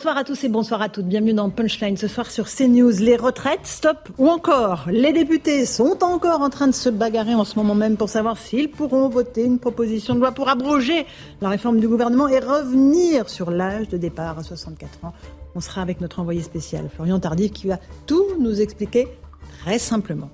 [0.00, 1.04] Bonsoir à tous et bonsoir à toutes.
[1.04, 3.00] Bienvenue dans Punchline ce soir sur CNews.
[3.00, 4.86] Les retraites, stop ou encore?
[4.90, 8.38] Les députés sont encore en train de se bagarrer en ce moment même pour savoir
[8.38, 11.04] s'ils pourront voter une proposition de loi pour abroger
[11.42, 15.12] la réforme du gouvernement et revenir sur l'âge de départ à 64 ans.
[15.54, 19.06] On sera avec notre envoyé spécial, Florian Tardif, qui va tout nous expliquer
[19.60, 20.30] très simplement.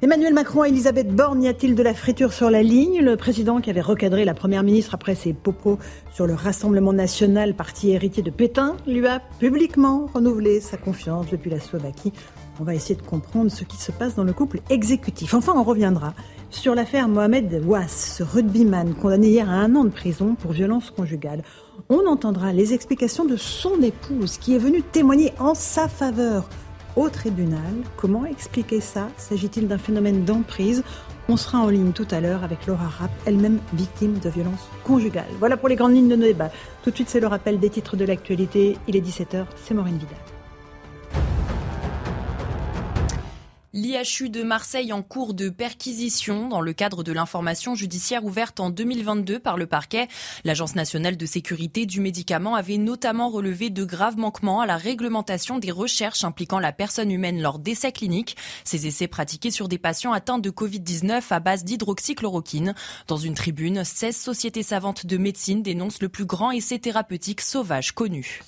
[0.00, 3.00] Emmanuel Macron et Elisabeth Borne, y a-t-il de la friture sur la ligne?
[3.00, 5.80] Le président qui avait recadré la première ministre après ses propos
[6.14, 11.50] sur le Rassemblement national, parti héritier de Pétain, lui a publiquement renouvelé sa confiance depuis
[11.50, 12.12] la Slovaquie.
[12.60, 15.34] On va essayer de comprendre ce qui se passe dans le couple exécutif.
[15.34, 16.14] Enfin, on reviendra
[16.50, 20.90] sur l'affaire Mohamed Ouas, ce rugbyman condamné hier à un an de prison pour violence
[20.90, 21.42] conjugale.
[21.88, 26.48] On entendra les explications de son épouse qui est venue témoigner en sa faveur
[26.98, 27.74] au tribunal.
[27.96, 29.08] Comment expliquer ça?
[29.16, 30.82] S'agit-il d'un phénomène d'emprise?
[31.28, 35.30] On sera en ligne tout à l'heure avec Laura Rapp, elle-même victime de violences conjugales.
[35.38, 36.50] Voilà pour les grandes lignes de nos débats.
[36.82, 38.76] Tout de suite, c'est le rappel des titres de l'actualité.
[38.88, 40.37] Il est 17h, c'est Maureen Vidal.
[43.78, 48.70] L'IHU de Marseille en cours de perquisition dans le cadre de l'information judiciaire ouverte en
[48.70, 50.08] 2022 par le parquet.
[50.42, 55.60] L'Agence nationale de sécurité du médicament avait notamment relevé de graves manquements à la réglementation
[55.60, 58.36] des recherches impliquant la personne humaine lors d'essais cliniques.
[58.64, 62.74] Ces essais pratiqués sur des patients atteints de Covid-19 à base d'hydroxychloroquine.
[63.06, 67.92] Dans une tribune, 16 sociétés savantes de médecine dénoncent le plus grand essai thérapeutique sauvage
[67.92, 68.42] connu.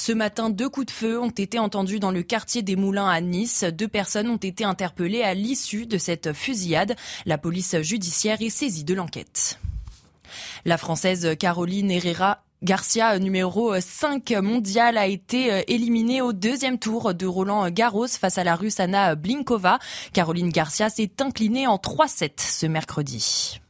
[0.00, 3.20] Ce matin, deux coups de feu ont été entendus dans le quartier des Moulins à
[3.20, 3.64] Nice.
[3.64, 6.96] Deux personnes ont été interpellées à l'issue de cette fusillade.
[7.26, 9.58] La police judiciaire est saisie de l'enquête.
[10.64, 17.26] La Française Caroline Herrera Garcia, numéro 5 mondial, a été éliminée au deuxième tour de
[17.26, 19.78] Roland Garros face à la Russe Anna Blinkova.
[20.14, 23.60] Caroline Garcia s'est inclinée en 3-7 ce mercredi.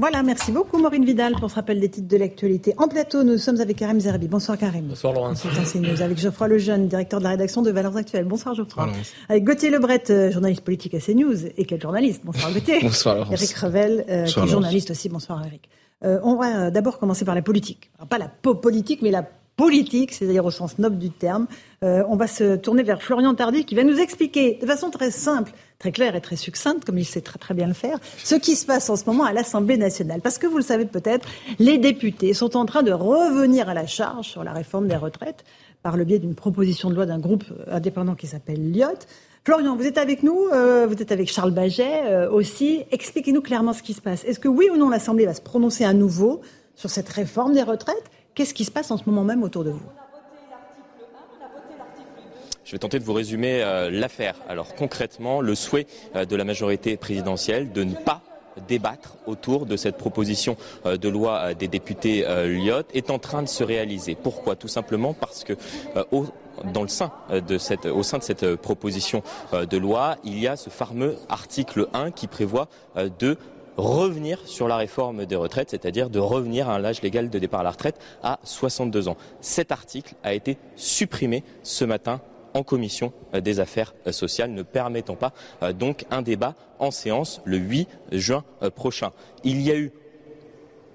[0.00, 2.72] Voilà, merci beaucoup Maureen Vidal pour ce rappel des titres de l'actualité.
[2.78, 4.28] En plateau, nous sommes avec Karim Zerbi.
[4.28, 4.86] Bonsoir Karim.
[4.86, 5.44] Bonsoir Laurence.
[5.74, 8.24] Nous avec Geoffroy Lejeune, directeur de la rédaction de Valeurs Actuelles.
[8.24, 8.86] Bonsoir Geoffroy.
[8.86, 11.48] Bonsoir, avec Gauthier Lebret, euh, journaliste politique à CNews.
[11.54, 12.78] Et quel journaliste Bonsoir Gauthier.
[12.82, 13.42] Bonsoir Laurence.
[13.42, 15.10] Eric Revel, euh, qui est journaliste aussi.
[15.10, 15.68] Bonsoir Eric.
[16.02, 17.90] Euh, on va d'abord commencer par la politique.
[18.08, 19.28] pas la politique, mais la
[19.60, 21.46] politique, c'est-à-dire au sens noble du terme.
[21.84, 25.10] Euh, on va se tourner vers Florian Tardy qui va nous expliquer de façon très
[25.10, 28.36] simple, très claire et très succincte, comme il sait très très bien le faire, ce
[28.36, 30.22] qui se passe en ce moment à l'Assemblée nationale.
[30.22, 31.28] Parce que vous le savez peut-être,
[31.58, 35.44] les députés sont en train de revenir à la charge sur la réforme des retraites
[35.82, 39.00] par le biais d'une proposition de loi d'un groupe indépendant qui s'appelle LIOT.
[39.44, 42.82] Florian, vous êtes avec nous, euh, vous êtes avec Charles Baget euh, aussi.
[42.92, 44.24] Expliquez-nous clairement ce qui se passe.
[44.24, 46.40] Est-ce que oui ou non l'Assemblée va se prononcer à nouveau
[46.76, 49.70] sur cette réforme des retraites Qu'est-ce qui se passe en ce moment même autour de
[49.70, 49.80] vous?
[52.70, 54.36] Je vais tenter de vous résumer euh, l'affaire.
[54.48, 58.22] Alors concrètement, le souhait euh, de la majorité présidentielle de ne pas
[58.68, 63.48] débattre autour de cette proposition euh, de loi des députés Lyot est en train de
[63.48, 64.14] se réaliser.
[64.14, 64.54] Pourquoi?
[64.54, 65.54] Tout simplement parce que
[66.12, 66.26] au,
[66.72, 71.88] dans le au sein de cette proposition de loi, il y a ce fameux article
[71.92, 72.68] 1 qui prévoit
[73.18, 73.36] de
[73.76, 77.60] revenir sur la réforme des retraites, c'est-à-dire de revenir à un âge légal de départ
[77.60, 79.16] à la retraite à 62 ans.
[79.40, 82.20] Cet article a été supprimé ce matin
[82.54, 85.32] en commission euh, des affaires euh, sociales, ne permettant pas
[85.62, 88.44] euh, donc un débat en séance le 8 juin
[88.74, 89.10] prochain.
[89.44, 89.92] Il y a eu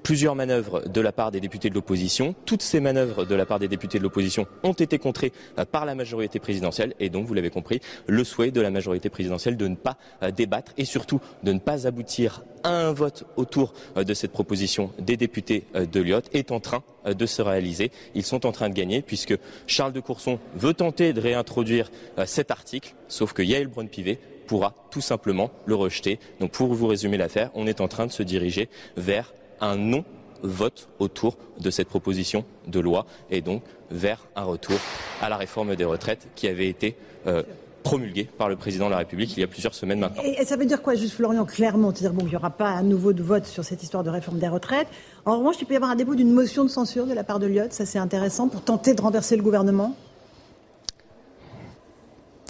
[0.06, 2.36] plusieurs manœuvres de la part des députés de l'opposition.
[2.46, 5.84] Toutes ces manœuvres de la part des députés de l'opposition ont été contrées euh, par
[5.84, 9.68] la majorité présidentielle et donc, vous l'avez compris, le souhait de la majorité présidentielle de
[9.68, 14.04] ne pas euh, débattre et surtout de ne pas aboutir à un vote autour euh,
[14.04, 17.92] de cette proposition des députés de Lyotte est en train de se réaliser.
[18.14, 19.36] Ils sont en train de gagner puisque
[19.66, 21.92] Charles de Courson veut tenter de réintroduire
[22.26, 26.20] cet article, sauf que Yael Braun-Pivet pourra tout simplement le rejeter.
[26.40, 30.90] Donc pour vous résumer l'affaire, on est en train de se diriger vers un non-vote
[31.00, 34.78] autour de cette proposition de loi et donc vers un retour
[35.22, 36.96] à la réforme des retraites qui avait été
[37.28, 37.44] euh,
[37.84, 40.24] promulguée par le président de la République il y a plusieurs semaines maintenant.
[40.24, 41.94] Et, ça veut dire quoi, juste Florian, clairement?
[41.94, 44.40] C'est-à-dire bon, il n'y aura pas un nouveau de vote sur cette histoire de réforme
[44.40, 44.88] des retraites.
[45.26, 47.40] En revanche, il peut y avoir un début d'une motion de censure de la part
[47.40, 49.96] de Lyotte, ça c'est intéressant, pour tenter de renverser le gouvernement?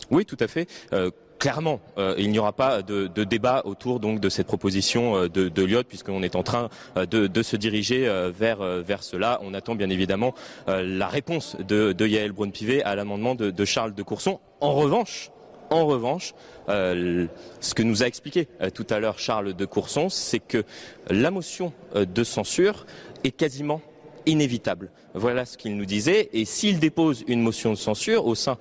[0.09, 0.69] Oui, tout à fait.
[0.93, 1.11] Euh,
[1.45, 1.79] clairement,
[2.17, 6.23] il n'y aura pas de, débat autour donc de cette proposition de, de Lyot, puisqu'on
[6.23, 9.39] est en train de, se diriger vers vers cela.
[9.43, 10.33] On attend bien évidemment
[10.67, 14.39] la réponse de, de Yael Braun-Pivet à l'amendement de, de Charles de Courson.
[14.59, 15.29] En revanche,
[15.69, 16.33] en revanche,
[16.69, 17.27] euh,
[17.59, 20.63] ce que nous a expliqué euh, tout à l'heure Charles de Courson, c'est que
[21.09, 22.85] la motion euh, de censure
[23.23, 23.81] est quasiment
[24.25, 24.91] inévitable.
[25.15, 26.29] Voilà ce qu'il nous disait.
[26.33, 28.57] Et s'il dépose une motion de censure au sein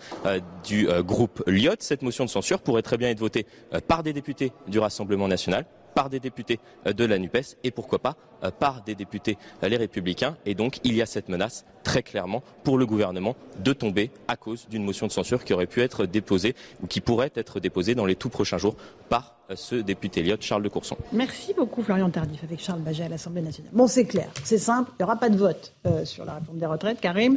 [0.65, 3.47] du groupe Lyot, cette motion de censure pourrait très bien être votée
[3.89, 7.99] par des députés du Rassemblement national, par des députés euh, de la NUPES et pourquoi
[7.99, 10.37] pas euh, par des députés euh, les Républicains.
[10.44, 14.37] Et donc il y a cette menace très clairement pour le gouvernement de tomber à
[14.37, 17.94] cause d'une motion de censure qui aurait pu être déposée ou qui pourrait être déposée
[17.94, 18.76] dans les tout prochains jours
[19.08, 20.96] par ce député Lyot, Charles de Courson.
[21.12, 23.70] Merci beaucoup Florian Tardif avec Charles Baget à l'Assemblée nationale.
[23.75, 25.75] Bon, c'est clair, c'est simple, il n'y aura pas de vote
[26.05, 27.00] sur la réforme des retraites.
[27.02, 27.37] Karim,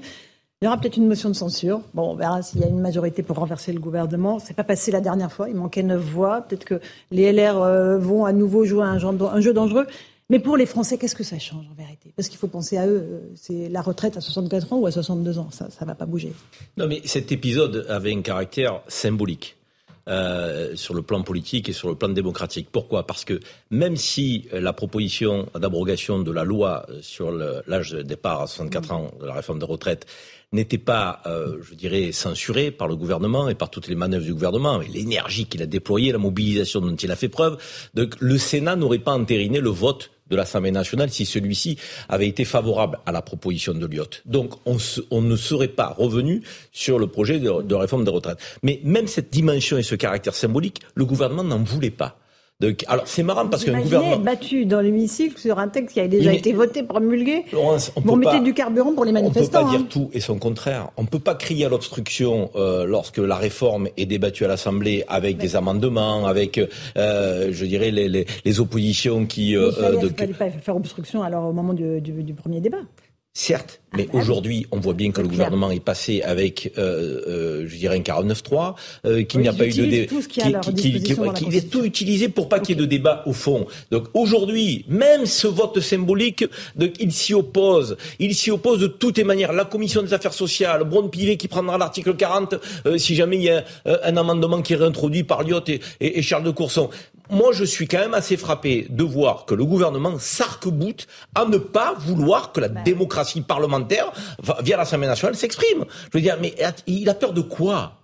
[0.61, 1.81] il y aura peut-être une motion de censure.
[1.93, 4.39] Bon, on verra s'il y a une majorité pour renverser le gouvernement.
[4.39, 5.49] C'est pas passé la dernière fois.
[5.49, 6.41] Il manquait neuf voix.
[6.41, 6.81] Peut-être que
[7.11, 9.85] les LR euh, vont à nouveau jouer un jeu, dangereux.
[10.31, 12.11] Mais pour les Français, qu'est-ce que ça change en vérité?
[12.15, 13.07] Parce qu'il faut penser à eux.
[13.07, 15.49] Euh, c'est la retraite à 64 ans ou à 62 ans.
[15.51, 16.33] Ça, ça va pas bouger.
[16.75, 19.57] Non, mais cet épisode avait un caractère symbolique.
[20.07, 22.69] Euh, sur le plan politique et sur le plan démocratique.
[22.71, 23.05] Pourquoi?
[23.05, 28.47] Parce que même si la proposition d'abrogation de la loi sur l'âge de départ à
[28.47, 30.05] 64 ans de la réforme des retraites
[30.53, 34.33] n'était pas, euh, je dirais, censuré par le gouvernement et par toutes les manœuvres du
[34.33, 37.57] gouvernement, et l'énergie qu'il a déployée, la mobilisation dont il a fait preuve.
[37.93, 41.77] Donc le Sénat n'aurait pas entériné le vote de l'Assemblée nationale si celui-ci
[42.09, 44.21] avait été favorable à la proposition de Lyotte.
[44.25, 48.39] Donc on, ne serait pas revenu sur le projet de réforme des retraites.
[48.63, 52.19] Mais même cette dimension et ce caractère symbolique, le gouvernement n'en voulait pas
[52.87, 56.07] alors c'est marrant parce qu'un gouvernement être battu dans l'hémicycle sur un texte qui a
[56.07, 57.45] déjà été voté, promulgué.
[57.53, 59.59] Laurence, on vous du carburant pour les manifestants.
[59.59, 59.87] On peut pas dire hein.
[59.87, 60.89] tout et son contraire.
[60.97, 65.37] On peut pas crier à l'obstruction euh, lorsque la réforme est débattue à l'Assemblée avec
[65.37, 66.59] des amendements, avec,
[66.97, 69.55] euh, je dirais, les, les, les oppositions qui.
[69.55, 72.79] Euh, il ne fallait, pas faire obstruction alors au moment du, du, du premier débat.
[73.39, 77.65] Certes, mais ah, aujourd'hui, on voit bien que le gouvernement est passé avec, euh, euh,
[77.67, 78.73] je dirais, un 49-3,
[79.05, 82.75] euh, qu'il n'y a pas eu de débat, qu'il est tout utilisé pour pas qu'il
[82.75, 83.67] y ait de débat au fond.
[83.91, 86.45] Donc aujourd'hui, même ce vote symbolique,
[86.99, 87.95] il s'y oppose.
[88.17, 89.53] Il s'y oppose de toutes les manières.
[89.53, 92.55] La commission des affaires sociales, Braun Pivet qui prendra l'article 40
[92.87, 96.23] euh, si jamais il y a un amendement qui est réintroduit par Lyot et, et
[96.23, 96.89] Charles de Courson
[97.29, 101.57] moi, je suis quand même assez frappé de voir que le gouvernement s'arc-boute à ne
[101.57, 104.11] pas vouloir que la démocratie parlementaire,
[104.61, 105.85] via l'Assemblée nationale, s'exprime.
[106.11, 106.55] Je veux dire, mais
[106.87, 107.96] il a peur de quoi?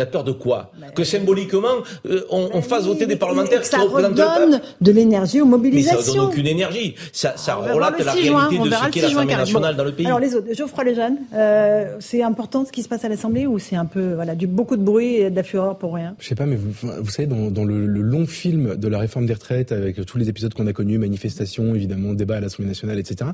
[0.00, 1.68] Il a peur de quoi Que symboliquement,
[2.06, 5.98] euh, on, on, fasse voter des parlementaires qui représentent le peuple de l'énergie aux mobilisations.
[5.98, 6.94] Mais ça donne aucune énergie.
[7.12, 10.06] Ça, ça relate la réalité de ce qu'est l'Assemblée nationale dans le pays.
[10.06, 13.58] Alors les autres, Geoffroy Lejeune, euh, c'est important ce qui se passe à l'Assemblée ou
[13.58, 16.14] c'est un peu voilà du beaucoup de bruit et de la fureur pour rien?
[16.18, 18.98] Je sais pas, mais vous, vous savez, dans, dans le, le, long film de la
[18.98, 22.68] réforme des retraites, avec tous les épisodes qu'on a connus, manifestations, évidemment, débat à l'Assemblée
[22.68, 23.30] nationale, etc.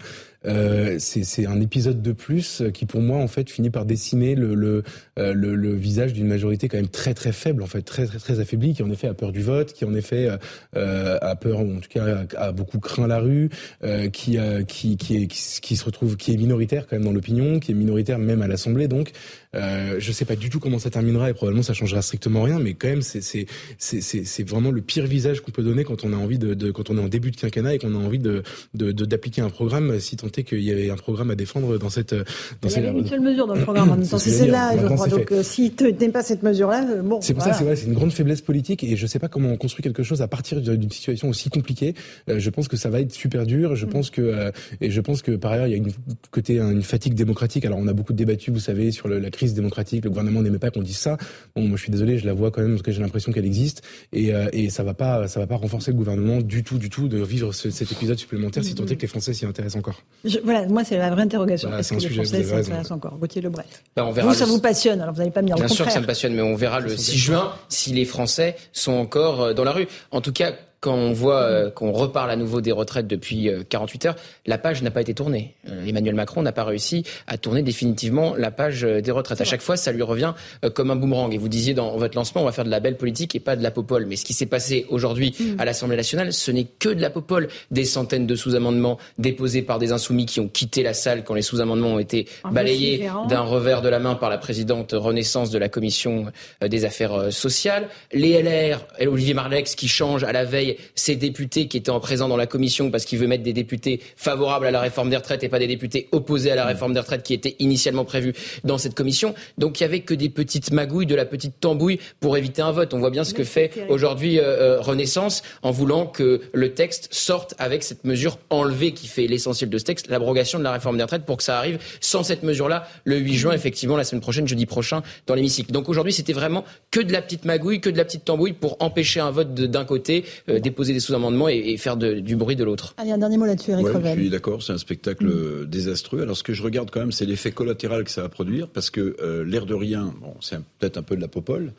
[0.46, 4.54] Euh, c'est un épisode de plus qui, pour moi, en fait, finit par dessiner le,
[4.54, 4.82] le,
[5.18, 8.18] euh, le, le visage d'une majorité quand même très très faible, en fait, très très
[8.18, 10.28] très affaiblie, qui en effet a peur du vote, qui en effet
[10.76, 13.50] euh, a peur, en tout cas a, beaucoup craint la rue,
[13.84, 17.60] euh, qui, qui, qui, est, qui, se retrouve, qui est minoritaire quand même dans l'opinion,
[17.60, 18.88] qui est minoritaire même à l'Assemblée.
[18.88, 19.12] Donc,
[19.56, 22.58] euh, je sais pas du tout comment ça terminera et probablement ça changera strictement rien,
[22.58, 23.46] mais quand même c'est c'est
[23.78, 26.70] c'est c'est vraiment le pire visage qu'on peut donner quand on a envie de, de,
[26.70, 28.42] quand on est en début de quinquennat et qu'on a envie de
[28.74, 32.14] d'appliquer un programme, si tant est qu'il y avait un programme à défendre dans cette
[32.14, 34.76] dans Il y avait une seule mesure dans le programme en même temps, c'est celle-là,
[34.76, 35.08] je crois.
[35.08, 37.20] Donc si tu n'aimes pas cette mesure-là, euh, bon.
[37.20, 39.56] C'est pour ça ça, c'est une grande faiblesse politique et je sais pas comment on
[39.56, 41.94] construit quelque chose à partir d'une situation aussi compliquée.
[42.28, 43.76] Euh, je pense que ça va être super dur.
[43.76, 43.90] Je mm.
[43.90, 45.92] pense que euh, et je pense que par ailleurs il y a une
[46.30, 47.64] côté une fatigue démocratique.
[47.64, 50.04] Alors on a beaucoup débattu, vous savez, sur le, la crise démocratique.
[50.04, 51.16] Le gouvernement n'aimait pas qu'on dise ça.
[51.54, 53.46] Bon, moi je suis désolé, je la vois quand même parce que j'ai l'impression qu'elle
[53.46, 56.90] existe et et ça va pas ça va pas renforcer le gouvernement du tout du
[56.90, 60.02] tout de vivre cet épisode supplémentaire si tant est que les Français s'y intéressent encore.
[60.44, 61.76] voilà, moi c'est la vraie interrogation.
[61.76, 63.18] Est-ce que les Français s'y intéressent encore?
[63.18, 63.64] Gauthier Lebret.
[63.94, 65.00] Ben, on verra vous, ça vous passionne.
[65.00, 66.80] Alors vous n'allez pas me dire Bien sûr que ça me passionne, mais on verra
[66.80, 69.86] le 6 juin si les Français sont encore euh, dans la rue.
[70.10, 70.52] En tout cas,
[70.86, 74.16] quand on voit euh, qu'on reparle à nouveau des retraites depuis 48 euh, heures,
[74.46, 75.52] la page n'a pas été tournée.
[75.68, 79.40] Euh, Emmanuel Macron n'a pas réussi à tourner définitivement la page des retraites.
[79.40, 80.34] À chaque fois, ça lui revient
[80.74, 81.34] comme un boomerang.
[81.34, 83.56] Et vous disiez dans votre lancement, on va faire de la belle politique et pas
[83.56, 84.06] de la popole.
[84.06, 85.58] Mais ce qui s'est passé aujourd'hui mm.
[85.58, 87.48] à l'Assemblée nationale, ce n'est que de la popole.
[87.72, 91.42] Des centaines de sous-amendements déposés par des insoumis qui ont quitté la salle quand les
[91.42, 95.68] sous-amendements ont été balayés d'un revers de la main par la présidente Renaissance de la
[95.68, 96.26] Commission
[96.64, 97.88] des affaires sociales.
[98.12, 102.28] Les LR, Olivier Marlex, qui change à la veille ses députés qui étaient en présent
[102.28, 105.42] dans la commission parce qu'il veut mettre des députés favorables à la réforme des retraites
[105.44, 108.78] et pas des députés opposés à la réforme des retraites qui était initialement prévue dans
[108.78, 109.34] cette commission.
[109.58, 112.72] Donc il y avait que des petites magouilles, de la petite tambouille pour éviter un
[112.72, 112.94] vote.
[112.94, 117.54] On voit bien ce que fait aujourd'hui euh, Renaissance en voulant que le texte sorte
[117.58, 121.02] avec cette mesure enlevée qui fait l'essentiel de ce texte, l'abrogation de la réforme des
[121.02, 124.46] retraites pour que ça arrive sans cette mesure-là le 8 juin, effectivement, la semaine prochaine,
[124.46, 125.72] jeudi prochain, dans l'hémicycle.
[125.72, 128.76] Donc aujourd'hui, c'était vraiment que de la petite magouille, que de la petite tambouille pour
[128.80, 132.94] empêcher un vote d'un côté, euh, déposer des sous-amendements et, faire du bruit de l'autre.
[132.96, 135.66] Allez, un dernier mot là-dessus, Eric ouais, Je suis d'accord, c'est un spectacle mm.
[135.66, 136.22] désastreux.
[136.22, 138.90] Alors ce que je regarde quand même, c'est l'effet collatéral que ça va produire, parce
[138.90, 141.72] que euh, l'air de rien, bon, c'est peut-être un peu de la popole,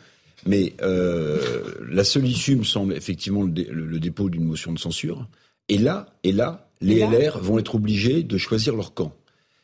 [0.46, 1.39] mais euh,
[1.89, 5.27] la seule issue me semble effectivement le, dépôt d'une motion de censure.
[5.70, 9.13] Et là, et là, les LR vont être obligés de choisir leur camp.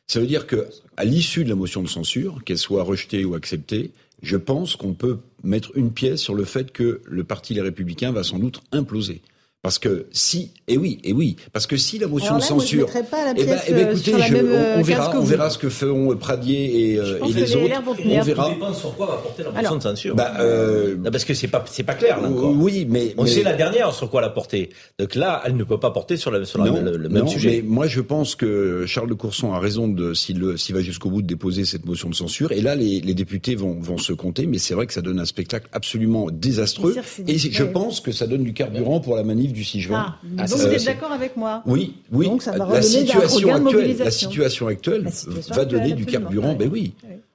[0.08, 3.36] Ça veut dire que, à l'issue de la motion de censure, qu'elle soit rejetée ou
[3.36, 3.92] acceptée,
[4.24, 8.14] je pense qu'on peut mettre une pièce sur le fait que le Parti Les Républicains
[8.14, 9.22] va sans doute imploser.
[9.64, 13.00] Parce que si, et oui, et oui, parce que si la motion de censure, eh
[13.10, 17.00] ben, eh ben, écoutez, je, on, euh, verra, on verra ce que feront Pradier et,
[17.00, 17.74] euh, et les, autres.
[18.06, 18.50] On verra.
[18.50, 20.16] Dépend sur quoi va porter la motion de censure.
[20.16, 22.52] Bah, euh, non, parce que c'est pas, c'est pas clair là encore.
[22.58, 24.70] Oui, mais on sait la dernière sur quoi la porter.
[25.00, 27.62] Donc là, elle ne peut pas porter sur, la, sur non, le, même sujet.
[27.64, 31.10] Mais moi, je pense que Charles de Courson a raison de s'il s'il va jusqu'au
[31.10, 32.52] bout de déposer cette motion de censure.
[32.52, 34.46] Et là, les, les députés vont, vont se compter.
[34.46, 36.98] Mais c'est vrai que ça donne un spectacle absolument désastreux.
[37.30, 40.06] Et je pense que ça donne du carburant pour la manif du 6 juin.
[40.08, 40.20] Ah.
[40.38, 42.26] Ah, donc vous êtes d'accord avec moi Oui, oui.
[42.26, 45.10] Donc ça va la, situation actuelle, la situation actuelle
[45.50, 46.54] va donner du carburant.
[46.54, 46.94] Ben oui.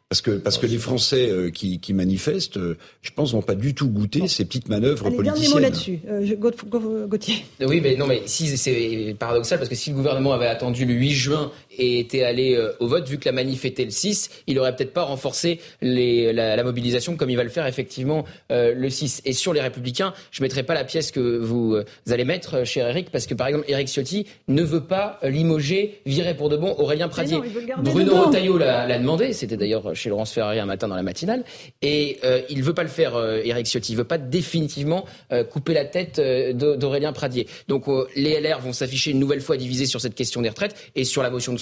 [0.08, 3.54] Parce que, parce que les Français euh, qui, qui, manifestent, euh, je pense, vont pas
[3.54, 5.50] du tout goûter ces petites manœuvres Allez, politiciennes.
[5.50, 7.44] Dernier mot là-dessus, euh, Gauthier.
[7.60, 10.94] Oui, mais non, mais si c'est paradoxal parce que si le gouvernement avait attendu le
[10.94, 14.30] 8 juin et était allé euh, au vote, vu que la manif était le 6,
[14.46, 18.24] il aurait peut-être pas renforcé les, la, la, mobilisation comme il va le faire effectivement
[18.50, 19.22] euh, le 6.
[19.24, 22.88] Et sur les Républicains, je mettrai pas la pièce que vous, euh, allez mettre, cher
[22.88, 26.74] Eric, parce que par exemple, Eric Ciotti ne veut pas limoger, virer pour de bon
[26.78, 27.38] Aurélien Pradier.
[27.78, 31.44] Bruno Retailleau l'a demandé, c'était d'ailleurs chez Laurence Ferrari un matin dans la matinale,
[31.82, 33.92] et euh, il veut pas le faire, Eric Ciotti.
[33.92, 35.04] Il veut pas définitivement
[35.50, 37.46] couper la tête d'Aurélien Pradier.
[37.68, 37.84] Donc
[38.16, 41.22] les LR vont s'afficher une nouvelle fois divisés sur cette question des retraites et sur
[41.22, 41.58] la motion de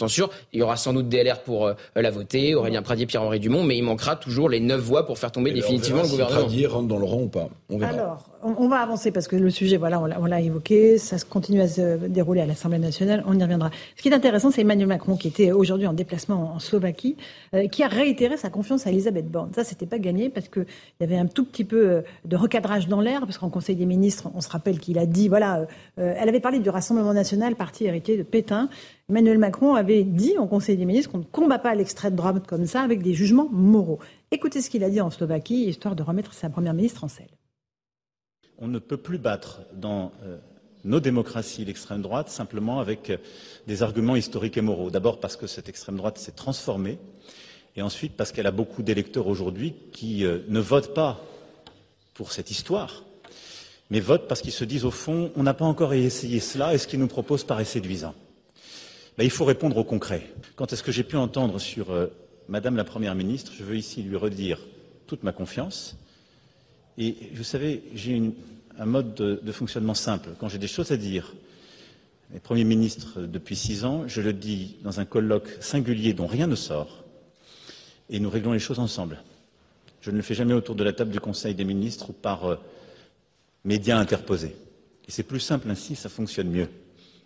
[0.52, 3.76] il y aura sans doute DLR pour euh, la voter, Aurélien Pradier, Pierre-Henri Dumont, mais
[3.76, 6.40] il manquera toujours les neuf voix pour faire tomber définitivement le gouvernement.
[6.40, 7.48] Si Pradier rentre dans le rang ou pas.
[7.70, 7.92] On verra.
[7.92, 11.68] Alors, on, va avancer parce que le sujet, voilà, on l'a évoqué, ça continue à
[11.68, 13.70] se dérouler à l'Assemblée nationale, on y reviendra.
[13.96, 17.16] Ce qui est intéressant, c'est Emmanuel Macron qui était aujourd'hui en déplacement en Slovaquie,
[17.54, 19.50] euh, qui a réitéré sa confiance à Elisabeth Borne.
[19.54, 20.66] Ça, c'était pas gagné parce qu'il
[21.00, 23.86] y avait un tout petit peu euh, de recadrage dans l'air, parce qu'en Conseil des
[23.86, 25.66] ministres, on se rappelle qu'il a dit, voilà,
[25.96, 28.68] elle avait parlé du Rassemblement national, parti héritier de Pétain.
[29.08, 32.66] Emmanuel Macron avait dit au Conseil des ministres qu'on ne combat pas l'extrême droite comme
[32.66, 34.00] ça avec des jugements moraux.
[34.32, 37.28] Écoutez ce qu'il a dit en Slovaquie, histoire de remettre sa première ministre en selle.
[38.58, 40.38] On ne peut plus battre dans euh,
[40.84, 43.18] nos démocraties l'extrême droite simplement avec euh,
[43.66, 44.90] des arguments historiques et moraux.
[44.90, 46.98] D'abord parce que cette extrême droite s'est transformée,
[47.76, 51.20] et ensuite parce qu'elle a beaucoup d'électeurs aujourd'hui qui euh, ne votent pas
[52.14, 53.04] pour cette histoire,
[53.90, 56.78] mais votent parce qu'ils se disent au fond, on n'a pas encore essayé cela, et
[56.78, 58.14] ce qu'ils nous proposent paraît séduisant.
[59.18, 60.30] Il faut répondre au concret.
[60.56, 61.86] Quant à ce que j'ai pu entendre sur
[62.48, 64.60] Madame la Première ministre, je veux ici lui redire
[65.06, 65.96] toute ma confiance.
[66.98, 68.22] Et vous savez, j'ai
[68.78, 70.30] un mode de, fonctionnement simple.
[70.38, 71.34] Quand j'ai des choses à dire,
[72.32, 76.46] les premiers ministres depuis six ans, je le dis dans un colloque singulier dont rien
[76.46, 77.04] ne sort,
[78.10, 79.22] et nous réglons les choses ensemble.
[80.00, 82.44] Je ne le fais jamais autour de la table du Conseil des ministres ou par
[82.44, 82.56] euh,
[83.64, 84.54] médias interposés.
[85.08, 86.68] Et c'est plus simple ainsi, ça fonctionne mieux.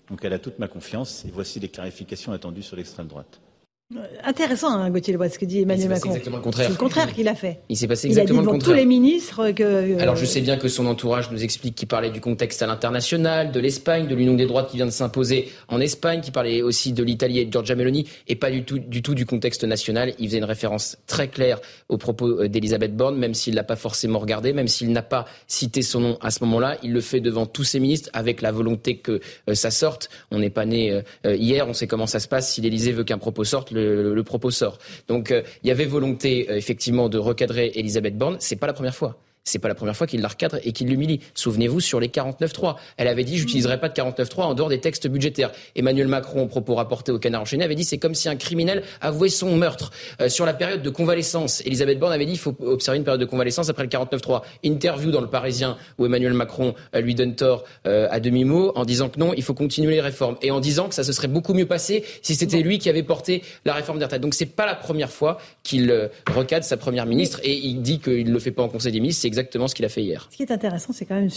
[0.08, 3.40] Donc elle a toute ma confiance et voici les clarifications attendues sur l'extrême droite.
[4.22, 6.10] Intéressant, hein, Gauthier Lebret, ce que dit Emmanuel Macron.
[6.10, 6.66] exactement le contraire.
[6.66, 7.58] C'est le contraire qu'il a fait.
[7.68, 9.64] Il s'est passé exactement il a dit devant tous les ministres que.
[9.64, 12.68] Euh, Alors je sais bien que son entourage nous explique qu'il parlait du contexte à
[12.68, 16.62] l'international, de l'Espagne, de l'union des droites qui vient de s'imposer en Espagne, qui parlait
[16.62, 19.64] aussi de l'Italie et de Giorgia Meloni, et pas du tout, du tout du contexte
[19.64, 20.14] national.
[20.20, 23.76] Il faisait une référence très claire aux propos euh, d'Elisabeth Borne, même s'il l'a pas
[23.76, 26.76] forcément regardé, même s'il n'a pas cité son nom à ce moment-là.
[26.84, 30.10] Il le fait devant tous ses ministres avec la volonté que euh, ça sorte.
[30.30, 32.52] On n'est pas né hier, on sait comment ça se passe.
[32.52, 34.50] Si l'Élysée veut qu'un propos sorte, le, le propos
[35.08, 38.36] donc euh, il y avait volonté euh, effectivement de recadrer Elisabeth Borne.
[38.40, 39.18] C'est pas la première fois.
[39.44, 41.20] C'est pas la première fois qu'il la recadre et qu'il l'humilie.
[41.34, 42.76] Souvenez-vous sur les 49.3.
[42.98, 45.50] Elle avait dit j'utiliserai pas de 49.3 en dehors des textes budgétaires.
[45.74, 49.30] Emmanuel Macron, propos rapportés au Canard enchaîné, avait dit c'est comme si un criminel avouait
[49.30, 49.92] son meurtre.
[50.20, 53.20] Euh, sur la période de convalescence, Elisabeth Borne avait dit il faut observer une période
[53.20, 54.42] de convalescence après le 49.3.
[54.62, 58.84] Interview dans le Parisien où Emmanuel Macron euh, lui donne tort euh, à demi-mot en
[58.84, 61.28] disant que non, il faut continuer les réformes et en disant que ça se serait
[61.28, 64.20] beaucoup mieux passé si c'était lui qui avait porté la réforme des retraites.
[64.20, 68.30] Donc c'est pas la première fois qu'il recadre sa première ministre et il dit qu'il
[68.30, 70.28] le fait pas en Conseil des ministres exactement ce qu'il a fait hier.
[70.30, 71.30] Ce qui est intéressant, c'est quand même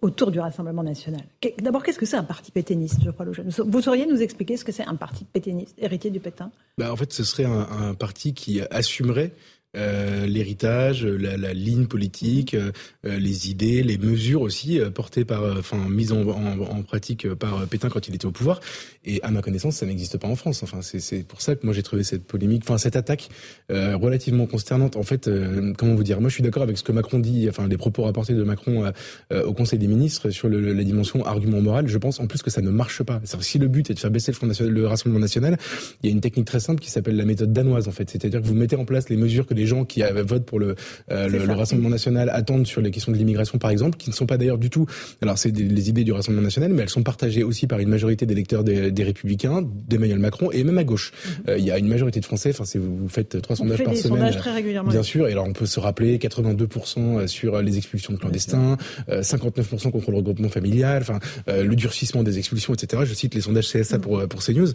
[0.00, 1.22] autour du Rassemblement national.
[1.60, 4.56] D'abord, qu'est-ce que c'est un parti pétainiste, je crois, le jeune Vous sauriez nous expliquer
[4.56, 6.50] ce que c'est un parti pétainiste, héritier du Pétain?
[6.78, 9.32] Bah, En fait, ce serait un, un parti qui assumerait
[9.74, 12.72] euh, l'héritage, la, la, ligne politique, euh,
[13.06, 17.66] euh, les idées, les mesures aussi portées par, enfin mises en, en, en, pratique par
[17.66, 18.60] Pétain quand il était au pouvoir.
[19.06, 20.62] Et à ma connaissance, ça n'existe pas en France.
[20.62, 23.30] Enfin, c'est pour ça que moi j'ai trouvé cette polémique, enfin cette attaque
[23.70, 24.96] relativement consternante.
[24.96, 25.28] En fait,
[25.76, 26.20] comment vous dire?
[26.20, 28.92] Moi, je suis d'accord avec ce que Macron dit, enfin les propos rapportés de Macron
[29.32, 31.88] au Conseil des ministres sur le, la dimension argument moral.
[31.88, 33.20] Je pense en plus que ça ne marche pas.
[33.40, 35.58] Si le but est de faire baisser le Front national, le Rassemblement national,
[36.02, 38.08] il y a une technique très simple qui s'appelle la méthode danoise en fait.
[38.10, 40.74] C'est-à-dire que vous mettez en place les mesures que gens qui votent pour le,
[41.10, 44.26] euh, le, Rassemblement national attendent sur les questions de l'immigration, par exemple, qui ne sont
[44.26, 44.86] pas d'ailleurs du tout.
[45.20, 48.26] Alors, c'est les idées du Rassemblement national, mais elles sont partagées aussi par une majorité
[48.26, 51.12] des électeurs des, des Républicains, d'Emmanuel Macron et même à gauche.
[51.12, 51.44] Mhm.
[51.48, 52.50] Euh, il y a une majorité de Français.
[52.50, 54.90] Enfin, vous, vous faites trois sondages par semaine, très régulièrement.
[54.90, 55.28] bien sûr.
[55.28, 58.76] Et alors, on peut se rappeler 82% sur les expulsions de clandestins,
[59.08, 63.02] 59% contre le regroupement familial, enfin, euh, le durcissement des expulsions, etc.
[63.04, 64.68] Je cite les sondages CSA pour pour CNews.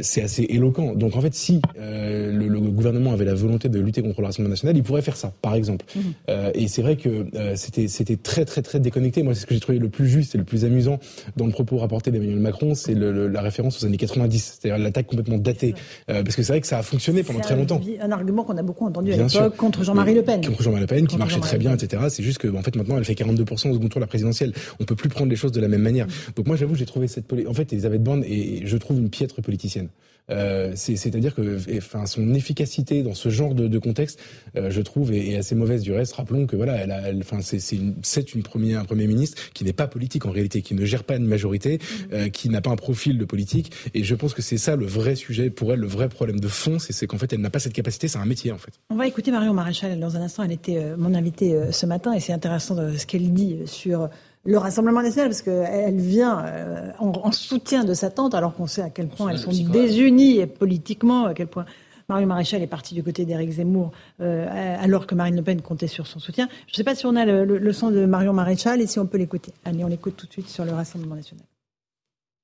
[0.00, 0.94] c'est assez éloquent.
[0.94, 4.50] Donc, en fait, si le, le gouvernement avait la volonté de lutter contre le Rassemblement
[4.50, 5.84] national, il pourrait faire ça, par exemple.
[5.94, 6.02] Mhm.
[6.28, 9.22] Euh, et c'est vrai que euh, c'était c'était très très très déconnecté.
[9.22, 10.98] Moi, c'est ce que j'ai trouvé le plus juste et le plus amusant
[11.36, 15.38] dans le propos rapporté d'Emmanuel Macron, c'est la référence aux années 90, c'est-à-dire l'attaque complètement
[15.38, 15.74] datée,
[16.10, 17.80] euh, parce que c'est vrai que ça a fonctionné pendant très longtemps.
[18.00, 20.44] Un argument qu'on a beaucoup entendu à l'époque contre Jean-Marie Le Pen.
[20.44, 22.02] Contre Jean-Marie Le Pen, qui marchait très bien, etc.
[22.08, 24.52] C'est juste que en fait maintenant, elle fait 42% au second tour de la présidentielle.
[24.80, 26.06] On peut plus prendre les choses de la même manière.
[26.06, 26.12] Mhm.
[26.36, 29.42] Donc moi, j'avoue, j'ai trouvé cette en fait Elisabeth Borne et je trouve une piètre
[29.42, 29.88] politicienne.
[30.30, 34.18] Euh, c'est-à-dire que enfin, son efficacité dans ce genre de, de contexte,
[34.56, 36.14] euh, je trouve, est, est, assez mauvaise du reste.
[36.14, 37.94] Rappelons que voilà, elle a, elle, enfin, c'est une,
[38.34, 41.16] une première, un premier ministre qui n'est pas politique en réalité, qui ne gère pas
[41.16, 41.78] une majorité,
[42.12, 43.72] euh, qui n'a pas un profil de politique.
[43.92, 46.48] Et je pense que c'est ça le vrai sujet pour elle, le vrai problème de
[46.48, 48.08] fond, c'est qu'en fait, elle n'a pas cette capacité.
[48.08, 48.72] C'est un métier en fait.
[48.90, 50.42] On va écouter Marion Maréchal dans un instant.
[50.42, 54.08] Elle était mon invitée ce matin et c'est intéressant ce qu'elle dit sur
[54.44, 58.82] le Rassemblement national, parce qu'elle vient euh, en, soutien de sa tante, alors qu'on sait
[58.82, 61.64] à quel point elles sont désunies politiquement, à quel point
[62.08, 65.86] Marie Maréchal est partie du côté d'Éric Zemmour, euh, alors que Marine Le Pen comptait
[65.86, 66.48] sur son soutien.
[66.66, 68.98] Je ne sais pas si on a le, le, son de Marion Maréchal et si
[68.98, 69.52] on peut l'écouter.
[69.64, 71.44] Allez, on l'écoute tout de suite sur le Rassemblement national.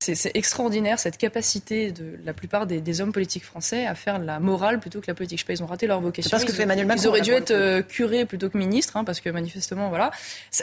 [0.02, 4.80] C'est extraordinaire cette capacité de la plupart des, hommes politiques français à faire la morale
[4.80, 5.38] plutôt que la politique.
[5.38, 6.30] Je sais pas, ils ont raté leur vocation.
[6.30, 7.02] Parce que fait Emmanuel Macron.
[7.02, 10.10] Ils auraient dû être euh, curés plutôt que ministres, hein, parce que manifestement, voilà.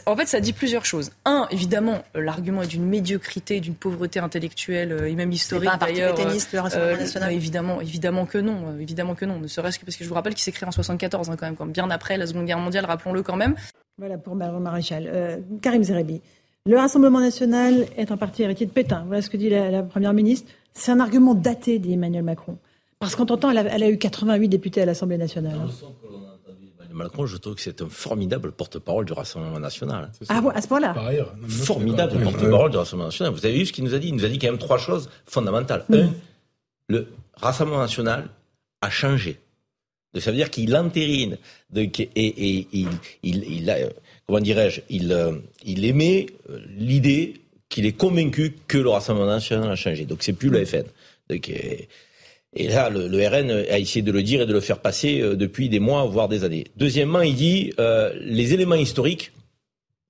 [0.08, 1.12] En fait, ça dit plusieurs choses.
[1.24, 6.18] Un, évidemment, euh, l'argument est d'une médiocrité, d'une pauvreté intellectuelle euh, et même historique d'ailleurs.
[6.18, 7.32] le Rassemblement national.
[7.32, 9.40] évidemment, évidemment que non, évidemment que non.
[9.40, 11.46] Ne serait-ce que parce que je vous rappelle qu'il s'est créé en 74, hein, quand
[11.46, 13.54] même, bien après la Seconde Guerre mondiale, rappelons-le quand même.
[14.00, 15.44] Voilà pour Marie Maréchal.
[15.62, 16.22] Karim Zerebi.
[16.68, 19.04] Le Rassemblement national est un parti héritier de Pétain.
[19.08, 20.52] Voilà ce que dit la, Première ministre.
[20.74, 22.58] C'est un argument daté, dit Emmanuel Macron.
[23.00, 25.56] Parce qu'en temps, elle, elle a, eu 88 députés à l'Assemblée nationale.
[25.56, 30.12] Emmanuel Macron, je trouve que c'est un formidable porte-parole du Rassemblement national.
[30.28, 30.94] Ah, à ce point-là
[31.48, 33.34] Formidable porte-parole du Rassemblement national.
[33.34, 34.10] Vous avez vu ce qu'il nous a dit?
[34.10, 35.86] Il nous a dit quand même trois choses fondamentales.
[35.94, 36.10] Un,
[36.90, 38.30] le Rassemblement national
[38.82, 39.40] a changé.
[40.20, 41.38] Ça veut dire qu'il entérine
[41.76, 42.88] et, il,
[43.24, 43.78] il, a,
[44.28, 49.72] comment dirais-je, il, euh, il émet euh, l'idée qu'il est convaincu que le Rassemblement national
[49.72, 50.06] a changé.
[50.06, 50.84] Donc c'est plus le FN.
[52.54, 55.36] Et là, le, RN a essayé de le dire et de le faire passer euh,
[55.36, 56.66] depuis des mois, voire des années.
[56.76, 57.74] Deuxièmement, il dit
[58.22, 59.32] les éléments historiques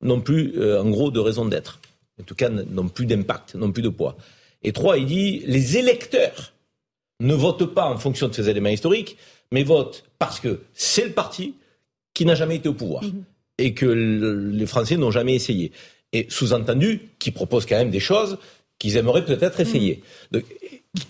[0.01, 1.80] n'ont plus, en gros, de raison d'être.
[2.19, 4.17] En tout cas, n'ont plus d'impact, n'ont plus de poids.
[4.63, 6.53] Et trois, il dit les électeurs
[7.19, 9.17] ne votent pas en fonction de ces éléments historiques,
[9.51, 11.56] mais votent parce que c'est le parti
[12.13, 13.03] qui n'a jamais été au pouvoir.
[13.03, 13.23] Mm-hmm
[13.58, 15.72] et que les Français n'ont jamais essayé.
[16.13, 18.38] Et sous-entendu, qui proposent quand même des choses
[18.80, 20.04] qu'ils aimeraient peut-être essayer.
[20.32, 20.39] Mm.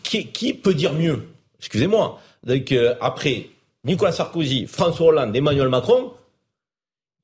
[0.04, 1.24] qui, peut dire mieux?
[1.60, 2.20] Excusez-moi.
[2.44, 3.50] Donc, euh, après
[3.84, 6.14] Nicolas Sarkozy, François Hollande, Emmanuel Macron,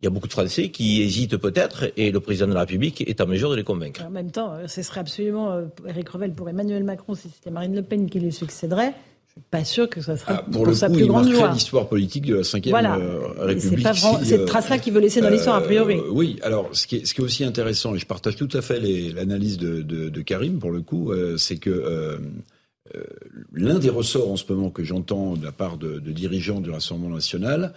[0.02, 3.08] il y a beaucoup de Français qui hésitent peut-être et le président de la République
[3.08, 4.04] est en mesure de les convaincre.
[4.06, 7.52] En même temps, euh, ce serait absolument, Eric euh, Revel, pour Emmanuel Macron, si c'était
[7.52, 8.94] Marine Le Pen qui lui succéderait,
[9.50, 12.26] pas sûr que ça sera ah, pour, le sa coup, plus il grande l'histoire politique
[12.26, 12.98] de la Ve voilà.
[12.98, 13.88] Euh, République.
[13.94, 15.98] C'est pas cette trace-là qu'il veut laisser dans l'histoire, a priori.
[15.98, 18.50] Euh, oui, alors ce qui, est, ce qui est aussi intéressant, et je partage tout
[18.54, 22.18] à fait l'analyse de, de, de, Karim pour le coup, euh, c'est que euh,
[23.54, 26.70] l'un des ressorts en ce moment que j'entends de la part de, de, dirigeants du
[26.70, 27.74] Rassemblement national,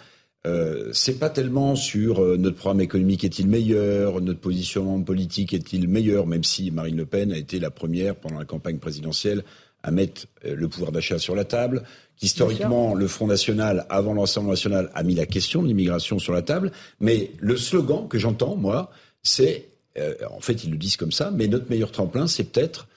[0.46, 6.26] euh, c'est pas tellement sur notre programme économique est-il meilleur, notre positionnement politique est-il meilleur,
[6.26, 9.42] même si Marine Le Pen a été la première pendant la campagne présidentielle
[9.82, 11.82] à mettre euh, le pouvoir d'achat sur la table,
[12.16, 16.42] qu'historiquement, le Front National, avant l'Assemblée nationale, a mis la question de l'immigration sur la
[16.42, 16.72] table.
[17.00, 18.90] Mais le slogan que j'entends, moi,
[19.22, 22.88] c'est, euh, en fait, ils le disent comme ça, mais notre meilleur tremplin, c'est peut-être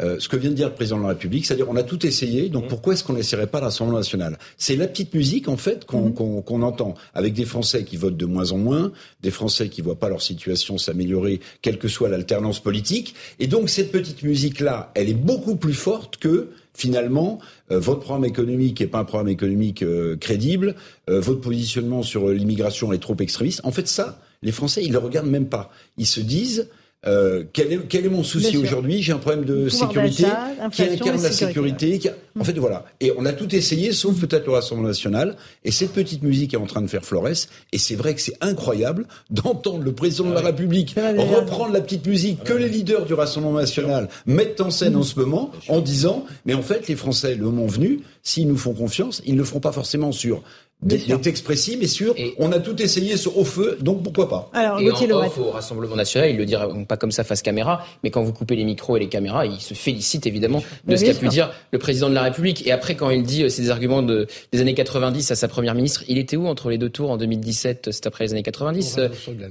[0.00, 2.04] euh, ce que vient de dire le président de la République, c'est-à-dire on a tout
[2.04, 2.68] essayé, donc mmh.
[2.68, 4.38] pourquoi est-ce qu'on n'essaierait pas l'Assemblée nationale?
[4.58, 6.62] C'est la petite musique en fait qu'on mmh.
[6.64, 8.90] entend, avec des Français qui votent de moins en moins,
[9.22, 13.70] des Français qui voient pas leur situation s'améliorer, quelle que soit l'alternance politique, et donc
[13.70, 17.38] cette petite musique-là, elle est beaucoup plus forte que finalement,
[17.70, 20.74] euh, votre programme économique n'est pas un programme économique euh, crédible,
[21.06, 23.60] votre positionnement sur l'immigration est trop extrémiste.
[23.62, 25.70] En fait, ça, les Français, ils le regardent même pas.
[25.98, 26.68] Ils se disent,
[27.06, 29.02] euh, quel, est, quel, est, mon souci aujourd'hui?
[29.02, 30.24] J'ai un problème de sécurité
[30.72, 32.00] qui incarne la sécurité.
[32.36, 32.44] En mm.
[32.44, 32.84] fait, voilà.
[33.00, 35.36] Et on a tout essayé, sauf peut-être le Rassemblement national.
[35.64, 37.48] Et cette petite musique est en train de faire florès.
[37.72, 42.06] Et c'est vrai que c'est incroyable d'entendre le président de la République reprendre la petite
[42.06, 46.24] musique que les leaders du Rassemblement national mettent en scène en ce moment, en disant,
[46.46, 49.44] mais en fait, les Français, le moment venu, s'ils nous font confiance, ils ne le
[49.44, 50.42] feront pas forcément sur
[50.84, 52.14] d'être expressif, mais sûr.
[52.38, 55.96] on a tout essayé au feu, donc pourquoi pas Alors, et en off, au Rassemblement
[55.96, 58.96] national, il le dira pas comme ça face caméra, mais quand vous coupez les micros
[58.96, 62.14] et les caméras, il se félicite évidemment de ce qu'a pu dire le président de
[62.14, 62.66] la République.
[62.66, 65.74] Et après, quand il dit ces euh, arguments de, des années 90 à sa première
[65.74, 69.00] ministre, il était où entre les deux tours en 2017 C'est après les années 90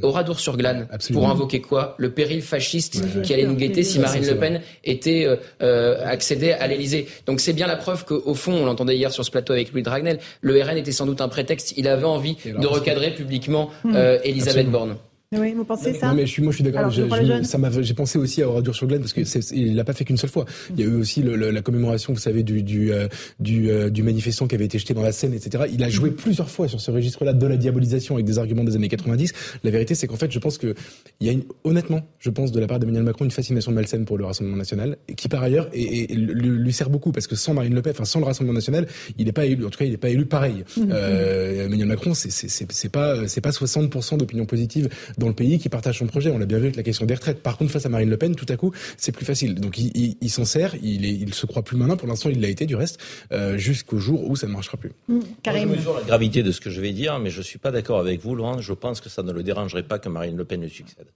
[0.01, 0.87] Au Radour-sur-Glane.
[1.11, 1.95] pour invoquer quoi?
[1.97, 6.51] Le péril fasciste qui allait nous guetter si Marine Le Pen était euh, euh accédée
[6.51, 7.07] à l'Élysée.
[7.25, 9.83] Donc c'est bien la preuve qu'au fond, on l'entendait hier sur ce plateau avec Louis
[9.83, 11.73] Dragnel, le RN était sans doute un prétexte.
[11.77, 13.95] Il avait envie de recadrer publiquement hmm.
[13.95, 14.97] euh, Elisabeth Borne.
[15.37, 16.89] Oui, vous pensez ça Non, mais je suis, moi, je suis d'accord.
[16.89, 19.21] J'ai pensé aussi à Oradur sur Glane parce que
[19.53, 20.45] il l'a pas fait qu'une seule fois.
[20.71, 23.07] Il y a eu aussi le, la commémoration, vous savez, du du euh,
[23.39, 25.65] du, euh, du, manifestant qui avait été jeté dans la Seine, etc.
[25.71, 28.75] Il a joué plusieurs fois sur ce registre-là de la diabolisation avec des arguments des
[28.75, 29.33] années 90.
[29.63, 30.73] La vérité, c'est qu'en fait, je pense que
[31.19, 34.05] il y a une, honnêtement, je pense de la part d'Emmanuel Macron une fascination malsaine
[34.05, 37.73] pour le Rassemblement national, qui par ailleurs et, lui, sert beaucoup parce que sans Marine
[37.73, 39.65] Le Pen, enfin sans le Rassemblement national, il n'est pas élu.
[39.65, 40.63] En tout cas, il n'est pas élu pareil.
[40.77, 40.81] Mm.
[40.91, 45.69] Euh, Emmanuel Macron, c'est c'est pas c'est pas 60% d'opinion positive dans le pays qui
[45.69, 46.29] partage son projet.
[46.31, 47.41] On l'a bien vu avec la question des retraites.
[47.41, 49.55] Par contre, face à Marine Le Pen, tout à coup, c'est plus facile.
[49.55, 51.97] Donc il, il, s'en sert, il, est, il se croit plus malin.
[51.97, 52.99] Pour l'instant, il l'a été du reste,
[53.31, 54.91] euh, jusqu'au jour où ça ne marchera plus.
[55.07, 57.71] Mmh, je mesure la gravité de ce que je vais dire, mais je suis pas
[57.71, 58.59] d'accord avec vous, Laurent.
[58.59, 61.07] Je pense que ça ne le dérangerait pas que Marine Le Pen le succède.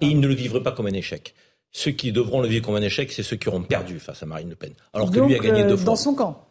[0.00, 1.34] Et il ne le vivrait pas comme un échec.
[1.74, 4.26] Ceux qui devront le vivre comme un échec, c'est ceux qui auront perdu face à
[4.26, 4.72] Marine Le Pen.
[4.92, 5.86] Alors que lui a gagné deux euh, fois.
[5.86, 6.46] Dans son camp.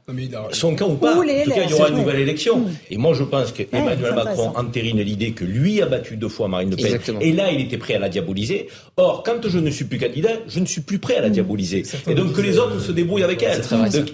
[0.52, 1.16] Son camp ou pas.
[1.16, 2.58] en tout cas, il y aura une nouvelle élection.
[2.58, 2.74] Hmm.
[2.90, 6.48] Et moi, je pense que Emmanuel Macron entérine l'idée que lui a battu deux fois
[6.48, 7.18] Marine Le Pen.
[7.22, 8.68] Et là, il était prêt à la diaboliser.
[8.98, 11.34] Or, quand je ne suis plus candidat, je ne suis plus prêt à la hmm.
[11.34, 11.84] diaboliser.
[12.08, 13.62] Et donc, que les autres se débrouillent avec elle.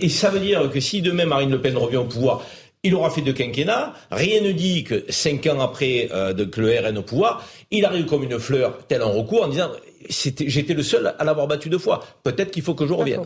[0.01, 2.43] et ça veut dire que si demain Marine Le Pen revient au pouvoir,
[2.83, 3.93] il aura fait deux quinquennats.
[4.11, 8.05] Rien ne dit que cinq ans après euh, que le RN au pouvoir, il arrive
[8.05, 9.71] comme une fleur, tel un recours, en disant
[10.09, 12.03] j'étais le seul à l'avoir battu deux fois.
[12.23, 13.21] Peut-être qu'il faut que je revienne.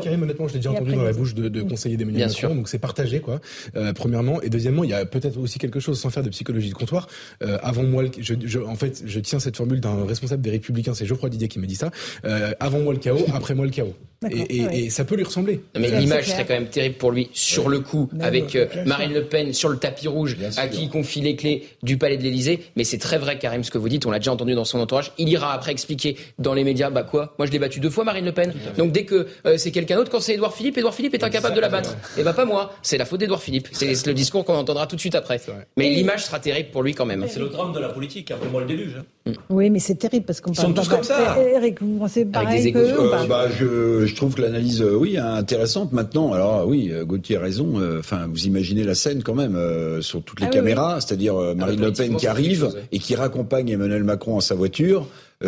[0.00, 2.68] Karim, honnêtement, je l'ai déjà entendu dans la bouche de, de conseillers d'Emmanuel Macron, donc
[2.68, 3.40] c'est partagé, quoi.
[3.76, 6.70] Euh, premièrement, et deuxièmement, il y a peut-être aussi quelque chose sans faire de psychologie
[6.70, 7.08] de comptoir.
[7.42, 10.94] Euh, avant moi, je, je, en fait, je tiens cette formule d'un responsable des Républicains,
[10.94, 11.90] c'est Geoffroy Didier qui me dit ça.
[12.24, 13.94] Euh, avant moi le chaos, après moi le chaos.
[14.28, 15.60] Et, et, et, ça peut lui ressembler.
[15.78, 19.24] mais l'image serait quand même terrible pour lui sur le coup, avec euh, Marine Le
[19.24, 22.64] Pen sur le tapis rouge, à qui il confie les clés du palais de l'Élysée.
[22.74, 24.06] Mais c'est très vrai, Karim, ce que vous dites.
[24.06, 25.12] On l'a déjà entendu dans son entourage.
[25.18, 27.34] Il ira après expliquer dans les médias, bah quoi?
[27.38, 28.52] Moi, je l'ai battu deux fois, Marine Le Pen.
[28.76, 31.54] Donc dès que euh, c'est quelqu'un d'autre, quand c'est Édouard Philippe, Édouard Philippe est incapable
[31.54, 31.92] de la battre.
[32.16, 32.74] Et eh bah pas moi.
[32.82, 33.68] C'est la faute d'Édouard Philippe.
[33.72, 35.40] C'est le discours qu'on entendra tout de suite après.
[35.76, 37.24] Mais l'image sera terrible pour lui quand même.
[37.28, 38.32] C'est le drame de la politique.
[38.32, 38.96] Après moi, le déluge.
[39.28, 39.32] Hein.
[39.50, 41.36] Oui, mais c'est terrible parce qu'on Ils sont tous comme ça.
[41.40, 45.92] Eric, vous pensez pareil que euh, bah, je, je trouve que l'analyse euh, oui, intéressante
[45.92, 46.32] maintenant.
[46.32, 47.80] Alors oui, euh, Gauthier a raison.
[47.98, 49.58] Enfin, vous imaginez la scène quand même
[50.00, 54.04] sur toutes les ah caméras, c'est-à-dire Marine Le Pen qui arrive et qui raccompagne Emmanuel
[54.04, 55.06] Macron en sa voiture.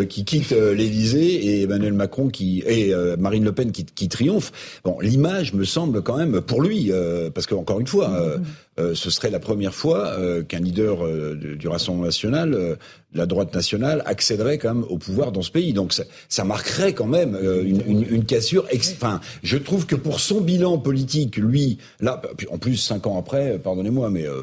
[0.09, 4.53] Qui quitte l'Élysée et Emmanuel Macron qui et Marine Le Pen qui, qui triomphe.
[4.85, 6.93] Bon, l'image me semble quand même pour lui,
[7.35, 8.39] parce que encore une fois,
[8.79, 10.17] ce serait la première fois
[10.49, 10.99] qu'un leader
[11.35, 12.79] du Rassemblement national
[13.15, 15.73] la droite nationale accéderait quand même au pouvoir dans ce pays.
[15.73, 18.67] Donc ça, ça marquerait quand même euh, une, une, une, cassure.
[18.75, 23.59] Enfin, je trouve que pour son bilan politique, lui, là, en plus cinq ans après,
[23.59, 24.43] pardonnez-moi, mais euh,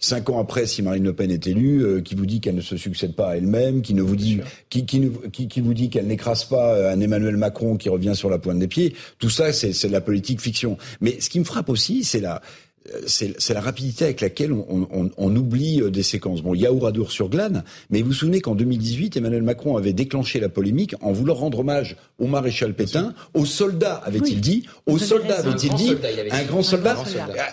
[0.00, 2.60] cinq ans après, si Marine Le Pen est élue, euh, qui vous dit qu'elle ne
[2.60, 5.90] se succède pas à elle-même, qui ne vous dit, qui, qui, qui, qui, vous dit
[5.90, 9.52] qu'elle n'écrase pas un Emmanuel Macron qui revient sur la pointe des pieds, tout ça,
[9.52, 10.78] c'est de la politique fiction.
[11.00, 12.40] Mais ce qui me frappe aussi, c'est la
[13.06, 16.42] c'est la rapidité avec laquelle on, on, on, oublie euh, des séquences.
[16.42, 19.76] Bon, il y a Ouradour sur Glane, mais vous vous souvenez qu'en 2018, Emmanuel Macron
[19.76, 24.66] avait déclenché la polémique en voulant rendre hommage au maréchal Pétain, aux soldats, avait-il dit,
[24.86, 25.96] aux soldats, avait-il dit,
[26.30, 26.96] un grand soldat.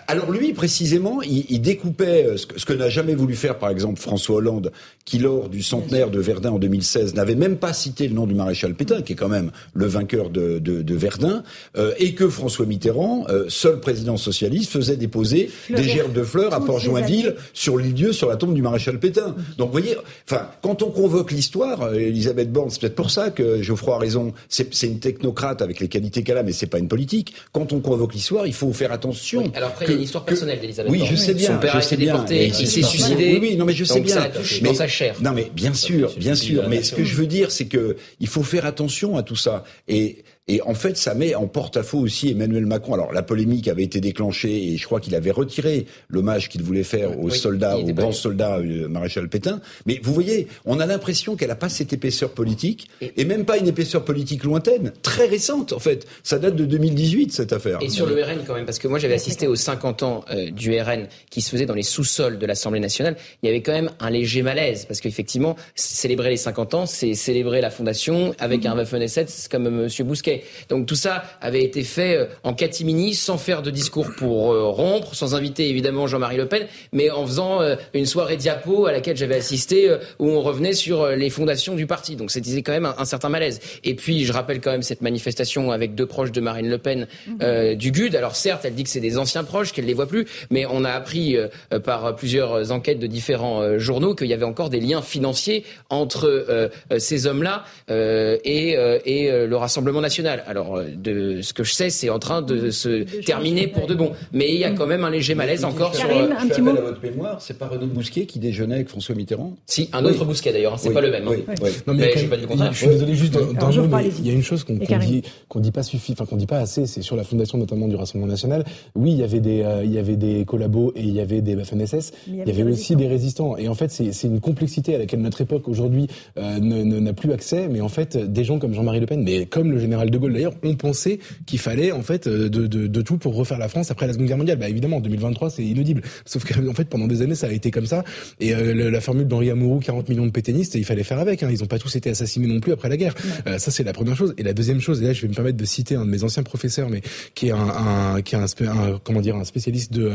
[0.08, 3.70] Alors lui, précisément, il, il découpait euh, ce que, que n'a jamais voulu faire, par
[3.70, 4.72] exemple, François Hollande,
[5.06, 8.34] qui lors du centenaire de Verdun en 2016 n'avait même pas cité le nom du
[8.34, 11.44] maréchal Pétain, qui est quand même le vainqueur de, de, de Verdun,
[11.78, 16.54] euh, et que François Mitterrand, seul président socialiste, faisait déposer déposer des gerbes de fleurs
[16.54, 19.36] à Port-Joinville sur l'île sur la tombe du maréchal Pétain.
[19.58, 19.96] Donc, vous voyez,
[20.30, 24.00] enfin, quand on convoque l'histoire, euh, Elisabeth Borne, c'est peut-être pour ça que Geoffroy a
[24.00, 24.34] raison.
[24.50, 27.34] C'est une technocrate avec les qualités qu'elle a, mais c'est pas une politique.
[27.52, 29.52] Quand on convoque l'histoire, il faut faire attention.
[29.56, 31.10] alors après, il y a une histoire personnelle d'Elisabeth oui, Borne.
[31.12, 31.48] Oui, je sais bien.
[31.48, 33.34] Son père a été déporté, il s'est suicidé.
[33.34, 34.16] Oui, oui, non, mais je sais bien.
[34.16, 34.30] Ça
[34.62, 35.16] mais, dans sa chair.
[35.22, 36.68] Non, mais bien sûr, bien sûr.
[36.70, 39.64] Mais ce que je veux dire, c'est que il faut faire attention à tout ça.
[39.88, 42.94] Et et en fait, ça met en porte-à-faux aussi Emmanuel Macron.
[42.94, 46.84] Alors, la polémique avait été déclenchée et je crois qu'il avait retiré l'hommage qu'il voulait
[46.84, 49.60] faire aux soldats, aux grands soldats, euh, maréchal Pétain.
[49.86, 53.58] Mais vous voyez, on a l'impression qu'elle n'a pas cette épaisseur politique et, même pas
[53.58, 56.08] une épaisseur politique lointaine, très récente en fait.
[56.24, 57.80] Ça date de 2018 cette affaire.
[57.82, 60.50] Et sur le RN quand même, parce que moi j'avais assisté aux 50 ans euh,
[60.50, 63.18] du RN qui se faisait dans les sous-sols de l'Assemblée nationale.
[63.44, 67.16] Il y avait quand même un léger malaise parce qu'effectivement, célébrer les 50 ans, c'est
[67.16, 68.68] célébrer la fondation avec mmh.
[68.68, 70.37] un Waffen-SS comme euh, Monsieur Bousquet.
[70.70, 74.68] Donc tout ça avait été fait euh, en catimini, sans faire de discours pour euh,
[74.68, 78.92] rompre, sans inviter évidemment Jean-Marie Le Pen, mais en faisant euh, une soirée diapo à
[78.92, 82.16] laquelle j'avais assisté où on revenait sur les fondations du parti.
[82.16, 83.60] Donc c'était quand même un, certain malaise.
[83.84, 87.08] Et puis je rappelle quand même cette manifestation avec deux proches de Marine Le Pen
[87.28, 87.76] mhm.
[87.76, 88.16] du GUD.
[88.16, 90.84] Alors certes, elle dit que c'est des anciens proches, qu'elle les voit plus, mais on
[90.84, 91.38] a appris
[91.84, 97.28] par plusieurs enquêtes de différents journaux qu'il y avait encore des liens financiers entre ces
[97.28, 98.72] hommes-là et,
[99.06, 100.27] et le Rassemblement national.
[100.28, 103.96] Alors, euh, de ce que je sais, c'est en train de se terminer pour de
[103.96, 104.12] bon.
[104.34, 106.08] Mais il y a quand même un léger malaise encore sur.
[106.08, 106.72] Karine, un petit mot.
[106.72, 110.26] à votre mémoire, c'est pas Renaud Bousquet qui déjeunait avec François Mitterrand Si, un autre
[110.26, 111.28] Bousquet d'ailleurs, hein, c'est pas le même.
[111.28, 111.36] Hein.
[111.62, 111.70] Oui.
[111.88, 114.76] Non, mais, je, pas je suis désolé juste mais il y a une chose qu'on
[114.76, 117.88] dit, qu'on dit pas suffit, enfin qu'on dit pas assez, c'est sur la fondation notamment
[117.88, 118.64] du Rassemblement national.
[118.96, 121.42] Oui, il y avait des, euh, il y avait des collabos et il y avait
[121.42, 122.12] des FNSS.
[122.28, 123.58] Il y avait, aussi des résistants.
[123.58, 127.68] Et en fait, c'est une complexité à laquelle notre époque aujourd'hui euh, n'a plus accès.
[127.70, 130.34] Mais en fait, des gens comme Jean-Marie Le Pen, mais comme le général de Gaulle
[130.34, 133.70] d'ailleurs, ont pensé qu'il fallait en fait euh, de, de, de, tout pour refaire la
[133.70, 134.58] France après la Seconde Guerre mondiale.
[134.58, 136.02] Bah évidemment, en 2023, c'est inaudible.
[136.26, 138.04] Sauf qu'en fait, pendant des années, ça a été comme ça.
[138.40, 141.44] Et euh, la formule d'Henri Amourou, 40 millions de pétainistes, il fallait faire avec.
[141.44, 141.50] Hein.
[141.52, 143.14] Ils n'ont pas tous été assassinés non plus après la guerre.
[143.48, 144.34] Euh, ça, c'est la première chose.
[144.38, 146.24] Et la deuxième chose, et là, je vais me permettre de citer un de mes
[146.24, 147.02] anciens professeurs, mais
[147.36, 150.12] qui est un, un qui est un, comment dire un spécialiste de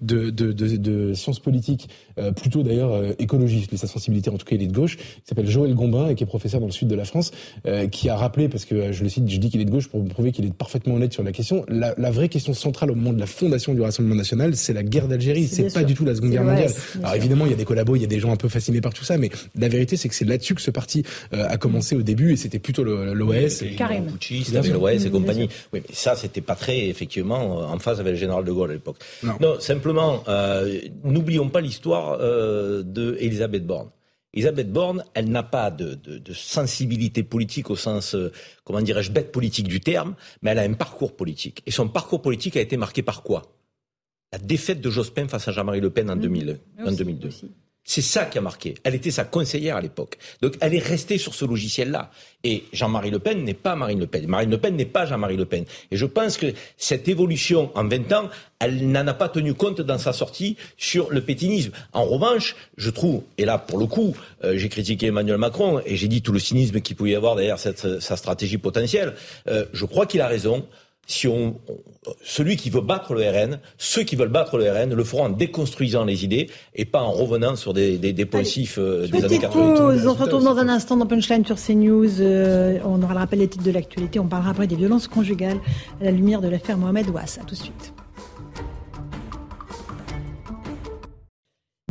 [0.00, 1.88] de, de, de, de sciences politiques,
[2.36, 4.96] plutôt d'ailleurs écologiste, mais sa sensibilité en tout cas, il est de gauche.
[4.98, 7.30] Il s'appelle Joël Gombin et qui est professeur dans le sud de la France,
[7.90, 10.04] qui a rappelé parce que je le cite, je dis qu'il est de gauche pour
[10.06, 11.64] prouver qu'il est parfaitement honnête sur la question.
[11.68, 14.82] La, la, vraie question centrale au moment de la fondation du Rassemblement national, c'est la
[14.82, 15.46] guerre d'Algérie.
[15.46, 16.72] C'est pas du tout la Seconde Guerre mondiale.
[17.02, 18.80] Alors évidemment, il y a des collabos, il y a des gens un peu fascinés
[18.80, 21.56] par tout ça, mais la vérité, c'est que c'est là-dessus que ce parti euh, a
[21.56, 23.64] commencé au début et c'était plutôt l'OAS.
[23.76, 24.06] Karim.
[24.72, 25.48] l'OAS et compagnie.
[25.72, 28.70] Oui, mais ça, c'était pas très, effectivement, euh, en phase avec le général de Gaulle
[28.70, 28.96] à l'époque.
[29.40, 29.60] Non.
[29.60, 33.88] simplement, euh, n'oublions pas l'histoire euh, de Elisabeth Borne.
[34.36, 35.98] Elisabeth Borne, elle n'a pas de,
[36.34, 38.30] sensibilité politique au sens, euh,
[38.64, 41.62] comment dirais-je, bête politique du terme, mais elle a un parcours politique.
[41.64, 43.42] Et son parcours politique a été marqué par quoi?
[44.32, 47.30] La défaite de Jospin face à Jean-Marie Le Pen en, 2000, en 2002.
[47.88, 48.74] C'est ça qui a marqué.
[48.82, 50.18] Elle était sa conseillère à l'époque.
[50.42, 52.10] Donc elle est restée sur ce logiciel-là.
[52.42, 54.26] Et Jean-Marie Le Pen n'est pas Marine Le Pen.
[54.26, 55.64] Marine Le Pen n'est pas Jean-Marie Le Pen.
[55.92, 59.80] Et je pense que cette évolution en 20 ans, elle n'en a pas tenu compte
[59.80, 61.70] dans sa sortie sur le pétinisme.
[61.92, 65.94] En revanche, je trouve, et là pour le coup, euh, j'ai critiqué Emmanuel Macron et
[65.94, 69.14] j'ai dit tout le cynisme qu'il pouvait y avoir derrière sa stratégie potentielle,
[69.46, 70.66] euh, je crois qu'il a raison
[71.06, 71.56] si on,
[72.22, 75.28] celui qui veut battre le RN, ceux qui veulent battre le RN, le feront en
[75.28, 79.38] déconstruisant les idées et pas en revenant sur des, des, des poncifs euh, des années
[79.38, 79.74] 80.
[79.74, 80.06] Pause.
[80.06, 82.20] On se retrouve dans un instant dans Punchline sur CNews.
[82.20, 84.18] Euh, on aura le rappel des titres de l'actualité.
[84.18, 85.58] On parlera après des violences conjugales
[86.00, 87.38] à la lumière de l'affaire Mohamed Ouass.
[87.38, 87.92] À tout de suite.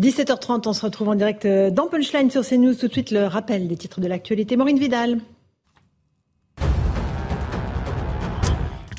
[0.01, 2.75] 17h30, on se retrouve en direct euh, dans Punchline sur CNews.
[2.75, 4.57] Tout de suite, le rappel des titres de l'actualité.
[4.57, 5.19] Maureen Vidal.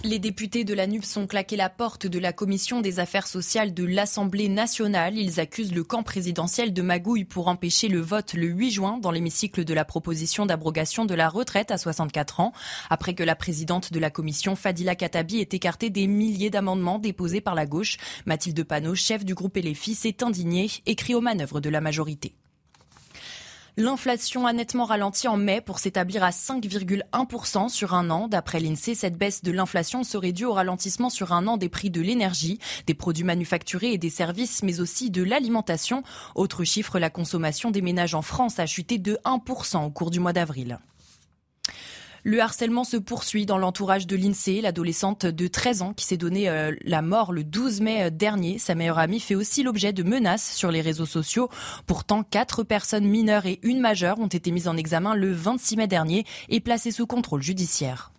[0.07, 3.75] Les députés de la NUP sont claqués la porte de la commission des affaires sociales
[3.75, 5.19] de l'Assemblée nationale.
[5.19, 9.11] Ils accusent le camp présidentiel de magouille pour empêcher le vote le 8 juin dans
[9.11, 12.53] l'hémicycle de la proposition d'abrogation de la retraite à 64 ans,
[12.89, 17.41] après que la présidente de la commission, Fadila Katabi, ait écarté des milliers d'amendements déposés
[17.41, 17.97] par la gauche.
[18.27, 22.37] Mathilde Panot, chef du groupe LFI, s'est indignée et crie aux manœuvres de la majorité.
[23.79, 28.27] L'inflation a nettement ralenti en mai pour s'établir à 5,1% sur un an.
[28.27, 31.91] D'après l'INSEE, cette baisse de l'inflation serait due au ralentissement sur un an des prix
[31.91, 36.03] de l'énergie, des produits manufacturés et des services, mais aussi de l'alimentation.
[36.35, 40.21] Autre chiffre, la consommation des ménages en France a chuté de 1% au cours du
[40.21, 40.79] mois d'avril.
[42.29, 44.61] Le harcèlement se poursuit dans l'entourage de l'INSEE.
[44.61, 48.59] L'adolescente de 13 ans qui s'est donné euh, la mort le 12 mai euh, dernier.
[48.59, 51.49] Sa meilleure amie fait aussi l'objet de menaces sur les réseaux sociaux.
[51.87, 55.87] Pourtant, quatre personnes mineures et une majeure ont été mises en examen le 26 mai
[55.87, 58.11] dernier et placées sous contrôle judiciaire.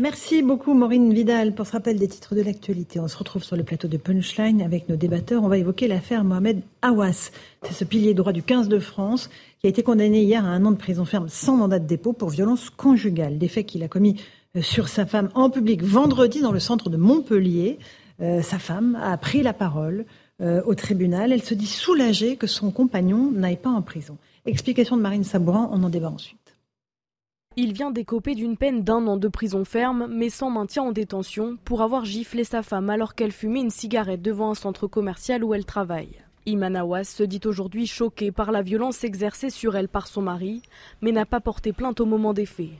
[0.00, 2.98] Merci beaucoup Maureen Vidal pour ce rappel des titres de l'actualité.
[3.00, 5.44] On se retrouve sur le plateau de Punchline avec nos débatteurs.
[5.44, 7.30] On va évoquer l'affaire Mohamed Awas.
[7.64, 10.64] C'est ce pilier droit du 15 de France qui a été condamné hier à un
[10.64, 13.36] an de prison ferme sans mandat de dépôt pour violence conjugale.
[13.36, 14.18] Des faits qu'il a commis
[14.56, 17.78] euh, sur sa femme en public vendredi dans le centre de Montpellier.
[18.22, 20.06] Euh, sa femme a pris la parole
[20.40, 21.30] euh, au tribunal.
[21.30, 24.16] Elle se dit soulagée que son compagnon n'aille pas en prison.
[24.46, 26.49] Explication de Marine Sabourin, on en débat ensuite.
[27.56, 31.58] Il vient d'écoper d'une peine d'un an de prison ferme, mais sans maintien en détention,
[31.64, 35.52] pour avoir giflé sa femme alors qu'elle fumait une cigarette devant un centre commercial où
[35.52, 36.22] elle travaille.
[36.46, 40.62] Iman Awas se dit aujourd'hui choquée par la violence exercée sur elle par son mari,
[41.00, 42.70] mais n'a pas porté plainte au moment des faits.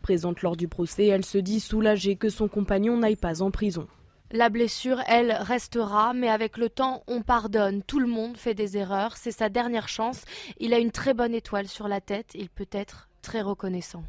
[0.00, 3.86] Présente lors du procès, elle se dit soulagée que son compagnon n'aille pas en prison.
[4.32, 7.82] La blessure, elle, restera, mais avec le temps, on pardonne.
[7.82, 10.24] Tout le monde fait des erreurs, c'est sa dernière chance.
[10.58, 14.04] Il a une très bonne étoile sur la tête, il peut être très reconnaissant.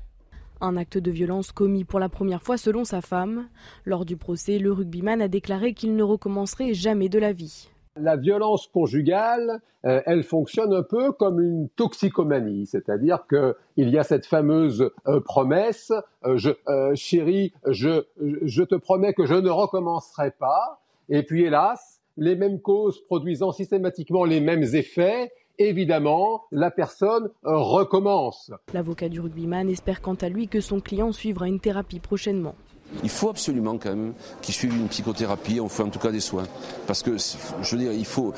[0.62, 3.48] Un acte de violence commis pour la première fois selon sa femme.
[3.86, 7.70] Lors du procès, le rugbyman a déclaré qu'il ne recommencerait jamais de la vie.
[7.96, 14.04] La violence conjugale, euh, elle fonctionne un peu comme une toxicomanie, c'est-à-dire qu'il y a
[14.04, 15.94] cette fameuse euh, promesse,
[16.26, 16.52] euh, je,
[16.96, 18.04] chérie, je,
[18.42, 23.54] je te promets que je ne recommencerai pas, et puis hélas, les mêmes causes produisant
[23.54, 28.52] systématiquement les mêmes effets, évidemment, la personne recommence.
[28.74, 32.56] L'avocat du rugbyman espère quant à lui que son client suivra une thérapie prochainement.
[33.04, 36.20] Il faut absolument quand même qu'il suive une psychothérapie, on fait en tout cas des
[36.20, 36.46] soins.
[36.88, 38.34] Parce que, je veux dire, il faut.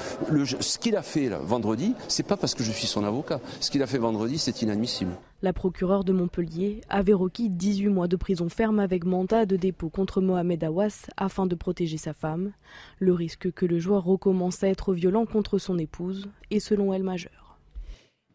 [0.60, 3.40] ce qu'il a fait là, vendredi, c'est pas parce que je suis son avocat.
[3.60, 5.12] Ce qu'il a fait vendredi, c'est inadmissible.
[5.44, 9.90] La procureure de Montpellier avait requis 18 mois de prison ferme avec mandat de dépôt
[9.90, 12.54] contre Mohamed Awas afin de protéger sa femme.
[13.00, 17.04] Le risque que le joueur recommence à être violent contre son épouse est selon elle
[17.04, 17.47] majeur.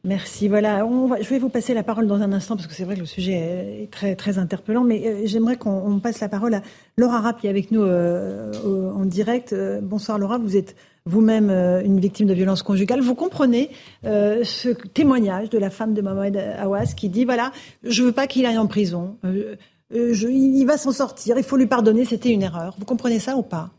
[0.04, 0.48] Merci.
[0.48, 0.84] Voilà,
[1.20, 3.06] je vais vous passer la parole dans un instant parce que c'est vrai que le
[3.06, 6.62] sujet est très très interpellant, mais euh, j'aimerais qu'on passe la parole à
[6.96, 8.52] Laura Rapp qui est avec nous euh,
[8.96, 9.52] en direct.
[9.52, 13.00] Euh, bonsoir Laura, vous êtes vous-même une victime de violence conjugale.
[13.00, 13.70] Vous comprenez
[14.04, 17.50] ce témoignage de la femme de Mohamed Awas qui dit voilà,
[17.82, 19.16] je veux pas qu'il aille en prison,
[19.92, 22.76] il va s'en sortir, il faut lui pardonner, c'était une erreur.
[22.78, 23.70] Vous comprenez ça ou pas?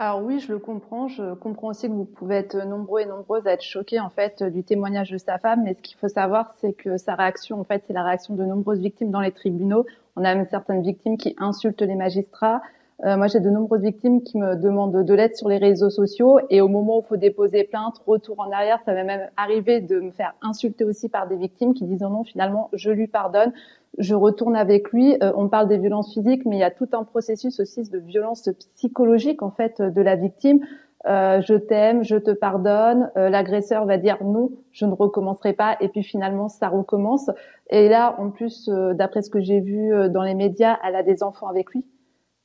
[0.00, 1.08] Alors oui, je le comprends.
[1.08, 4.44] Je comprends aussi que vous pouvez être nombreux et nombreuses à être choqués en fait
[4.44, 5.64] du témoignage de sa femme.
[5.64, 8.44] Mais ce qu'il faut savoir, c'est que sa réaction, en fait, c'est la réaction de
[8.44, 9.86] nombreuses victimes dans les tribunaux.
[10.14, 12.62] On a même certaines victimes qui insultent les magistrats.
[13.04, 16.40] Euh, moi, j'ai de nombreuses victimes qui me demandent de l'aide sur les réseaux sociaux.
[16.50, 19.80] Et au moment où il faut déposer plainte, retour en arrière, ça m'est même arrivé
[19.80, 23.52] de me faire insulter aussi par des victimes qui disent non, finalement, je lui pardonne
[23.96, 25.16] je retourne avec lui.
[25.22, 27.98] Euh, on parle des violences physiques, mais il y a tout un processus aussi de
[27.98, 30.60] violence psychologique en fait de la victime.
[31.06, 33.10] Euh, je t'aime, je te pardonne.
[33.16, 37.30] Euh, l'agresseur va dire non, je ne recommencerai pas, et puis finalement ça recommence.
[37.70, 41.22] Et là, en plus, d'après ce que j'ai vu dans les médias, elle a des
[41.22, 41.84] enfants avec lui.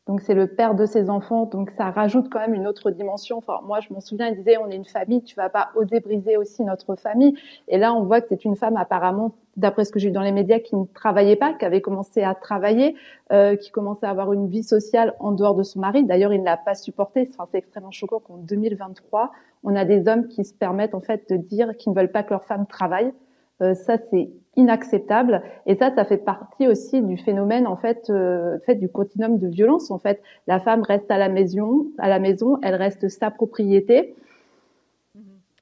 [0.06, 3.38] Donc c'est le père de ses enfants, donc ça rajoute quand même une autre dimension.
[3.38, 6.02] Enfin, moi je m'en souviens, il disait on est une famille, tu vas pas oser
[6.02, 7.38] briser aussi notre famille.
[7.70, 10.22] Et là on voit que c'est une femme apparemment, d'après ce que j'ai vu dans
[10.22, 12.96] les médias, qui ne travaillait pas, qui avait commencé à travailler,
[13.32, 16.04] euh, qui commençait à avoir une vie sociale en dehors de son mari.
[16.04, 17.30] D'ailleurs il ne l'a pas supporté.
[17.32, 19.32] Enfin, c'est extrêmement choquant qu'en 2023
[19.64, 22.24] on a des hommes qui se permettent en fait de dire qu'ils ne veulent pas
[22.24, 23.14] que leur femme travaille.
[23.62, 25.42] Euh, ça c'est inacceptable.
[25.66, 29.48] Et ça, ça fait partie aussi du phénomène en fait, euh, fait du continuum de
[29.48, 29.92] violence.
[29.92, 34.16] En fait, la femme reste à la maison, à la maison, elle reste sa propriété.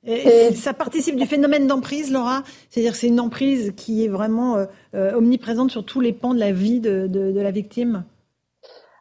[0.04, 2.42] Et, ça participe du phénomène d'emprise, Laura.
[2.70, 6.40] C'est-à-dire, c'est une emprise qui est vraiment euh, euh, omniprésente sur tous les pans de
[6.40, 8.04] la vie de, de, de la victime?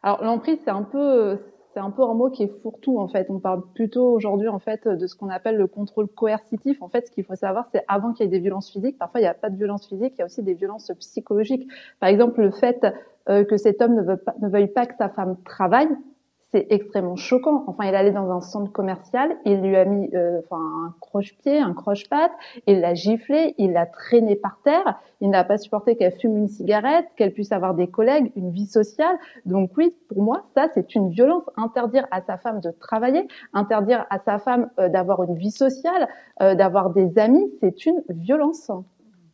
[0.03, 1.39] Alors l'emprise, c'est un peu,
[1.73, 3.27] c'est un peu un mot qui est fourre-tout en fait.
[3.29, 6.81] On parle plutôt aujourd'hui en fait de ce qu'on appelle le contrôle coercitif.
[6.81, 9.19] En fait, ce qu'il faut savoir, c'est avant qu'il y ait des violences physiques, parfois
[9.21, 11.67] il n'y a pas de violences physiques, il y a aussi des violences psychologiques.
[11.99, 12.85] Par exemple, le fait
[13.29, 15.89] euh, que cet homme ne, veuille pas que sa femme travaille,
[16.51, 17.63] c'est extrêmement choquant.
[17.67, 21.59] Enfin, il allait dans un centre commercial, il lui a mis euh, enfin un croche-pied,
[21.59, 22.31] un croche-patte,
[22.67, 26.47] il l'a giflé, il l'a traîné par terre, il n'a pas supporté qu'elle fume une
[26.47, 29.17] cigarette, qu'elle puisse avoir des collègues, une vie sociale.
[29.45, 31.43] Donc oui, pour moi, ça c'est une violence.
[31.55, 36.07] Interdire à sa femme de travailler, interdire à sa femme euh, d'avoir une vie sociale,
[36.41, 38.71] euh, d'avoir des amis, c'est une violence.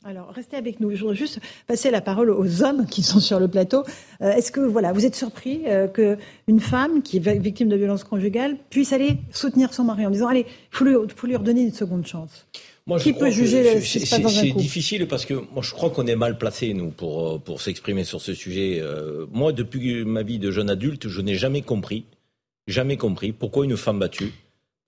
[0.08, 0.96] Alors, restez avec nous.
[0.96, 3.84] Je voudrais juste passer la parole aux hommes qui sont sur le plateau.
[4.22, 8.06] Euh, est-ce que, voilà, vous êtes surpris euh, qu'une femme qui est victime de violence
[8.06, 11.64] conjugale puisse aller soutenir son mari en disant, allez, il faut lui, faut lui redonner
[11.64, 12.48] une seconde chance?
[12.86, 16.74] Moi, Qui peut juger C'est difficile parce que moi, je crois qu'on est mal placé,
[16.74, 18.82] nous, pour, euh, pour s'exprimer sur ce sujet.
[19.34, 22.06] moi, depuis ma vie de jeune adulte, je n'ai jamais compris,
[22.66, 24.32] jamais compris pourquoi une femme battue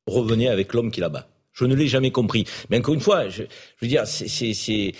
[0.08, 1.27] revenait avec l'homme qui la bat.
[1.60, 2.45] Je ne l'ai jamais compris.
[2.69, 4.93] Mais encore une fois, je, je veux dire, c'est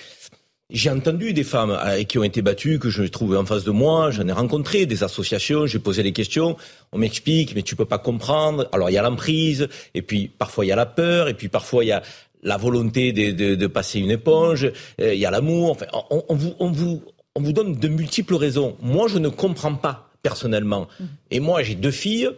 [0.70, 3.72] J'ai entendu des femmes euh, qui ont été battues, que je trouvais en face de
[3.72, 6.58] moi, j'en ai rencontré des associations, j'ai posé des questions,
[6.92, 8.68] on m'explique, mais tu peux pas comprendre.
[8.74, 11.48] Alors il y a l'emprise, et puis parfois il y a la peur, et puis
[11.48, 12.04] parfois il y a
[12.44, 14.66] la volonté de, de, passer une éponge,
[15.02, 15.72] euh, il y a l'amour.
[15.72, 17.02] Enfin, on, on, vous, on, vous,
[17.36, 18.76] on vous donne de multiples raisons.
[18.82, 20.88] Moi, je ne comprends pas personnellement.
[21.00, 21.04] Mmh.
[21.32, 22.30] Et moi, j'ai deux filles.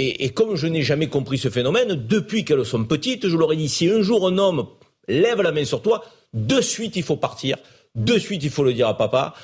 [0.00, 3.56] Et, comme je n'ai jamais compris ce phénomène, depuis qu'elles sont petites, je leur ai
[3.56, 4.66] dit, si un jour un homme
[5.08, 7.56] lève la main sur toi, de suite il faut partir
[7.94, 9.34] de suite, il faut le dire à papa,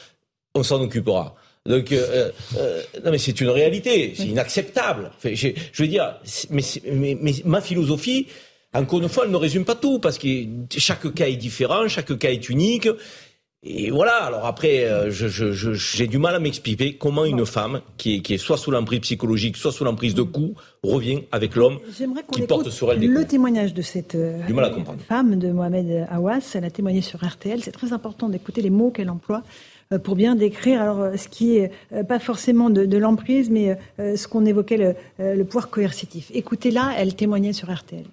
[0.54, 1.34] on s'en occupera.
[1.66, 5.10] Donc, euh, euh, euh, non, mais c'est une réalité, c'est inacceptable.
[5.24, 5.48] je,
[5.78, 6.14] veux dire,
[6.50, 8.26] mais, ma philosophie,
[8.72, 10.28] encore une fois, elle ne résume pas tout, parce que
[10.76, 12.88] chaque cas est différent, chaque cas est unique.
[13.66, 18.20] Et voilà, alors après, euh, j'ai du mal à m'expliquer comment une femme qui est,
[18.20, 21.78] qui est soit sous l'emprise psychologique, soit sous l'emprise de coups, revient avec l'homme
[22.30, 24.38] qui porte sur elle des Le témoignage de cette euh,
[25.08, 27.62] femme, de Mohamed Awas, elle a témoigné sur RTL.
[27.62, 29.42] C'est très important d'écouter les mots qu'elle emploie
[29.92, 31.70] euh, pour bien décrire alors ce qui est
[32.06, 36.30] pas forcément de, l'emprise, mais ce qu'on évoquait le, le pouvoir coercitif.
[36.34, 38.04] Écoutez-la, elle témoignait sur RTL.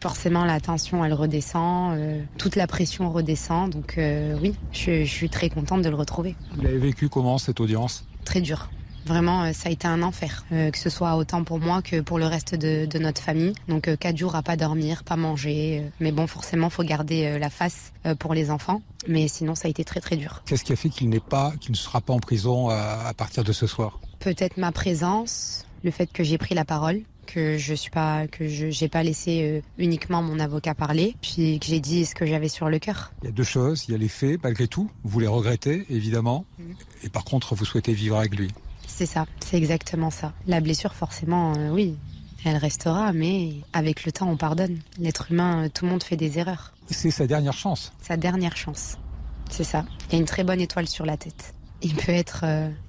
[0.00, 3.70] Forcément, la tension, elle redescend, euh, toute la pression redescend.
[3.70, 6.36] Donc euh, oui, je, suis très contente de le retrouver.
[6.54, 8.04] Vous l'avez vécu comment cette audience?
[8.24, 8.68] Très dur.
[9.06, 12.18] Vraiment, euh, ça a été un enfer, que ce soit autant pour moi que pour
[12.18, 13.54] le reste de, notre famille.
[13.68, 15.90] Donc quatre jours à pas dormir, pas manger.
[16.00, 18.82] mais bon, forcément, faut garder la face pour les enfants.
[19.06, 20.42] Mais sinon, ça a été très très dur.
[20.44, 23.44] Qu'est-ce qui a fait qu'il n'est pas, qu'il ne sera pas en prison à partir
[23.44, 24.00] de ce soir?
[24.18, 28.48] Peut-être ma présence, le fait que j'ai pris la parole que je suis pas que
[28.48, 32.24] je j'ai pas laissé euh, uniquement mon avocat parler, puis que j'ai dit ce que
[32.24, 33.12] j'avais sur le cœur.
[33.22, 35.84] Il y a deux choses, il y a les faits malgré tout, vous les regrettez
[35.90, 36.62] évidemment, mm.
[37.04, 38.50] et par contre vous souhaitez vivre avec lui.
[38.86, 40.32] C'est ça, c'est exactement ça.
[40.46, 41.96] La blessure forcément, euh, oui,
[42.44, 44.78] elle restera, mais avec le temps on pardonne.
[44.98, 46.72] L'être humain, euh, tout le monde fait des erreurs.
[46.88, 47.92] C'est sa dernière chance.
[48.00, 48.96] Sa dernière chance,
[49.50, 49.84] c'est ça.
[50.08, 51.52] Il y a une très bonne étoile sur la tête.
[51.82, 52.44] Il peut être,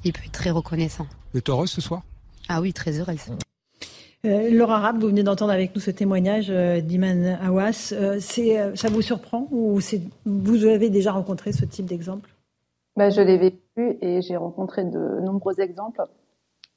[0.06, 1.08] il peut être très reconnaissant.
[1.34, 2.04] Vous êtes heureuse ce soir?
[2.48, 3.20] Ah oui, très heureuse.
[4.26, 7.94] Euh, Laura Rapp, vous venez d'entendre avec nous ce témoignage euh, d'Iman Awas.
[7.94, 9.80] Euh, ça vous surprend ou
[10.26, 12.30] vous avez déjà rencontré ce type d'exemple?
[12.96, 16.02] Bah, Je l'ai vécu et j'ai rencontré de nombreux exemples.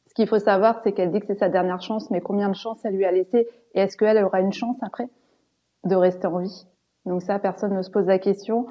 [0.06, 2.54] Ce qu'il faut savoir, c'est qu'elle dit que c'est sa dernière chance, mais combien de
[2.54, 5.08] chances elle lui a laissé Et est-ce qu'elle aura une chance après
[5.84, 6.66] de rester en vie?
[7.06, 8.66] Donc ça, personne ne se pose la question.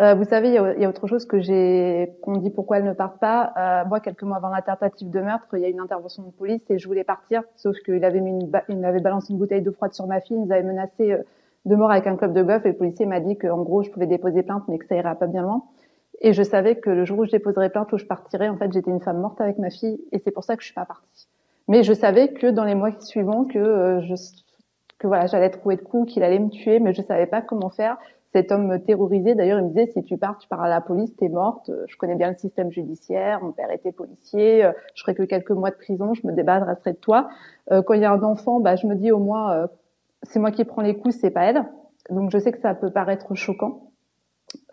[0.00, 2.84] Euh, vous savez, il y, y, a, autre chose que j'ai qu'on dit pourquoi elle
[2.84, 3.52] ne part pas.
[3.56, 6.62] Euh, moi, quelques mois avant la de meurtre, il y a une intervention de police
[6.68, 9.72] et je voulais partir, sauf qu'il avait mis une il avait balancé une bouteille d'eau
[9.72, 11.22] froide sur ma fille, il nous avait menacé euh,
[11.64, 13.90] de mort avec un club de golf et le policier m'a dit qu'en gros, je
[13.90, 15.62] pouvais déposer plainte, mais que ça irait pas bien loin.
[16.20, 18.72] Et je savais que le jour où je déposerais plainte, où je partirais, en fait,
[18.72, 20.86] j'étais une femme morte avec ma fille et c'est pour ça que je suis pas
[20.86, 21.28] partie.
[21.68, 24.14] Mais je savais que dans les mois suivants, que euh, je
[24.98, 27.68] que voilà, j'allais trouver de coups, qu'il allait me tuer, mais je savais pas comment
[27.68, 27.98] faire
[28.34, 29.36] cet homme me terrorisait.
[29.36, 31.70] D'ailleurs, il me disait, si tu pars, tu pars à la police, t'es morte.
[31.86, 33.40] Je connais bien le système judiciaire.
[33.40, 34.68] Mon père était policier.
[34.94, 36.14] Je ferai que quelques mois de prison.
[36.14, 37.28] Je me débarrasserai de toi.
[37.70, 39.66] Euh, quand il y a un enfant, bah, je me dis au moins, euh,
[40.24, 41.64] c'est moi qui prends les coups, c'est pas elle.
[42.10, 43.92] Donc, je sais que ça peut paraître choquant.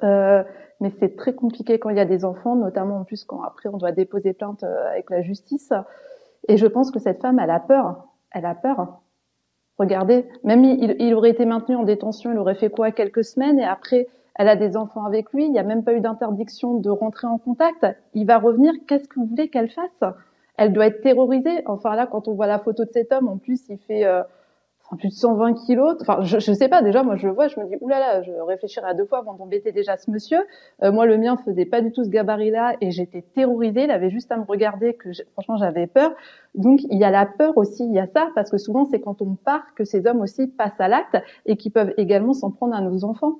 [0.02, 0.44] Euh,
[0.80, 3.70] mais c'est très compliqué quand il y a des enfants, notamment en plus quand après
[3.70, 5.72] on doit déposer plainte avec la justice.
[6.48, 8.08] Et je pense que cette femme, elle a peur.
[8.32, 9.02] Elle a peur
[9.82, 13.64] Regardez, même il, aurait été maintenu en détention, il aurait fait quoi quelques semaines et
[13.64, 16.90] après elle a des enfants avec lui, il n'y a même pas eu d'interdiction de
[16.92, 17.88] rentrer en contact.
[18.14, 20.14] Il va revenir, qu'est-ce que vous voulez qu'elle fasse?
[20.56, 21.64] Elle doit être terrorisée.
[21.66, 24.22] Enfin là, quand on voit la photo de cet homme, en plus il fait euh,
[24.98, 25.96] plus de 120 kilos.
[26.02, 26.82] Enfin, je, je sais pas.
[26.82, 29.34] Déjà, moi, je le vois, je me dis, oulala, je réfléchirai à deux fois avant
[29.34, 30.40] d'embêter déjà ce monsieur.
[30.84, 33.84] Euh, moi, le mien faisait pas du tout ce gabarit-là et j'étais terrorisée.
[33.84, 36.12] Il avait juste à me regarder que, franchement, j'avais peur.
[36.56, 39.00] Donc, il y a la peur aussi, il y a ça, parce que souvent, c'est
[39.00, 42.52] quand on part que ces hommes aussi passent à l'acte et qui peuvent également s'en
[42.52, 43.40] prendre à nos enfants.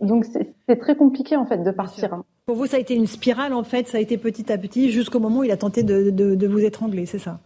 [0.00, 2.14] Donc, c'est très compliqué, en fait, de partir.
[2.14, 2.24] Hein.
[2.46, 4.90] Pour vous, ça a été une spirale, en fait, ça a été petit à petit
[4.90, 7.40] jusqu'au moment où il a tenté de, de, de vous étrangler, c'est ça?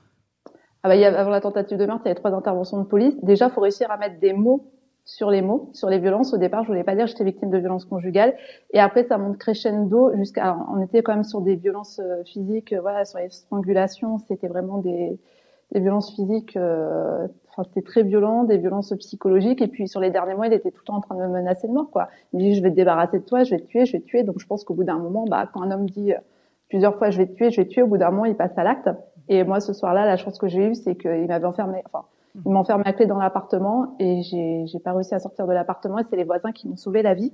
[0.83, 2.79] Ah bah, il y a, avant la tentative de meurtre, il y avait trois interventions
[2.79, 3.15] de police.
[3.23, 4.67] Déjà, faut réussir à mettre des mots
[5.05, 6.33] sur les mots, sur les violences.
[6.33, 8.35] Au départ, je voulais pas dire que j'étais victime de violences conjugales.
[8.73, 12.73] Et après, ça monte crescendo jusqu'à, on était quand même sur des violences euh, physiques,
[12.73, 14.19] euh, voilà, sur les strangulations.
[14.29, 15.19] C'était vraiment des,
[15.73, 19.61] des violences physiques, euh, enfin, c'était très violent, des violences psychologiques.
[19.61, 21.29] Et puis, sur les derniers mois, il était tout le temps en train de me
[21.29, 22.09] menacer de mort, quoi.
[22.33, 24.01] Il me dit, je vais te débarrasser de toi, je vais te tuer, je vais
[24.01, 24.23] te tuer.
[24.23, 26.13] Donc, je pense qu'au bout d'un moment, bah, quand un homme dit
[26.69, 28.37] plusieurs fois, je vais te tuer, je vais te tuer, au bout d'un moment, il
[28.37, 28.89] passe à l'acte.
[29.29, 32.51] Et moi, ce soir-là, la chance que j'ai eue, c'est qu'il m'avait enfermé, enfin, il
[32.51, 36.05] m'a enfermé à clé dans l'appartement et j'ai, pas réussi à sortir de l'appartement et
[36.09, 37.33] c'est les voisins qui m'ont sauvé la vie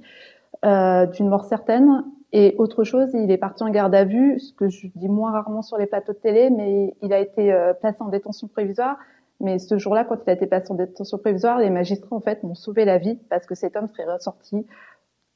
[0.65, 2.05] euh, d'une mort certaine.
[2.33, 5.31] Et autre chose, il est parti en garde à vue, ce que je dis moins
[5.31, 8.99] rarement sur les plateaux de télé, mais il a été euh, placé en détention provisoire.
[9.41, 12.43] Mais ce jour-là, quand il a été placé en détention provisoire, les magistrats en fait
[12.43, 14.67] m'ont sauvé la vie parce que cet homme serait ressorti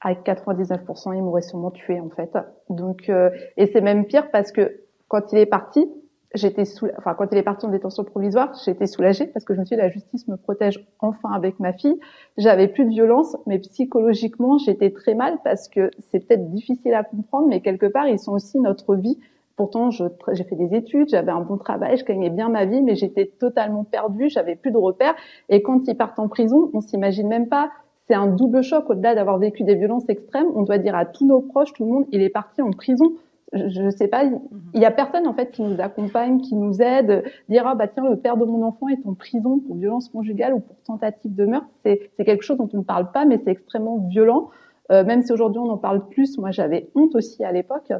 [0.00, 2.36] à 99%, il m'aurait sûrement tué en fait.
[2.68, 5.88] Donc, euh, et c'est même pire parce que quand il est parti,
[6.34, 9.60] j'étais sous, enfin quand il est parti en détention provisoire, j'étais soulagée parce que je
[9.60, 11.98] me suis dit la justice me protège enfin avec ma fille.
[12.36, 17.04] J'avais plus de violence, mais psychologiquement j'étais très mal parce que c'est peut-être difficile à
[17.04, 19.18] comprendre, mais quelque part ils sont aussi notre vie.
[19.56, 22.96] Pourtant, j'ai fait des études, j'avais un bon travail, je gagnais bien ma vie, mais
[22.96, 25.14] j'étais totalement perdue, j'avais plus de repères.
[25.50, 27.70] Et quand ils partent en prison, on s'imagine même pas
[28.06, 28.90] c'est un double choc.
[28.90, 31.90] Au-delà d'avoir vécu des violences extrêmes, on doit dire à tous nos proches, tout le
[31.90, 33.12] monde, il est parti en prison.
[33.52, 37.24] Je sais pas, il y a personne en fait qui nous accompagne, qui nous aide,
[37.50, 40.54] dire ah bah tiens le père de mon enfant est en prison pour violence conjugale
[40.54, 41.68] ou pour tentative de meurtre.
[41.84, 44.48] C'est quelque chose dont on ne parle pas, mais c'est extrêmement violent.
[44.90, 47.92] Euh, même si aujourd'hui on en parle plus, moi j'avais honte aussi à l'époque.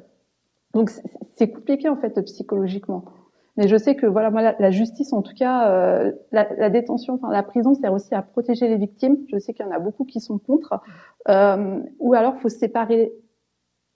[0.72, 0.90] Donc
[1.36, 3.04] c'est compliqué en fait psychologiquement.
[3.56, 7.14] Mais je sais que voilà, moi, la, justice, en tout cas, euh, la, la, détention,
[7.14, 9.18] enfin la prison, sert aussi à protéger les victimes.
[9.30, 10.80] Je sais qu'il y en a beaucoup qui sont contre.
[11.28, 13.12] Euh, ou alors, faut séparer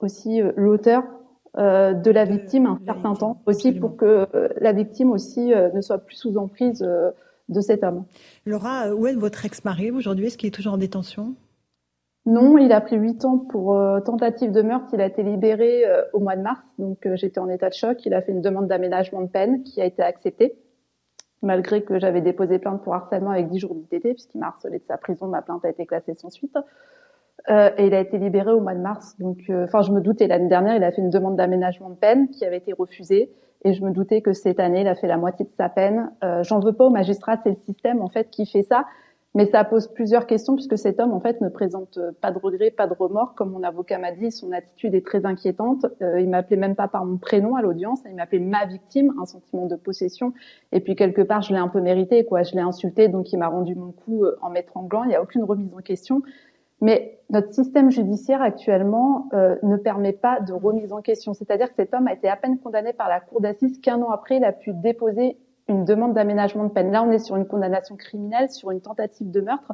[0.01, 1.05] aussi euh, l'auteur
[1.59, 5.81] euh, de la victime un certain temps, aussi pour que euh, la victime aussi ne
[5.81, 6.87] soit plus sous emprise
[7.49, 8.05] de cet homme.
[8.45, 10.27] Laura, où est votre ex-mari aujourd'hui?
[10.27, 11.35] Est-ce qu'il est toujours en détention?
[12.27, 14.89] Non, il a pris huit ans pour euh, tentative de meurtre.
[14.93, 17.75] Il a été libéré euh, au mois de mars, donc euh, j'étais en état de
[17.75, 18.05] choc.
[18.05, 20.59] Il a fait une demande d'aménagement de peine qui a été acceptée,
[21.41, 24.85] malgré que j'avais déposé plainte pour harcèlement avec 10 jours d'ITT, puisqu'il m'a harcelé de
[24.89, 25.29] sa prison.
[25.29, 26.59] Ma plainte a été classée sans suite.
[27.49, 29.17] Et il a été libéré au mois de mars.
[29.19, 32.29] Donc, enfin, je me doutais l'année dernière, il a fait une demande d'aménagement de peine
[32.31, 33.31] qui avait été refusée.
[33.65, 36.11] Et je me doutais que cette année, il a fait la moitié de sa peine.
[36.43, 38.85] J'en veux pas aux magistrats, c'est le système en fait qui fait ça.
[39.37, 42.71] Mais ça pose plusieurs questions puisque cet homme, en fait, ne présente pas de regrets,
[42.71, 43.35] pas de remords.
[43.35, 45.85] Comme mon avocat m'a dit, son attitude est très inquiétante.
[46.01, 48.01] Euh, il m'appelait même pas par mon prénom à l'audience.
[48.09, 50.33] Il m'appelait ma victime, un sentiment de possession.
[50.73, 52.45] Et puis, quelque part, je l'ai un peu mérité, quoi.
[52.45, 55.05] Je l'ai insulté, donc il m'a rendu mon coup euh, en m'étranglant.
[55.05, 56.23] Il n'y a aucune remise en question.
[56.81, 61.35] Mais notre système judiciaire actuellement euh, ne permet pas de remise en question.
[61.35, 64.11] C'est-à-dire que cet homme a été à peine condamné par la cour d'assises qu'un an
[64.11, 66.93] après, il a pu déposer une demande d'aménagement de peine.
[66.93, 69.73] Là, on est sur une condamnation criminelle, sur une tentative de meurtre.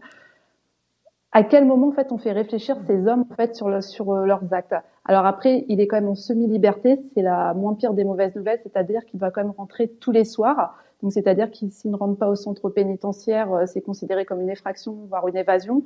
[1.33, 4.53] À quel moment, en fait, on fait réfléchir ces hommes, en fait, sur, euh, leurs
[4.53, 4.75] actes?
[5.05, 7.01] Alors après, il est quand même en semi-liberté.
[7.15, 10.25] C'est la moins pire des mauvaises nouvelles, c'est-à-dire qu'il va quand même rentrer tous les
[10.25, 10.79] soirs.
[11.03, 14.97] Donc, c'est-à-dire qu'il ne rentre pas au centre pénitentiaire, euh, c'est considéré comme une effraction,
[15.09, 15.83] voire une évasion.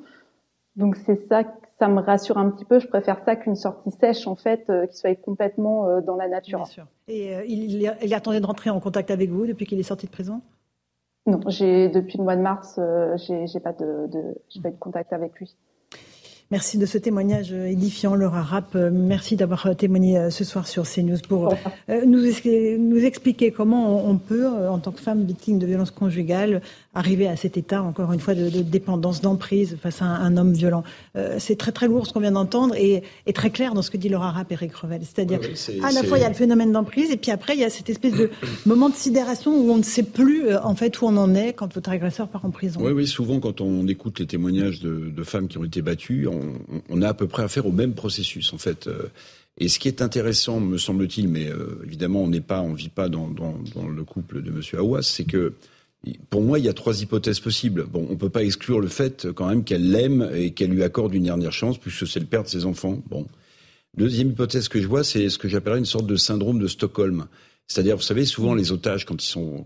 [0.77, 1.43] Donc c'est ça,
[1.79, 2.79] ça me rassure un petit peu.
[2.79, 6.29] Je préfère ça qu'une sortie sèche, en fait, euh, qui soit complètement euh, dans la
[6.29, 6.59] nature.
[6.59, 6.87] Bien sûr.
[7.09, 10.07] Et euh, il, il, attendait de rentrer en contact avec vous depuis qu'il est sorti
[10.07, 10.41] de prison?
[11.27, 12.79] Non, j'ai depuis le mois de mars,
[13.17, 14.07] j'ai pas de,
[14.63, 15.57] pas eu de contact avec lui.
[16.53, 18.77] Merci de ce témoignage édifiant, Laura Rapp.
[18.77, 21.53] Merci d'avoir témoigné ce soir sur CNews pour
[21.89, 22.21] nous,
[22.79, 26.63] nous expliquer comment on peut, en tant que femme victime de violences conjugales,
[26.97, 30.83] arriver à cet état, encore une fois, de, dépendance, d'emprise face à un, homme violent.
[31.17, 33.03] Euh, c'est très très lourd ce qu'on vient d'entendre et,
[33.35, 35.03] très clair dans ce que dit Laura Rapp et Eric Revel.
[35.03, 35.41] C'est-à-dire,
[35.83, 37.71] à la fois, il y a le phénomène d'emprise et puis après, il y a
[37.71, 38.31] cette espèce de
[38.67, 41.53] moment de sidération où on ne sait plus, euh, en fait, où on en est
[41.53, 42.81] quand votre agresseur part en prison.
[42.83, 46.29] Oui, oui, souvent, quand on écoute les témoignages de, femmes qui ont été battues,
[46.89, 48.87] on, a à peu près affaire au même processus, en fait.
[48.87, 49.11] Euh.
[49.59, 51.49] Et ce qui est intéressant, me semble-t-il, mais
[51.85, 54.61] évidemment, on n'est pas, on vit pas dans, dans, le couple de M.
[54.79, 55.55] Aouas, c'est que
[56.31, 57.85] pour moi, il y a trois hypothèses possibles.
[57.85, 61.15] Bon, on peut pas exclure le fait quand même qu'elle l'aime et qu'elle lui accorde
[61.15, 63.03] une dernière chance, puisque c'est le père de ses enfants.
[63.09, 63.27] Bon.
[63.97, 67.27] Deuxième hypothèse que je vois, c'est ce que j'appellerais une sorte de syndrome de Stockholm.
[67.67, 69.65] C'est-à-dire, vous savez, souvent les otages, quand ils sont,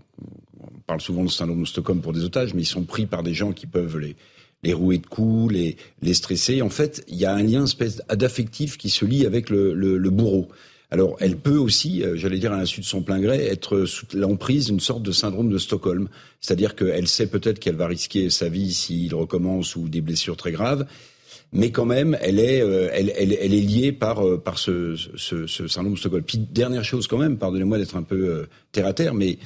[0.60, 3.22] on parle souvent de syndrome de Stockholm pour des otages, mais ils sont pris par
[3.22, 6.62] des gens qui peuvent les, rouer de coups, les, les stresser.
[6.62, 10.48] En fait, il y a un lien espèce d'affectif qui se lie avec le bourreau.
[10.92, 14.06] Alors, elle peut aussi, euh, j'allais dire à l'insu de son plein gré, être sous
[14.14, 16.08] l'emprise d'une sorte de syndrome de Stockholm.
[16.40, 20.50] C'est-à-dire qu'elle sait peut-être qu'elle va risquer sa vie s'il recommence ou des blessures très
[20.50, 20.86] graves,
[21.52, 24.96] mais quand même, elle est, euh, elle, est liée par, euh, par ce,
[25.68, 26.24] syndrome de Stockholm.
[26.24, 29.38] Puis, dernière chose quand même, pardonnez-moi d'être un peu terre à terre, mais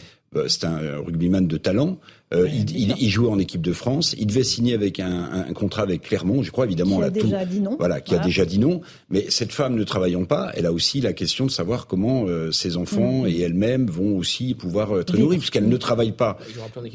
[0.49, 1.99] c'est un rugbyman de talent.
[2.32, 4.14] Euh, il, il, jouait en équipe de France.
[4.18, 6.98] Il devait signer avec un, un contrat avec Clermont, je crois évidemment.
[6.98, 7.76] Qui a déjà dit non.
[7.78, 8.80] Voilà, qui a déjà dit non.
[9.10, 12.50] Mais cette femme ne travaillant pas, elle a aussi la question de savoir comment euh,
[12.50, 13.26] ses enfants mm.
[13.28, 16.38] et elle-même vont aussi pouvoir être nourris, puisqu'elle ne travaille pas.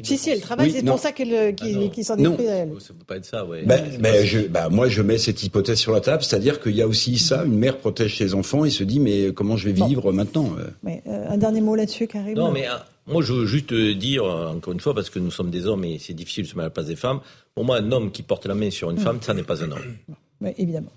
[0.02, 0.72] Si si, elle travaille.
[0.72, 2.72] c'est pour ça qu'elle euh, qui, ah s'en est elle.
[2.80, 3.62] Ça peut pas être ça, ouais.
[3.64, 6.82] Ben, ben, je, ben, moi, je mets cette hypothèse sur la table, c'est-à-dire qu'il y
[6.82, 7.44] a aussi ça.
[7.44, 10.50] Une mère protège ses enfants et se dit mais comment je vais vivre maintenant
[10.82, 12.34] mais, Un dernier mot là-dessus, Karim?
[12.34, 12.66] Non, mais
[13.10, 15.98] moi, je veux juste dire, encore une fois, parce que nous sommes des hommes et
[15.98, 17.20] c'est difficile de se mettre à la place des femmes,
[17.54, 19.00] pour moi, un homme qui porte la main sur une mm.
[19.00, 19.96] femme, ça n'est pas un homme.
[20.42, 20.92] Oui, évidemment.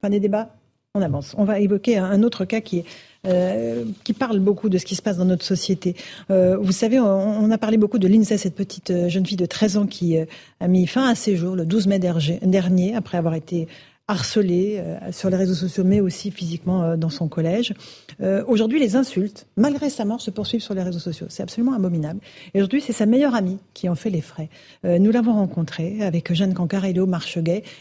[0.00, 0.48] Fin des débats
[0.94, 1.34] On avance.
[1.36, 2.84] On va évoquer un autre cas qui
[3.24, 5.94] euh, qui parle beaucoup de ce qui se passe dans notre société.
[6.32, 9.46] Euh, vous savez, on, a parlé beaucoup de Lindsay, cette petite euh, jeune fille de
[9.46, 10.16] 13 ans qui
[10.58, 13.68] a mis fin à ses jours le 12 mai dernier, après avoir été
[14.08, 17.74] harcelé euh, sur les réseaux sociaux, mais aussi physiquement euh, dans son collège.
[18.20, 21.26] Euh, aujourd'hui, les insultes, malgré sa mort, se poursuivent sur les réseaux sociaux.
[21.28, 22.20] C'est absolument abominable.
[22.54, 24.48] Et aujourd'hui, c'est sa meilleure amie qui en fait les frais.
[24.84, 27.08] nous l'avons rencontré avec Jeanne Cancard et Léo.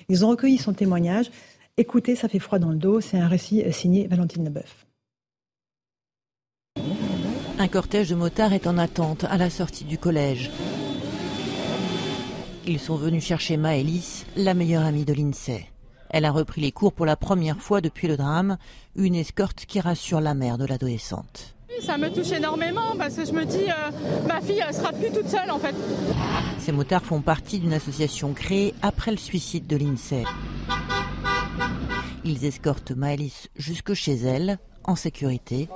[0.10, 1.32] Ils ont recueilli son témoignage.
[1.78, 3.02] Écoutez, ça fait froid dans le dos.
[3.02, 4.86] C'est un récit signé Valentine Leboeuf.
[7.60, 10.50] Un cortège de motards est en attente à la sortie du collège.
[12.68, 15.71] Ils sont venus chercher Maëlys, la meilleure amie de l'INSEE.
[16.12, 18.58] Elle a repris les cours pour la première fois depuis le drame,
[18.96, 21.56] une escorte qui rassure la mère de l'adolescente.
[21.82, 25.10] Ça me touche énormément parce que je me dis, euh, ma fille, elle sera plus
[25.10, 25.74] toute seule en fait.
[26.60, 30.26] Ces motards font partie d'une association créée après le suicide de l'INSEE.
[32.26, 35.70] Ils escortent Maëlys jusque chez elle, en sécurité.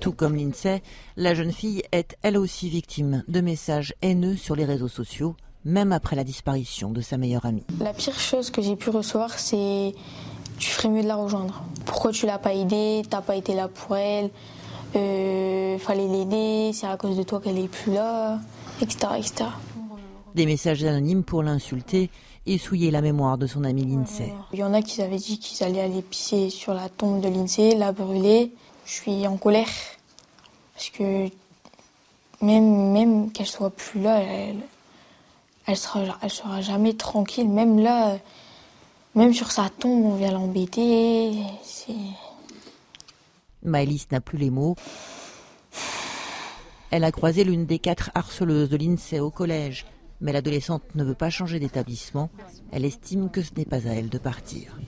[0.00, 0.82] Tout comme l'INSEE,
[1.16, 5.36] la jeune fille est elle aussi victime de messages haineux sur les réseaux sociaux
[5.66, 7.64] même après la disparition de sa meilleure amie.
[7.80, 9.94] La pire chose que j'ai pu recevoir, c'est
[10.58, 11.64] tu ferais mieux de la rejoindre.
[11.84, 13.02] Pourquoi tu l'as pas aidée?
[13.10, 14.30] T'as pas été là pour elle?
[14.94, 16.70] Euh, Fallait l'aider?
[16.72, 18.38] C'est à cause de toi qu'elle est plus là,
[18.80, 19.50] etc., etc.
[20.34, 22.10] Des messages anonymes pour l'insulter
[22.46, 24.32] et souiller la mémoire de son ami Lindsay.
[24.52, 27.28] Il y en a qui avaient dit qu'ils allaient aller pisser sur la tombe de
[27.28, 28.52] Lindsay, la brûler.
[28.84, 29.66] Je suis en colère
[30.74, 31.28] parce que
[32.40, 34.58] même, même qu'elle soit plus là, elle,
[35.66, 37.48] elle sera, elle sera jamais tranquille.
[37.48, 38.18] Même là,
[39.14, 41.32] même sur sa tombe, on vient l'embêter.
[43.62, 44.76] Maëlys n'a plus les mots.
[46.90, 49.86] Elle a croisé l'une des quatre harceleuses de l'INSEE au collège,
[50.20, 52.30] mais l'adolescente ne veut pas changer d'établissement.
[52.70, 54.78] Elle estime que ce n'est pas à elle de partir.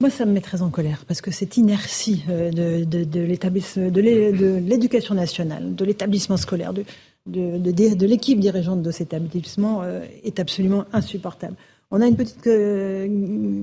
[0.00, 3.20] Moi, ça me met très en colère parce que cette inertie euh, de, de, de
[3.20, 6.84] l'éducation nationale, de l'établissement scolaire, de,
[7.26, 11.56] de, l'équipe dirigeante de cet établissement euh, est absolument insupportable.
[11.90, 13.06] On a une petite euh,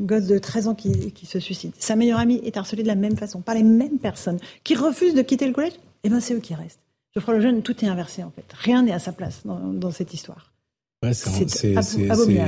[0.05, 1.71] gosse de 13 ans qui, se suicide.
[1.77, 5.13] Sa meilleure amie est harcelée de la même façon, par les mêmes personnes, qui refusent
[5.13, 5.73] de quitter le collège.
[6.03, 6.79] Eh bien, c'est eux qui restent.
[7.13, 8.45] Geoffroy Lejeune, tout est inversé en fait.
[8.53, 10.51] Rien n'est à sa place dans, cette histoire.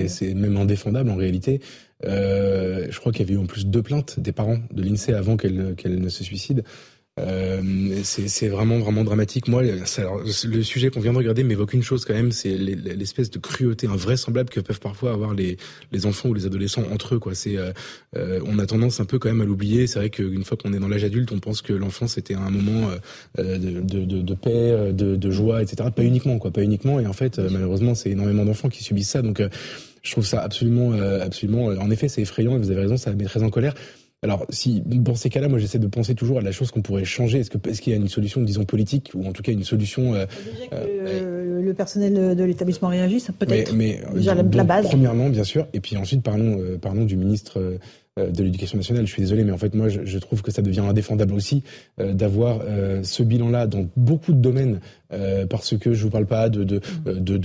[0.07, 1.61] c'est même indéfendable en réalité.
[2.05, 5.13] Euh, je crois qu'il y avait eu en plus deux plaintes des parents de l'INSEE
[5.13, 6.63] avant qu'elle ne se suicide.
[7.19, 7.61] Euh,
[8.03, 9.47] c'est vraiment vraiment dramatique.
[9.47, 13.39] Moi, le sujet qu'on vient de regarder m'évoque une chose quand même, c'est l'espèce de
[13.39, 15.57] cruauté invraisemblable que peuvent parfois avoir les,
[15.91, 17.19] les enfants ou les adolescents entre eux.
[17.19, 17.71] Quoi, c'est euh,
[18.15, 19.87] euh, on a tendance un peu quand même à l'oublier.
[19.87, 22.49] C'est vrai qu'une fois qu'on est dans l'âge adulte, on pense que l'enfance c'était un
[22.49, 22.89] moment
[23.37, 25.89] de, de, de, de, paix, de, de joie, etc.
[25.95, 26.99] Pas uniquement, quoi, pas uniquement.
[26.99, 29.21] Et en fait, malheureusement, c'est énormément d'enfants qui subissent ça.
[29.21, 29.41] Donc,
[30.03, 31.65] je trouve ça absolument, absolument.
[31.65, 32.55] En effet, c'est effrayant.
[32.55, 33.73] Et vous avez raison, ça met très en colère.
[34.23, 37.05] Alors, si dans ces cas-là, moi, j'essaie de penser toujours à la chose qu'on pourrait
[37.05, 37.39] changer.
[37.39, 39.63] Est-ce que est-ce qu'il y a une solution, disons politique, ou en tout cas une
[39.63, 43.73] solution euh, déjà que euh, le personnel de l'établissement réagisse, peut-être.
[43.73, 44.87] Mais, déjà la, base.
[44.87, 47.77] Premièrement, bien sûr, et puis ensuite, parlons, euh, parlons du ministre
[48.17, 49.05] de l'éducation nationale.
[49.05, 51.63] Je suis désolé, mais en fait, moi, je, je trouve que ça devient indéfendable aussi
[51.99, 54.79] euh, d'avoir euh, ce bilan-là dans beaucoup de domaines,
[55.49, 56.81] parce que je vous parle pas de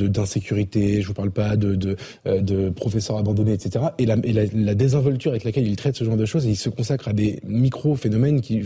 [0.08, 1.96] d'insécurité, de, de, je vous parle pas de de,
[2.26, 3.86] de professeurs abandonnés, etc.
[3.98, 6.56] Et, la, et la, désinvolture avec laquelle il traite ce genre de choses, et il
[6.56, 8.62] se consacre à des micro-phénomènes qui,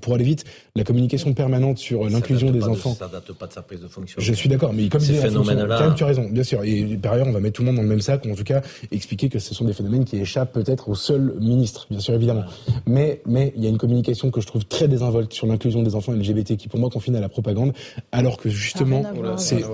[0.00, 0.44] pour aller vite,
[0.76, 2.94] la communication permanente sur l'inclusion des enfants.
[2.94, 4.20] ça date pas de sa prise de fonction.
[4.20, 6.62] Je suis d'accord, mais comme ces phénomènes-là, tu as raison, bien sûr.
[6.64, 8.34] Et par ailleurs, on va mettre tout le monde dans le même sac, ou en
[8.34, 12.00] tout cas expliquer que ce sont des phénomènes qui échappent peut-être au seul ministre, bien
[12.00, 12.44] sûr, évidemment.
[12.86, 15.94] Mais mais il y a une communication que je trouve très désinvolte sur l'inclusion des
[15.94, 17.72] enfants LGBT qui, pour moi, confine à la propagande,
[18.12, 19.02] alors que justement,
[19.36, 19.64] c'est.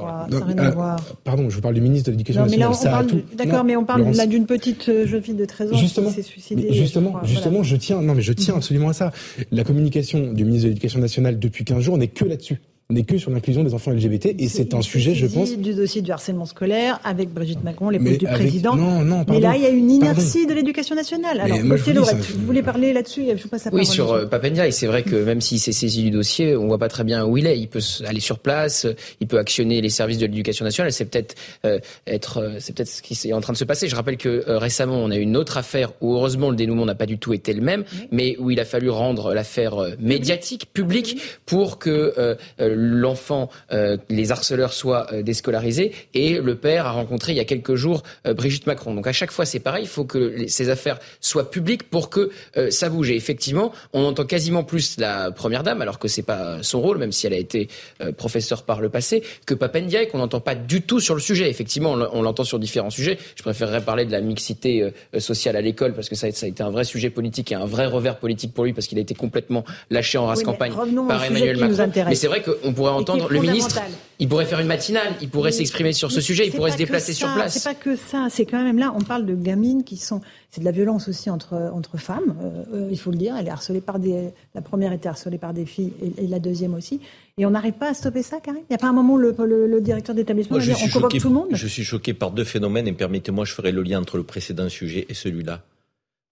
[1.25, 3.07] Pardon, je vous parle du ministre de l'Éducation nationale.
[3.35, 6.15] D'accord, mais on parle là d'une petite euh, jeune fille de 13 ans justement, qui
[6.15, 6.73] s'est suicidée.
[6.73, 9.13] Justement, justement, je tiens, non, mais je tiens absolument à ça.
[9.51, 13.16] La communication du ministre de l'Éducation nationale depuis 15 jours n'est que là-dessus n'est que
[13.16, 16.45] sur l'inclusion des enfants LGBT et c'est un sujet, je pense, du dossier du harcèlement
[16.45, 18.76] scolaire avec Brigitte Macron, l'épouse du président.
[18.76, 21.41] Non, non, Mais là, il y a une inertie de l'éducation nationale.
[21.41, 25.16] Alors, vous, voulez parler là-dessus Je passe Oui, sur euh, Papendia, et c'est vrai que
[25.16, 27.59] même s'il s'est saisi du dossier, on voit pas très bien où il est.
[27.59, 28.87] Il peut aller sur place,
[29.20, 30.93] il peut actionner les services de l'éducation nationale.
[30.93, 33.89] C'est peut-être euh, être, euh, c'est peut-être ce qui est en train de se passer.
[33.89, 36.95] Je rappelle que récemment, on a eu une autre affaire où heureusement le dénouement n'a
[36.95, 41.18] pas du tout été le même, mais où il a fallu rendre l'affaire médiatique, publique,
[41.47, 42.37] pour que
[42.75, 45.93] l'enfant, euh, les harceleurs soient euh, déscolarisés.
[46.14, 48.95] Et le père a rencontré il y a quelques jours euh, Brigitte Macron.
[48.95, 49.85] Donc à chaque fois, c'est pareil.
[49.85, 52.31] Il faut que ces affaires soient publiques pour que
[52.70, 53.11] ça bouge.
[53.11, 56.99] Et effectivement, on entend quasiment plus la première dame, alors que c'est pas son rôle,
[56.99, 57.68] même si elle a été
[58.16, 61.49] professeure par le passé, que Papendia qu'on n'entend pas du tout sur le sujet.
[61.49, 63.18] Effectivement, on l'entend sur différents sujets.
[63.37, 66.62] Je préférerais parler de la mixité sociale à l'école parce que ça, ça, a été
[66.62, 69.14] un vrai sujet politique et un vrai revers politique pour lui parce qu'il a été
[69.14, 70.72] complètement lâché en race campagne
[71.09, 71.91] par Emmanuel Macron.
[72.09, 73.81] Mais c'est vrai que on pourrait entendre le ministre.
[74.21, 77.12] Il pourrait faire une matinale, il pourrait s'exprimer sur ce sujet, il pourrait se déplacer
[77.12, 77.55] sur place.
[77.55, 80.21] C'est pas que ça, c'est quand même là, on parle de gamines qui sont.
[80.51, 82.37] C'est de la violence aussi entre, entre femmes,
[82.73, 83.37] euh, il faut le dire.
[83.37, 84.31] Elle est harcelée par des.
[84.55, 87.01] La première était harcelée par des filles et, la deuxième aussi.
[87.39, 89.19] Et on n'arrive pas à stopper ça, Karim Il n'y a pas un moment où
[89.19, 91.49] le, le, directeur d'établissement va dire on convoque tout le monde?
[91.51, 94.69] Je suis choqué par deux phénomènes et permettez-moi, je ferai le lien entre le précédent
[94.69, 95.62] sujet et celui-là.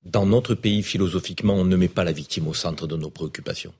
[0.04, 3.72] Dans notre pays, philosophiquement, on ne met pas la victime au centre de nos préoccupations.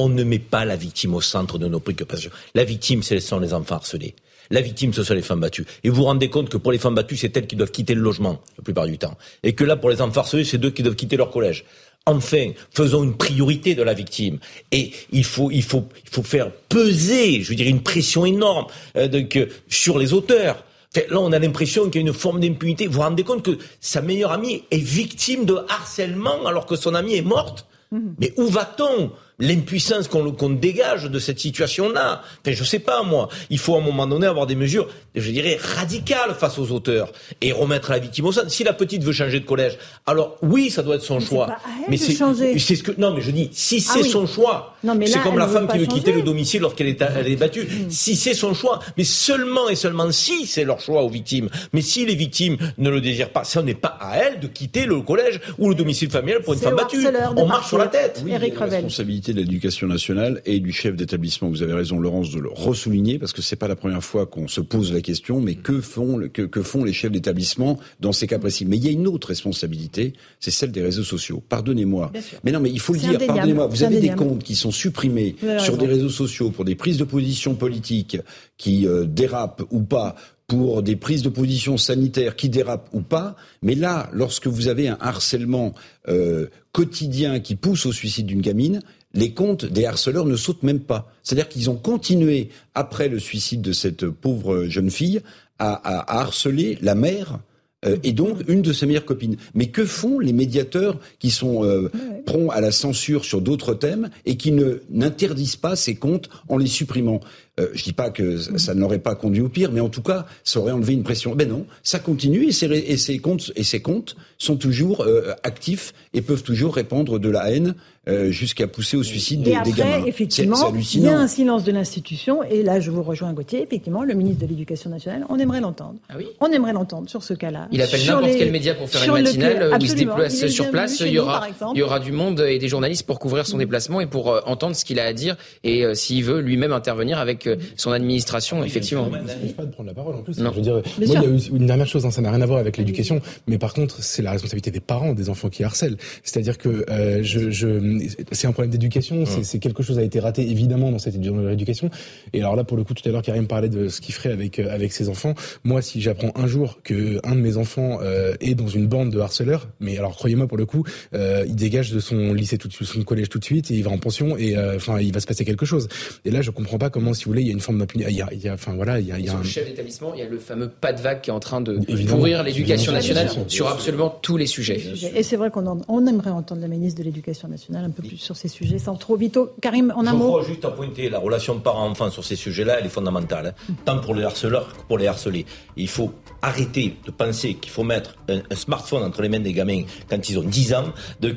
[0.00, 2.30] On ne met pas la victime au centre de nos préoccupations.
[2.54, 4.14] La victime, ce sont les enfants harcelés.
[4.50, 5.66] La victime, ce sont les femmes battues.
[5.84, 7.94] Et vous vous rendez compte que pour les femmes battues, c'est elles qui doivent quitter
[7.94, 9.16] le logement, la plupart du temps.
[9.42, 11.66] Et que là, pour les enfants harcelés, c'est eux qui doivent quitter leur collège.
[12.06, 14.38] Enfin, faisons une priorité de la victime.
[14.72, 18.68] Et il faut, il faut, il faut faire peser, je veux dire, une pression énorme
[18.96, 22.86] euh, sur les auteurs là, on a l'impression qu'il y a une forme d'impunité.
[22.86, 26.94] Vous vous rendez compte que sa meilleure amie est victime de harcèlement alors que son
[26.94, 27.66] amie est morte?
[27.92, 28.14] Mhm.
[28.20, 29.12] Mais où va-t-on?
[29.40, 32.22] L'impuissance qu'on dégage de cette situation-là.
[32.44, 33.28] Enfin, je sais pas, moi.
[33.48, 37.12] Il faut à un moment donné avoir des mesures, je dirais, radicales face aux auteurs
[37.40, 38.50] et remettre la victime au centre.
[38.50, 41.56] Si la petite veut changer de collège, alors oui, ça doit être son choix.
[41.88, 44.76] mais c'est ce que non, mais je dis, si ah c'est son choix,
[45.06, 47.62] c'est comme la femme qui veut quitter le domicile lorsqu'elle est, elle est battue.
[47.62, 47.90] Mm.
[47.90, 51.48] Si c'est son choix, mais seulement et seulement si c'est leur choix aux victimes.
[51.72, 54.86] Mais si les victimes ne le désirent pas, ça n'est pas à elles de quitter
[54.86, 57.06] le collège ou le domicile familial pour une femme battue.
[57.36, 58.22] On marche sur la tête.
[58.24, 61.48] Oui, Eric responsabilité de l'éducation nationale et du chef d'établissement.
[61.48, 64.48] Vous avez raison, Laurence, de le ressouligner parce que c'est pas la première fois qu'on
[64.48, 65.40] se pose la question.
[65.40, 68.64] Mais que font que, que font les chefs d'établissement dans ces cas précis?
[68.64, 71.42] Mais il y a une autre responsabilité, c'est celle des réseaux sociaux.
[71.48, 72.12] Pardonnez-moi.
[72.44, 73.18] Mais non, mais il faut le dire.
[73.26, 73.66] Pardonnez-moi.
[73.66, 77.04] Vous avez des comptes qui sont supprimés sur des réseaux sociaux pour des prises de
[77.04, 78.18] position politiques
[78.56, 80.16] qui euh, dérapent ou pas
[80.50, 83.36] pour des prises de position sanitaires qui dérapent ou pas.
[83.62, 85.74] Mais là, lorsque vous avez un harcèlement
[86.08, 88.82] euh, quotidien qui pousse au suicide d'une gamine,
[89.14, 91.12] les comptes des harceleurs ne sautent même pas.
[91.22, 95.20] C'est-à-dire qu'ils ont continué, après le suicide de cette pauvre jeune fille,
[95.58, 97.40] à, harceler la mère
[97.84, 99.36] euh, et donc une de ses meilleures copines.
[99.54, 101.90] Mais que font les médiateurs qui sont euh,
[102.26, 106.56] prompts à la censure sur d'autres thèmes et qui ne n'interdisent pas ces comptes en
[106.56, 107.20] les supprimant?
[107.60, 110.02] Euh, Je dis pas que ça ne l'aurait pas conduit au pire, mais en tout
[110.02, 111.34] cas, ça aurait enlevé une pression.
[111.34, 115.32] Ben non, ça continue et ces, et ces comptes et ces comptes sont toujours euh,
[115.42, 117.74] actifs et peuvent toujours répandre de la haine
[118.08, 120.04] euh, jusqu'à pousser au suicide des, après, des gamins.
[120.06, 123.62] Effectivement, il y a un silence de l'institution et là, je vous rejoins, Gauthier.
[123.62, 125.96] Effectivement, le ministre de l'Éducation nationale, on aimerait l'entendre.
[126.08, 127.68] Ah oui on aimerait l'entendre sur ce cas-là.
[127.70, 130.98] Il appelle n'importe quel média pour faire une matinale où il se déplace sur place.
[131.00, 133.60] Il y aura, il y aura du monde et des journalistes pour couvrir son mm.
[133.60, 136.72] déplacement et pour euh, entendre ce qu'il a à dire et euh, s'il veut lui-même
[136.72, 139.10] intervenir avec euh, son administration, effectivement.
[139.42, 140.38] Il pas de prendre la parole en plus.
[140.38, 142.46] Je veux dire, moi, il y a une dernière chose, hein, ça n'a rien à
[142.46, 145.96] voir avec l'éducation, mais par contre, c'est la responsabilité des parents des enfants qui harcèlent.
[146.22, 146.84] C'est-à-dire que
[147.22, 151.14] je, je c'est un problème d'éducation, c'est quelque chose a été raté évidemment dans cette
[151.16, 151.90] éducation.
[152.32, 154.32] Et alors là, pour le coup, tout à l'heure, Karim parlait de ce qu'il ferait
[154.32, 155.34] avec avec ses enfants.
[155.64, 157.98] Moi, si j'apprends un jour que un de mes enfants
[158.40, 162.00] est dans une bande de harceleurs, mais alors croyez-moi pour le coup, il dégage de
[162.00, 164.36] son lycée tout de suite, son collège tout de suite, et il va en pension,
[164.36, 165.88] et euh, enfin, il va se passer quelque chose.
[166.24, 168.10] Et là, je comprends pas comment, si vous voulez, il y a une forme d'impunité.
[168.10, 169.38] Il y a, enfin voilà, il y a, il y a un...
[169.38, 171.60] le chef d'établissement, il y a le fameux pas de vague qui est en train
[171.60, 174.80] de pourrir l'éducation nationale sur absolument tous les sujets.
[175.14, 178.16] Et c'est vrai qu'on on aimerait entendre la ministre de l'Éducation nationale un peu plus
[178.16, 179.38] sur ces sujets, sans trop vite.
[179.60, 180.26] Karim, en un je mot.
[180.28, 183.74] crois juste à pointer la relation parent-enfant sur ces sujets-là, elle est fondamentale, hein.
[183.84, 185.46] tant pour les harceleurs que pour les harcelés.
[185.76, 186.12] Il faut
[186.42, 190.38] arrêter de penser qu'il faut mettre un, smartphone entre les mains des gamins quand ils
[190.38, 190.84] ont 10 ans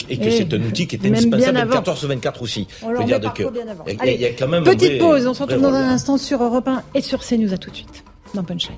[0.10, 2.68] et que c'est un outil qui est indispensable 14 sur 24 aussi.
[2.82, 3.44] On je veux dire que,
[4.06, 6.68] il y, a quand même petite pause, on se retrouve dans un instant sur Europe
[6.68, 7.54] 1 et sur CNews.
[7.54, 8.04] À tout de suite
[8.34, 8.78] dans Punchline.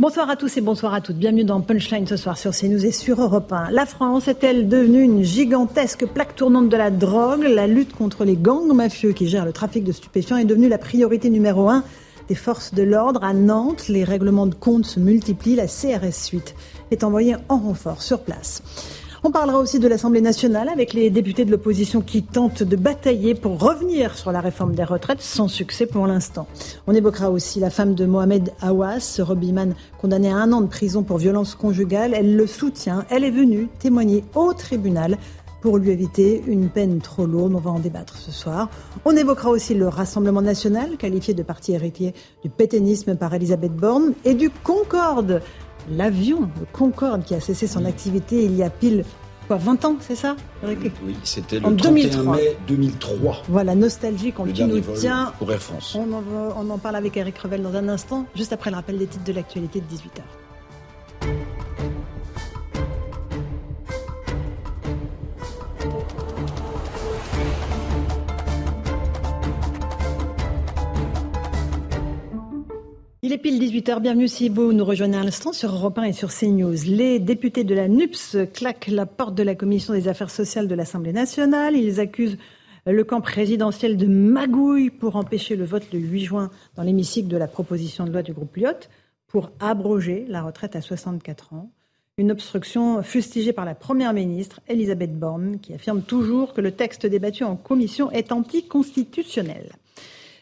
[0.00, 1.16] Bonsoir à tous et bonsoir à toutes.
[1.16, 3.70] Bienvenue dans Punchline ce soir sur CNews et sur Europe 1.
[3.70, 7.42] La France est-elle devenue une gigantesque plaque tournante de la drogue?
[7.42, 10.78] La lutte contre les gangs mafieux qui gèrent le trafic de stupéfiants est devenue la
[10.78, 11.84] priorité numéro un
[12.28, 13.22] des forces de l'ordre.
[13.22, 15.56] À Nantes, les règlements de compte se multiplient.
[15.56, 16.54] La CRS Suite
[16.90, 18.62] est envoyée en renfort sur place.
[19.22, 23.34] On parlera aussi de l'Assemblée nationale avec les députés de l'opposition qui tentent de batailler
[23.34, 26.46] pour revenir sur la réforme des retraites sans succès pour l'instant.
[26.86, 30.68] On évoquera aussi la femme de Mohamed Awas, ce rugbyman condamné à un an de
[30.68, 32.14] prison pour violence conjugale.
[32.14, 33.04] Elle le soutient.
[33.10, 35.18] Elle est venue témoigner au tribunal
[35.60, 37.54] pour lui éviter une peine trop lourde.
[37.54, 38.70] On va en débattre ce soir.
[39.04, 44.14] On évoquera aussi le Rassemblement national, qualifié de parti héritier du pétainisme par Elisabeth Borne,
[44.24, 45.42] et du Concorde,
[45.90, 49.04] l'avion, le Concorde, qui a cessé son activité il y a pile
[49.50, 50.76] quoi, 20 ans, c'est ça Oui,
[51.24, 53.42] c'était le 31 mai 2003.
[53.48, 55.32] Voilà, nostalgique, on le nous tient.
[55.38, 55.96] Pour Air France.
[55.96, 56.22] On en,
[56.56, 59.24] on en parle avec Eric Revel dans un instant, juste après le rappel des titres
[59.24, 60.22] de l'actualité de 18h.
[73.30, 76.12] Il est pile 18h, bienvenue si vous nous rejoignez à l'instant sur Europe 1 et
[76.12, 76.74] sur CNews.
[76.88, 80.74] Les députés de la NUPS claquent la porte de la Commission des affaires sociales de
[80.74, 81.76] l'Assemblée nationale.
[81.76, 82.38] Ils accusent
[82.86, 87.36] le camp présidentiel de magouille pour empêcher le vote le 8 juin dans l'hémicycle de
[87.36, 88.88] la proposition de loi du groupe Lyot
[89.28, 91.70] pour abroger la retraite à 64 ans.
[92.18, 97.06] Une obstruction fustigée par la Première ministre Elisabeth Borne qui affirme toujours que le texte
[97.06, 99.70] débattu en commission est anticonstitutionnel.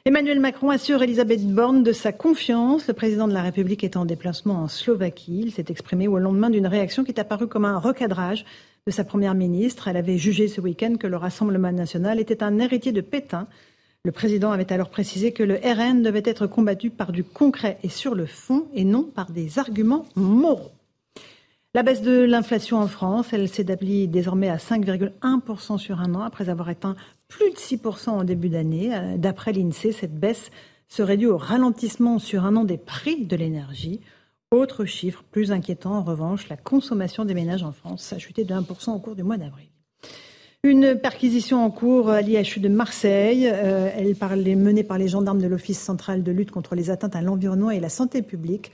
[0.09, 2.87] Emmanuel Macron assure Elisabeth Borne de sa confiance.
[2.87, 5.43] Le président de la République est en déplacement en Slovaquie.
[5.45, 8.47] Il s'est exprimé au lendemain d'une réaction qui est apparue comme un recadrage
[8.87, 9.87] de sa première ministre.
[9.87, 13.49] Elle avait jugé ce week-end que le Rassemblement national était un héritier de Pétain.
[14.03, 17.91] Le président avait alors précisé que le RN devait être combattu par du concret et
[17.91, 20.73] sur le fond et non par des arguments moraux.
[21.75, 26.49] La baisse de l'inflation en France, elle s'établit désormais à 5,1% sur un an après
[26.49, 26.97] avoir atteint
[27.29, 28.95] plus de 6% en début d'année.
[28.95, 30.51] Euh, d'après l'INSEE, cette baisse
[30.89, 34.01] serait due au ralentissement sur un an des prix de l'énergie.
[34.51, 38.55] Autre chiffre plus inquiétant, en revanche, la consommation des ménages en France a chuté de
[38.55, 39.69] 1% au cours du mois d'avril.
[40.65, 43.49] Une perquisition en cours à l'IHU de Marseille.
[43.53, 47.15] Euh, elle est menée par les gendarmes de l'Office central de lutte contre les atteintes
[47.15, 48.73] à l'environnement et la santé publique.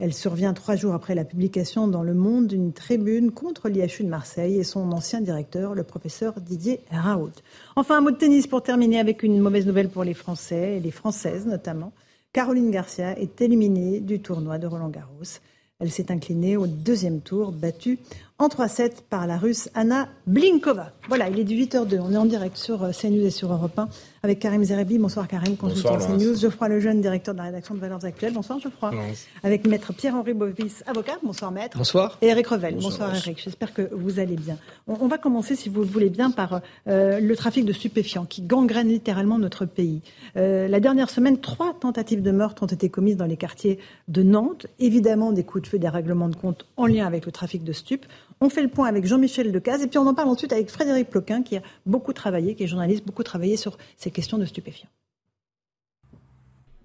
[0.00, 4.08] Elle survient trois jours après la publication dans Le Monde d'une tribune contre l'IHU de
[4.08, 7.30] Marseille et son ancien directeur, le professeur Didier Raoult.
[7.76, 10.80] Enfin, un mot de tennis pour terminer avec une mauvaise nouvelle pour les Français et
[10.80, 11.92] les Françaises notamment.
[12.32, 15.38] Caroline Garcia est éliminée du tournoi de Roland Garros.
[15.78, 18.00] Elle s'est inclinée au deuxième tour, battue
[18.38, 20.92] en 3-7 par la russe Anna Blinkova.
[21.08, 22.00] Voilà, il est 18h02.
[22.00, 23.88] On est en direct sur euh, CNews et sur Europe 1
[24.24, 24.96] avec Karim Zerebi.
[24.98, 26.34] Bonsoir Karim, consultant CNews.
[26.36, 28.32] Geoffroy Lejeune, directeur de la rédaction de Valeurs Actuelles.
[28.32, 28.90] Bonsoir Geoffroy.
[29.42, 31.18] Avec maître Pierre-Henri Bovis, avocat.
[31.22, 31.76] Bonsoir maître.
[31.76, 32.16] Bonsoir.
[32.22, 32.76] Et Eric Revel.
[32.76, 33.38] Bonsoir, Eric.
[33.44, 34.56] J'espère que vous allez bien.
[34.86, 38.40] On, va commencer, si vous le voulez bien, par euh, le trafic de stupéfiants qui
[38.40, 40.00] gangrène littéralement notre pays.
[40.38, 44.22] Euh, la dernière semaine, trois tentatives de meurtre ont été commises dans les quartiers de
[44.22, 44.66] Nantes.
[44.78, 47.74] Évidemment, des coups de feu, des règlements de compte en lien avec le trafic de
[47.74, 48.06] stupes.
[48.44, 51.08] On fait le point avec Jean-Michel Decaze et puis on en parle ensuite avec Frédéric
[51.08, 54.90] Ploquin qui a beaucoup travaillé, qui est journaliste, beaucoup travaillé sur ces questions de stupéfiants.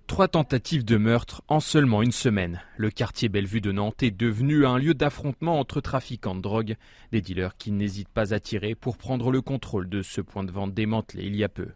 [0.07, 2.61] Trois tentatives de meurtre en seulement une semaine.
[2.77, 6.77] Le quartier Bellevue de Nantes est devenu un lieu d'affrontement entre trafiquants de drogue,
[7.11, 10.53] des dealers qui n'hésitent pas à tirer pour prendre le contrôle de ce point de
[10.53, 11.67] vente démantelé il y a peu.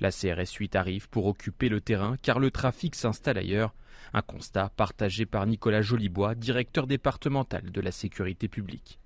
[0.00, 3.74] La CRS 8 arrive pour occuper le terrain car le trafic s'installe ailleurs.
[4.12, 8.99] Un constat partagé par Nicolas Jolibois, directeur départemental de la sécurité publique.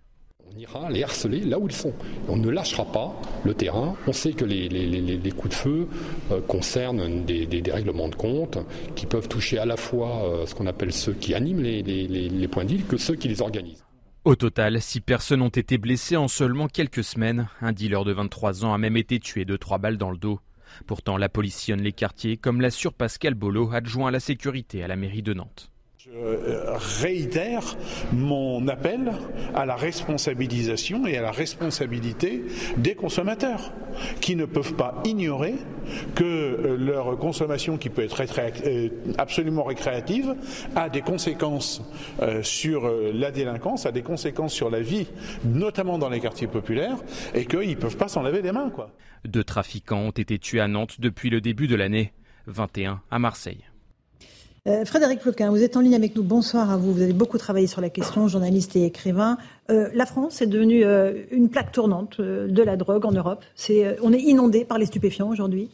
[0.47, 1.93] On ira les harceler là où ils sont.
[2.29, 3.15] On ne lâchera pas
[3.45, 3.97] le terrain.
[4.07, 5.89] On sait que les, coups de feu
[6.31, 8.59] euh, concernent des, règlements de compte
[8.95, 12.65] qui peuvent toucher à la fois euh, ce qu'on appelle ceux qui animent les, points
[12.65, 13.85] d'île que ceux qui les organisent.
[14.25, 17.49] Au total, six personnes ont été blessées en seulement quelques semaines.
[17.61, 20.41] Un dealer de 23 ans a même été tué de trois balles dans le dos.
[20.87, 24.89] Pourtant, la police sillonne les quartiers, comme l'assure Pascal Bolo, adjoint à la sécurité à
[24.89, 25.71] la mairie de Nantes.
[26.15, 27.77] Je euh, réitère
[28.13, 29.13] mon appel
[29.55, 32.45] à la responsabilisation et à la responsabilité
[32.77, 33.73] des consommateurs
[34.21, 35.55] qui ne peuvent pas ignorer
[36.15, 38.89] que euh, leur consommation, qui peut être euh,
[39.19, 40.37] absolument récréative,
[40.77, 41.83] a des conséquences
[42.43, 45.09] sur la délinquance, a des conséquences sur la vie,
[45.45, 46.97] notamment dans les quartiers populaires,
[47.35, 48.71] et qu'ils ne peuvent pas s'en laver les mains.
[49.25, 52.13] Deux trafiquants ont été tués à Nantes depuis le début de l'année,
[52.47, 53.65] 21 à Marseille.
[54.67, 56.23] Euh, Frédéric Ploquin, vous êtes en ligne avec nous.
[56.23, 56.91] Bonsoir à vous.
[56.95, 59.37] Vous avez beaucoup travaillé sur la question, journaliste et écrivain.
[59.71, 63.45] Euh, la France est devenue euh, une plaque tournante de la drogue en Europe.
[64.03, 65.71] on est inondé par les stupéfiants aujourd'hui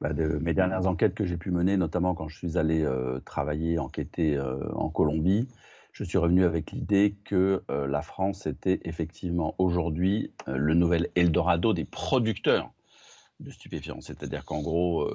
[0.00, 2.86] bah, de mes dernières enquêtes que j'ai pu mener, notamment quand je suis allé
[3.24, 4.38] travailler, enquêter
[4.74, 5.48] en Colombie,
[5.92, 11.86] je suis revenu avec l'idée que la France était effectivement aujourd'hui le nouvel Eldorado des
[11.86, 12.70] producteurs
[13.40, 14.02] de stupéfiants.
[14.02, 15.10] C'est-à-dire qu'en gros,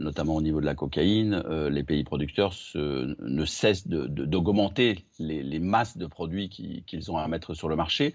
[0.00, 5.96] notamment au niveau de la cocaïne, euh, les pays producteurs ne cessent d'augmenter les, masses
[5.96, 8.14] de produits qu'ils ont à mettre sur le marché.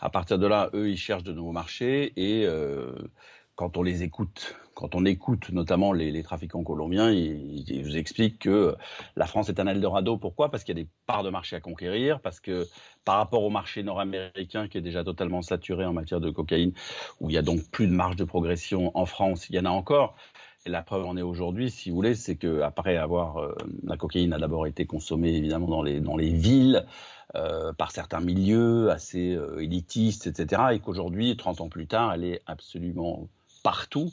[0.00, 2.92] À partir de là, eux, ils cherchent de nouveaux marchés et euh,
[3.54, 8.38] quand on les écoute, quand on écoute notamment les, trafiquants colombiens, ils, ils, vous expliquent
[8.40, 8.74] que
[9.14, 10.16] la France est un Eldorado.
[10.16, 10.50] Pourquoi?
[10.50, 12.66] Parce qu'il y a des parts de marché à conquérir, parce que
[13.06, 16.72] par rapport au marché nord-américain qui est déjà totalement saturé en matière de cocaïne,
[17.20, 19.64] où il y a donc plus de marge de progression en France, il y en
[19.64, 20.16] a encore.
[20.66, 23.54] Et la preuve en est aujourd'hui, si vous voulez, c'est que après avoir euh,
[23.84, 26.84] la cocaïne a d'abord été consommée évidemment dans les dans les villes
[27.36, 30.62] euh, par certains milieux assez euh, élitistes, etc.
[30.72, 33.28] Et qu'aujourd'hui, 30 ans plus tard, elle est absolument
[33.62, 34.10] partout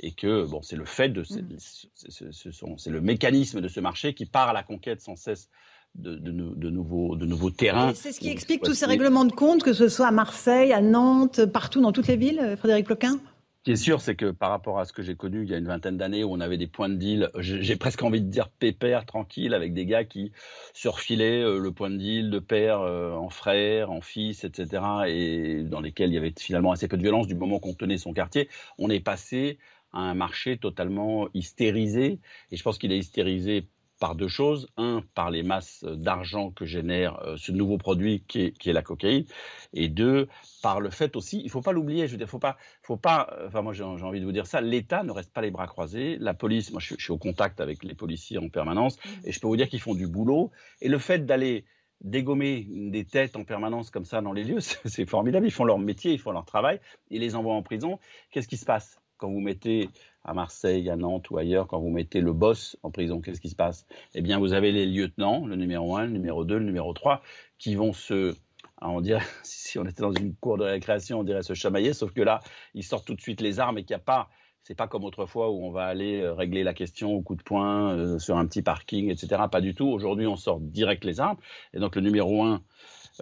[0.00, 1.56] et que bon, c'est le fait de mm.
[1.58, 5.48] c'est le mécanisme de ce marché qui part à la conquête sans cesse
[5.96, 7.94] de, de, de, nouveaux, de nouveaux terrains.
[7.94, 10.82] C'est ce qui explique tous ces règlements de compte, que ce soit à Marseille, à
[10.82, 13.18] Nantes, partout dans toutes les villes, Frédéric Ploquin?
[13.66, 15.58] Qui est sûr, c'est que par rapport à ce que j'ai connu il y a
[15.58, 18.48] une vingtaine d'années où on avait des points de deal, j'ai presque envie de dire
[18.48, 20.30] pépère, tranquille, avec des gars qui
[20.72, 24.84] surfilaient euh, le point de deal de père euh, en frère, en fils, etc.
[25.08, 27.98] et dans lesquels il y avait finalement assez peu de violence du moment qu'on tenait
[27.98, 28.48] son quartier.
[28.78, 29.58] On est passé
[29.92, 32.20] à un marché totalement hystérisé
[32.52, 33.66] et je pense qu'il est hystérisé
[33.98, 34.68] par deux choses.
[34.76, 38.72] Un, par les masses d'argent que génère euh, ce nouveau produit qui est, qui est,
[38.72, 39.24] la cocaïne.
[39.72, 40.28] Et deux,
[40.62, 43.28] par le fait aussi, il faut pas l'oublier, je veux dire, faut pas, faut pas,
[43.32, 45.66] euh, enfin moi j'ai envie de vous dire ça, l'État ne reste pas les bras
[45.66, 49.08] croisés, la police, moi je, suis au contact avec les policiers en permanence, mmh.
[49.24, 51.64] et je peux vous dire qu'ils font du boulot, et le fait d'aller
[52.02, 55.78] dégommer des têtes en permanence comme ça dans les lieux, c'est formidable, ils font leur
[55.78, 56.80] métier, ils font leur travail,
[57.10, 57.98] ils les envoient en prison,
[58.30, 59.88] qu'est-ce qui se passe quand vous mettez
[60.26, 63.48] à Marseille, à Nantes ou ailleurs, quand vous mettez le boss en prison, qu'est-ce qui
[63.48, 63.86] se passe?
[64.14, 67.22] Eh bien, vous avez les lieutenants, le numéro 1, le numéro 2, le numéro 3,
[67.58, 68.34] qui vont se
[68.78, 71.92] ah, on dirait, si on était dans une cour de récréation, on dirait se chamailler,
[71.92, 72.40] sauf que là,
[72.74, 74.28] ils sortent tout de suite les armes et qu'il n'y a pas,
[74.62, 77.42] c'est pas comme autrefois où on va aller euh, régler la question au coup de
[77.42, 79.42] poing euh, sur un petit parking, etc.
[79.50, 79.86] Pas du tout.
[79.86, 81.36] Aujourd'hui, on sort direct les armes.
[81.72, 82.60] Et donc, le numéro 1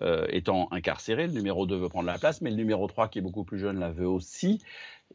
[0.03, 3.19] euh, étant incarcéré, le numéro 2 veut prendre la place, mais le numéro 3, qui
[3.19, 4.61] est beaucoup plus jeune, la veut aussi.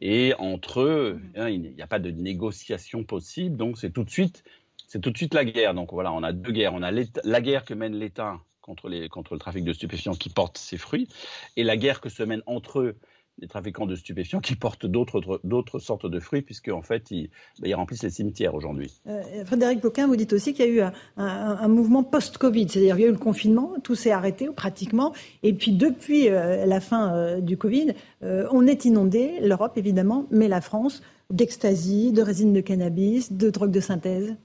[0.00, 3.56] Et entre eux, hein, il n'y a pas de négociation possible.
[3.56, 4.44] Donc, c'est tout de suite,
[4.86, 5.74] c'est tout de suite la guerre.
[5.74, 6.74] Donc, voilà, on a deux guerres.
[6.74, 10.30] On a la guerre que mène l'État contre, les, contre le trafic de stupéfiants qui
[10.30, 11.08] porte ses fruits,
[11.56, 12.96] et la guerre que se mène entre eux
[13.38, 17.68] les trafiquants de stupéfiants qui portent d'autres, sortes de fruits, puisque en fait, ils, bah,
[17.68, 19.00] ils remplissent les cimetières aujourd'hui.
[19.06, 22.96] Euh, Frédéric Boquin, vous dites aussi qu'il y a eu un, un, mouvement post-Covid, c'est-à-dire
[22.96, 26.80] qu'il y a eu le confinement, tout s'est arrêté pratiquement, et puis depuis euh, la
[26.80, 32.52] fin euh, du Covid, on est inondé, l'Europe évidemment, mais la France, d'ecstasy, de résine
[32.52, 34.36] de cannabis, de drogue de synthèse.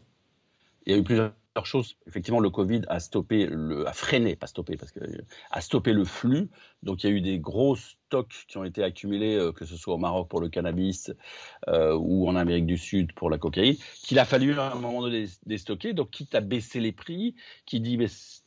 [0.86, 1.34] Il y a eu plusieurs
[1.64, 5.00] chose, effectivement, le Covid a stoppé, le, a freiné, pas stoppé, parce que
[5.52, 6.50] a stoppé le flux.
[6.84, 9.78] Donc il y a eu des gros stocks qui ont été accumulés, euh, que ce
[9.78, 11.12] soit au Maroc pour le cannabis
[11.70, 15.02] euh, ou en Amérique du Sud pour la cocaïne, qu'il a fallu à un moment
[15.02, 15.94] donné déstocker.
[15.94, 17.36] Donc quitte à baisser les prix,
[17.66, 17.98] qui dit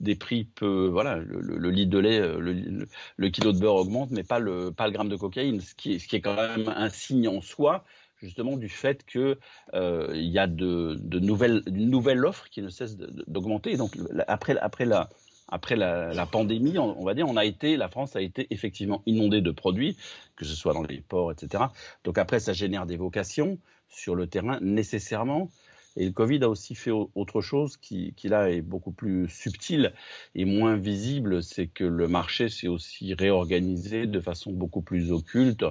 [0.01, 2.87] des prix peut, voilà, le, litre de lait, euh, le,
[3.17, 5.99] le, kilo de beurre augmente, mais pas le, pas le gramme de cocaïne, ce qui
[5.99, 7.85] ce qui est quand même un signe en soi
[8.21, 9.37] justement du fait qu'il
[9.75, 13.77] euh, y a de, de nouvelles, une nouvelle offre qui ne cesse d'augmenter.
[13.77, 13.97] Donc
[14.27, 15.09] après, après la
[15.49, 19.41] après la, pandémie, on, va dire, on a été, la France a été effectivement inondée
[19.41, 19.97] de produits,
[20.37, 21.65] que ce soit dans les ports, etc.
[22.05, 23.59] Donc après, ça génère des vocations
[23.89, 25.51] sur le terrain nécessairement.
[25.99, 29.93] Et le Covid a aussi fait autre chose qui, là est beaucoup plus subtil
[30.37, 35.65] et moins visible, c'est que le marché s'est aussi réorganisé de façon beaucoup plus occulte.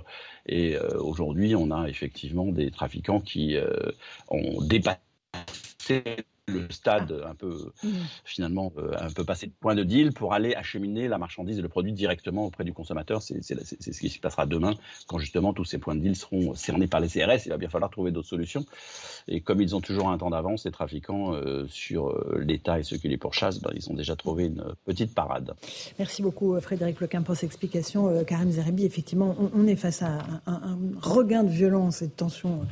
[0.45, 3.69] Et euh, aujourd'hui, on a effectivement des trafiquants qui euh,
[4.28, 4.99] ont dépassé
[6.48, 7.89] le stade un peu mmh.
[8.24, 11.62] finalement euh, un peu passé de point de deal pour aller acheminer la marchandise et
[11.62, 13.22] le produit directement auprès du consommateur.
[13.22, 14.74] C'est ce qui se passera demain
[15.08, 17.45] quand justement tous ces points de deal seront cernés par les CRS.
[17.45, 18.66] Il va bien falloir trouver d'autres solutions.
[19.28, 22.84] Et comme ils ont toujours un temps d'avance, les trafiquants euh, sur euh, l'État et
[22.84, 25.54] ceux qui les pourchassent, ben, ils ont déjà trouvé une petite parade.
[26.00, 28.24] Merci beaucoup Frédéric Lequin pour cette explication.
[28.24, 32.66] Karim Zeribi, effectivement, on, est face à un, un, regain de violence et de tension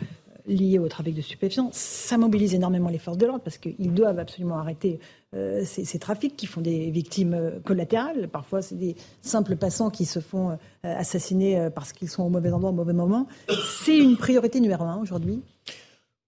[0.47, 1.69] liées au trafic de stupéfiants.
[1.73, 4.99] Ça mobilise énormément les forces de l'ordre parce qu'ils doivent absolument arrêter
[5.35, 8.29] euh, ces, trafics qui font des victimes euh, collatérales.
[8.29, 12.51] Parfois, c'est des simples passants qui se font euh, assassiner parce qu'ils sont au mauvais
[12.51, 13.27] endroit au mauvais moment.
[13.83, 15.41] C'est une priorité numéro un aujourd'hui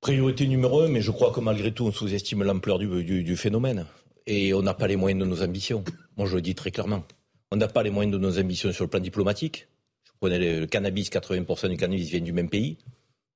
[0.02, 3.86] Priorité numéro un, mais je crois que malgré tout, on sous-estime l'ampleur du, phénomène.
[4.28, 5.84] Et on n'a pas les moyens de nos ambitions.
[6.18, 7.04] Moi, je le dis très clairement.
[7.52, 9.68] On n'a pas les moyens de nos ambitions sur le plan diplomatique.
[10.06, 12.78] Je prenais le cannabis, 80% du cannabis vient du même pays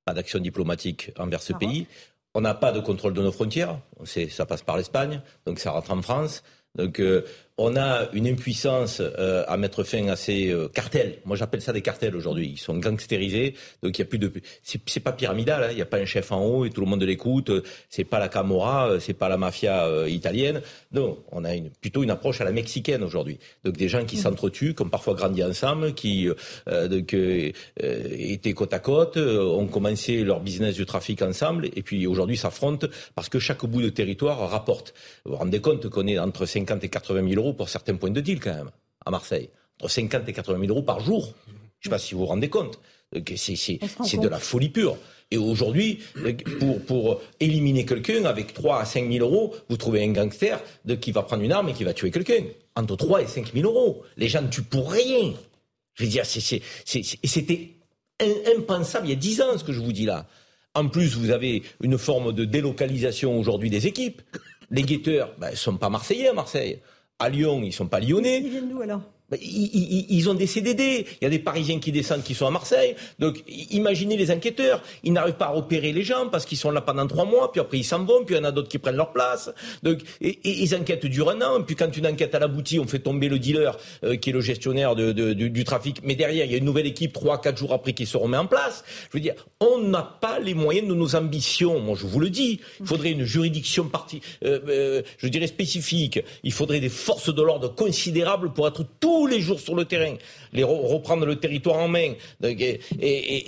[0.04, 1.86] pas d'action diplomatique envers ce pays.
[2.34, 3.78] On n'a pas de contrôle de nos frontières.
[4.04, 6.42] Ça passe par l'Espagne, donc ça rentre en France.
[6.74, 7.24] Donc euh,
[7.58, 11.18] on a une impuissance euh, à mettre fin à ces euh, cartels.
[11.26, 12.52] Moi, j'appelle ça des cartels aujourd'hui.
[12.54, 13.54] Ils sont gangstérisés.
[13.82, 14.32] Donc, il y a plus de.
[14.62, 15.64] C'est pas pyramidal.
[15.64, 15.68] Hein.
[15.70, 17.50] Il n'y a pas un chef en haut et tout le monde l'écoute.
[17.90, 18.98] C'est pas la Camorra.
[19.00, 20.62] C'est pas la mafia italienne.
[20.92, 23.38] Non, on a une, plutôt une approche à la mexicaine aujourd'hui.
[23.64, 24.20] Donc, des gens qui mmh.
[24.20, 26.28] s'entretuent, qui ont parfois grandi ensemble, qui
[26.66, 32.36] donc, étaient côte à côte, ont commencé leur business du trafic ensemble, et puis aujourd'hui
[32.36, 34.94] s'affrontent parce que chaque bout de territoire rapporte.
[35.24, 38.10] Vous vous rendez compte qu'on est entre 50 et 80 000 euros pour certains points
[38.10, 38.70] de deal quand même,
[39.04, 39.50] à Marseille.
[39.80, 41.34] Entre 50 et 80 000 euros par jour.
[41.46, 42.78] Je ne sais pas si vous vous rendez compte.
[43.34, 44.96] C'est de la folie pure.
[45.30, 46.00] Et aujourd'hui,
[46.60, 50.94] pour, pour éliminer quelqu'un avec 3 à 5 000 euros, vous trouvez un gangster de,
[50.94, 52.44] qui va prendre une arme et qui va tuer quelqu'un.
[52.76, 54.02] Entre 3 et 5 000 euros.
[54.16, 55.32] Les gens ne tuent pour rien.
[55.94, 57.70] Je veux dire, c'était
[58.56, 60.26] impensable il y a 10 ans ce que je vous dis là.
[60.74, 64.22] En plus, vous avez une forme de délocalisation aujourd'hui des équipes.
[64.70, 66.80] Les guetteurs, ben, ne sont pas marseillais à Marseille.
[67.18, 68.40] À Lyon, ils sont pas lyonnais.
[68.40, 69.02] Ils viennent d'où alors?
[69.40, 71.06] Ils, ont des CDD.
[71.20, 72.94] Il y a des Parisiens qui descendent qui sont à Marseille.
[73.18, 74.82] Donc, imaginez les enquêteurs.
[75.04, 77.60] Ils n'arrivent pas à repérer les gens parce qu'ils sont là pendant trois mois, puis
[77.60, 79.50] après ils s'en vont, puis il y en a d'autres qui prennent leur place.
[79.82, 81.62] Donc, et, ils enquêtent durent un an.
[81.62, 84.40] Puis quand une enquête a l'abouti, on fait tomber le dealer euh, qui est le
[84.40, 86.00] gestionnaire du, trafic.
[86.02, 88.36] Mais derrière, il y a une nouvelle équipe trois, quatre jours après qui se remet
[88.36, 88.84] en place.
[89.10, 91.78] Je veux dire, on n'a pas les moyens de nos ambitions.
[91.80, 92.60] Moi, je vous le dis.
[92.80, 96.20] Il faudrait une juridiction partie, euh, euh, je dirais spécifique.
[96.42, 99.84] Il faudrait des forces de l'ordre considérables pour être tout tous les jours sur le
[99.84, 100.14] terrain,
[100.52, 102.14] les reprendre le territoire en main.
[102.42, 102.80] Et,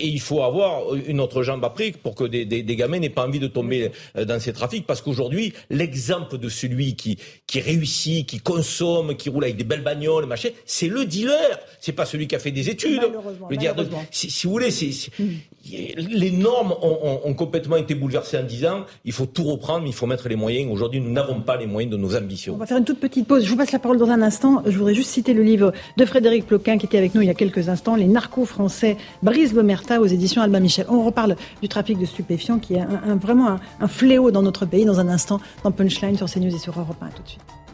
[0.07, 3.39] il faut avoir une autre jambe après pour que des, des, gamins n'aient pas envie
[3.39, 4.87] de tomber euh, dans ces trafics.
[4.87, 9.83] Parce qu'aujourd'hui, l'exemple de celui qui, qui réussit, qui consomme, qui roule avec des belles
[9.83, 11.59] bagnoles, machin, c'est le dealer.
[11.81, 13.01] C'est pas celui qui a fait des études.
[13.51, 13.75] Je dire,
[14.11, 15.25] si, si, vous voulez, c'est, hmm
[15.71, 20.05] les normes ont, complètement été bouleversées en disant il faut tout reprendre, mais il faut
[20.05, 20.71] mettre les moyens.
[20.71, 22.53] Aujourd'hui, nous n'avons pas les moyens de nos ambitions.
[22.53, 23.43] On va faire une toute petite pause.
[23.43, 24.61] Je vous passe la parole dans un instant.
[24.65, 27.31] Je voudrais juste citer le livre de Frédéric Ploquin qui était avec nous il y
[27.31, 30.85] a quelques instants, Les narcos français, Brice Bomerta aux éditions Albin Michel.
[30.89, 34.85] On reparle du trafic de stupéfiants qui est un, vraiment un, fléau dans notre pays
[34.85, 37.07] dans un instant dans Punchline sur CNews et sur Europe 1.
[37.07, 37.64] Tout de suite.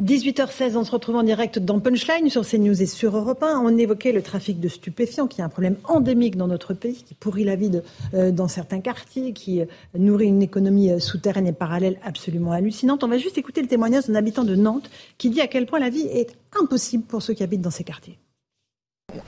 [0.00, 3.60] 18h16, on se retrouve en direct dans Punchline sur CNews et sur Europe 1.
[3.62, 7.14] On évoquait le trafic de stupéfiants, qui est un problème endémique dans notre pays, qui
[7.14, 7.70] pourrit la vie
[8.14, 13.04] euh, dans certains quartiers, qui euh, nourrit une économie euh, souterraine et parallèle absolument hallucinante.
[13.04, 15.78] On va juste écouter le témoignage d'un habitant de Nantes qui dit à quel point
[15.78, 18.18] la vie est impossible pour ceux qui habitent dans ces quartiers.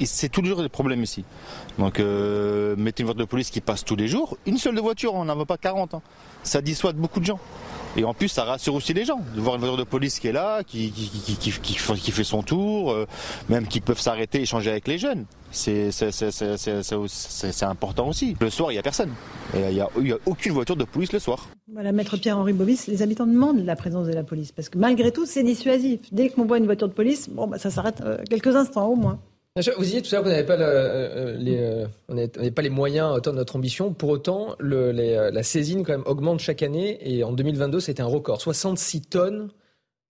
[0.03, 1.27] C'est toujours des problèmes ici.
[1.79, 4.39] Donc, mettez une voiture de police qui passe tous les jours.
[4.47, 5.93] Une seule de voiture, on n'en veut pas 40.
[5.93, 6.03] Hein.
[6.43, 7.39] Ça dissuade beaucoup de gens.
[7.97, 10.29] Et en plus, ça rassure aussi les gens de voir une voiture de police qui
[10.29, 13.07] est là, qui, qui, fait son tour, euh,
[13.49, 15.27] même qui peuvent s'arrêter échanger avec les jeunes.
[15.53, 15.91] C'est
[17.63, 18.37] important aussi.
[18.41, 19.11] Le soir, il n'y a personne.
[19.55, 21.49] Il n'y a, a, aucune voiture de police le soir.
[21.73, 25.13] Voilà, maître Pierre-Henri Bobis, les habitants demandent la présence de la police parce que malgré
[25.13, 26.01] tout, c'est dissuasif.
[26.13, 28.97] Dès qu'on voit une voiture de police, bon, bah, ça s'arrête euh, quelques instants au
[28.97, 29.19] moins.
[29.57, 33.39] Vous disiez tout à l'heure pas, euh, les, euh, pas les moyens à hauteur de
[33.39, 33.93] notre ambition.
[33.93, 38.03] Pour autant, le, euh, la saisine quand même augmente chaque année et en 2022, c'était
[38.03, 38.41] un record.
[38.41, 39.51] 66 tonnes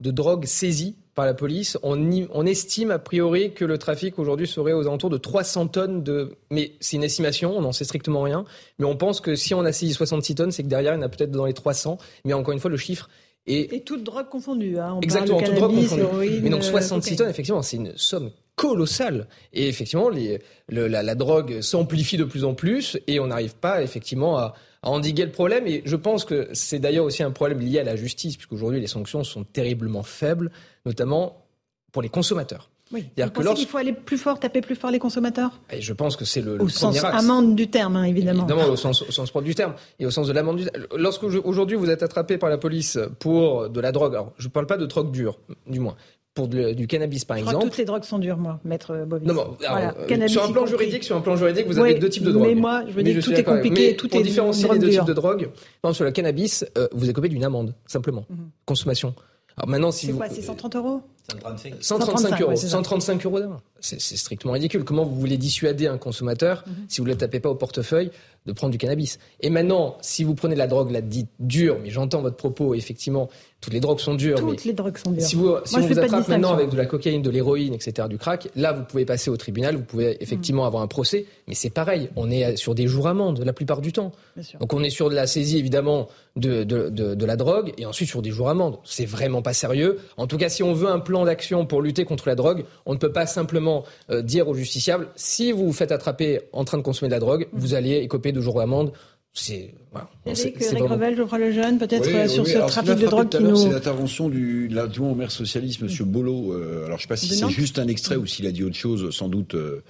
[0.00, 1.76] de drogue saisies par la police.
[1.82, 6.02] On, on estime a priori que le trafic aujourd'hui serait aux alentours de 300 tonnes
[6.02, 6.38] de...
[6.50, 8.46] Mais c'est une estimation, on n'en sait strictement rien.
[8.78, 11.00] Mais on pense que si on a saisi 66 tonnes, c'est que derrière, il y
[11.00, 11.98] en a peut-être dans les 300.
[12.24, 13.10] Mais encore une fois, le chiffre
[13.46, 14.78] et, et toute drogue confondue.
[14.78, 15.00] Hein.
[15.02, 16.40] Exactement, toute drogue confondue.
[16.42, 19.26] Mais donc 66 tonnes, effectivement, c'est une somme colossal.
[19.52, 24.38] Et effectivement, les, la, drogue s'amplifie de plus en plus et on n'arrive pas effectivement
[24.38, 25.66] à, endiguer le problème.
[25.66, 28.86] Et je pense que c'est d'ailleurs aussi un problème lié à la justice, puisqu'aujourd'hui les
[28.86, 30.50] sanctions sont terriblement faibles,
[30.84, 31.46] notamment
[31.90, 32.70] pour les consommateurs.
[32.92, 33.06] Oui.
[33.16, 35.58] Vous qu'il faut aller plus fort, taper plus fort les consommateurs?
[35.70, 38.46] Et Je pense que c'est le, au sens amende du terme, hein, évidemment.
[38.46, 40.86] Évidemment, au sens, au sens propre du terme et au sens de l'amende du terme.
[40.96, 44.52] Lorsque aujourd'hui vous êtes attrapé par la police pour de la drogue, alors je ne
[44.52, 45.96] parle pas de drogue dure, du moins,
[46.34, 47.56] pour du cannabis par je exemple.
[47.56, 49.26] Crois que toutes les drogues sont dures, moi, maître Bovis.
[49.26, 52.24] Non, non euh, sur un plan juridique, sur un plan juridique, vous avez deux types
[52.24, 52.48] de drogues.
[52.48, 55.12] Mais moi, je veux dire, tout est compliqué, tout pour différencier les deux types de
[55.12, 55.50] drogues,
[55.92, 58.50] sur le cannabis, euh, vous écopez d'une amende, simplement, mhm.
[58.66, 59.14] consommation.
[59.56, 61.02] Alors maintenant, si c'est quoi, c'est 130 euros?
[61.30, 62.56] 135, 135 euros.
[62.56, 63.60] 135 euros d'amende.
[63.80, 64.84] C'est strictement ridicule.
[64.84, 66.74] Comment vous voulez dissuader un consommateur, mhm.
[66.88, 68.10] si vous ne le tapez pas au portefeuille,
[68.46, 69.18] de prendre du cannabis?
[69.40, 73.28] Et maintenant, si vous prenez la drogue, la dite dure, mais j'entends votre propos, effectivement,
[73.64, 74.38] toutes les drogues sont dures.
[74.38, 75.22] Toutes les drogues sont dures.
[75.22, 78.18] Si vous, si on vous attrape maintenant avec de la cocaïne, de l'héroïne, etc., du
[78.18, 80.66] crack, là, vous pouvez passer au tribunal, vous pouvez effectivement mm.
[80.66, 83.92] avoir un procès, mais c'est pareil, on est sur des jours amendes la plupart du
[83.92, 84.12] temps.
[84.60, 88.08] Donc on est sur de la saisie, évidemment, de, de, de, la drogue, et ensuite
[88.08, 88.78] sur des jours amendes.
[88.84, 89.98] C'est vraiment pas sérieux.
[90.16, 92.94] En tout cas, si on veut un plan d'action pour lutter contre la drogue, on
[92.94, 96.78] ne peut pas simplement euh, dire aux justiciables, si vous vous faites attraper en train
[96.78, 98.92] de consommer de la drogue, vous allez écoper de jours d'amende
[99.34, 100.08] c'est voilà.
[100.26, 103.56] Eric, Revel, je crois le jeune, peut-être euh, sur ce trafic de drogue qui nous.
[103.56, 106.52] C'est l'intervention du l'adjoint au maire socialiste, Monsieur Bolo.
[106.52, 108.62] Euh, alors je ne sais pas si c'est juste un extrait ou s'il a dit
[108.62, 109.82] autre chose, sans doute euh,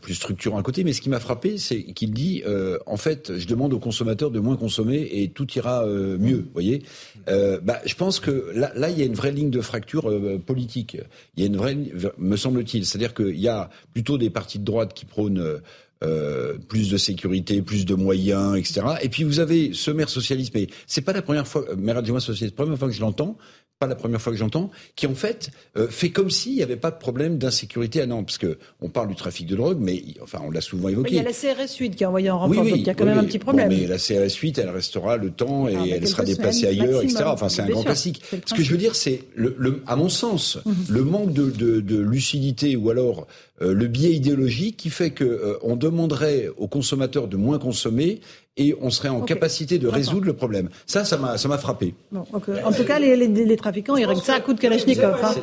[0.00, 0.84] plus structurant à côté.
[0.84, 2.42] Mais ce qui m'a frappé, c'est qu'il dit
[2.86, 6.38] en fait, je demande aux consommateurs de moins consommer et tout ira mieux.
[6.38, 6.82] Vous voyez.
[7.26, 10.10] bah, je pense que là, là, il y a une vraie ligne de fracture
[10.46, 10.98] politique.
[11.36, 11.76] Il y a une vraie,
[12.18, 15.60] me semble-t-il, c'est-à-dire qu'il y a plutôt des partis de droite qui prônent
[16.02, 18.80] euh, plus de sécurité, plus de moyens, etc.
[19.02, 21.98] Et puis vous avez ce maire socialiste, mais c'est pas la première fois, euh, maire
[21.98, 23.36] adjoint socialiste, première fois que je l'entends,
[23.82, 26.76] pas la première fois que j'entends, qui en fait euh, fait comme s'il n'y avait
[26.76, 30.04] pas de problème d'insécurité à Nantes, parce que on parle du trafic de drogue, mais
[30.22, 31.10] enfin on l'a souvent évoqué.
[31.10, 32.94] il y a la CRS 8 qui a envoyé en renfort, donc il y a
[32.94, 33.68] quand même un petit problème.
[33.70, 37.24] mais la CRS 8, elle restera le temps et ah, elle sera déplacée ailleurs, etc.
[37.26, 38.22] Enfin c'est un grand classique.
[38.46, 40.74] Ce que je veux dire, c'est le, à mon sens, mhm.
[40.88, 43.26] le manque de, de, de, lucidité ou alors
[43.62, 48.20] euh, le biais idéologique qui fait que euh, on demanderait aux consommateurs de moins consommer
[48.58, 50.68] et on serait en capacité de résoudre le problème.
[50.86, 51.94] Ça, ça m'a, ça m'a frappé.
[52.14, 55.16] En tout cas, les, les, trafiquants, ils règlent ça à coup de Kalachnikov.
[55.22, 55.34] Hein.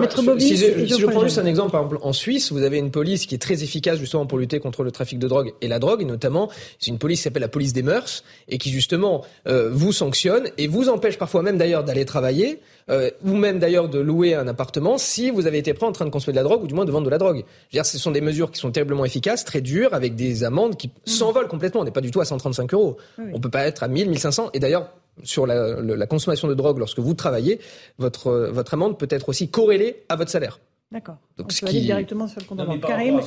[0.00, 2.78] Maître si, je, si je prends juste un exemple, par exemple, en Suisse, vous avez
[2.78, 5.68] une police qui est très efficace justement pour lutter contre le trafic de drogue et
[5.68, 8.70] la drogue, et notamment, c'est une police qui s'appelle la police des mœurs et qui
[8.70, 13.58] justement euh, vous sanctionne et vous empêche parfois même d'ailleurs d'aller travailler euh, ou même
[13.58, 16.36] d'ailleurs de louer un appartement si vous avez été pris en train de consommer de
[16.38, 17.38] la drogue ou du moins de vendre de la drogue.
[17.38, 20.44] Je veux dire, ce sont des mesures qui sont terriblement efficaces, très dures, avec des
[20.44, 20.90] amendes qui mmh.
[21.06, 21.80] s'envolent complètement.
[21.80, 22.96] On n'est pas du tout à 135 euros.
[23.32, 24.50] On peut pas être à 1000, 1500.
[24.54, 24.90] Et d'ailleurs,
[25.22, 27.60] sur la, la, consommation de drogue lorsque vous travaillez,
[27.98, 30.58] votre, votre amende peut être aussi corrélée à votre salaire.
[30.92, 31.16] D'accord.
[31.38, 33.20] Donc, ce qui directement sur le compte en Karim,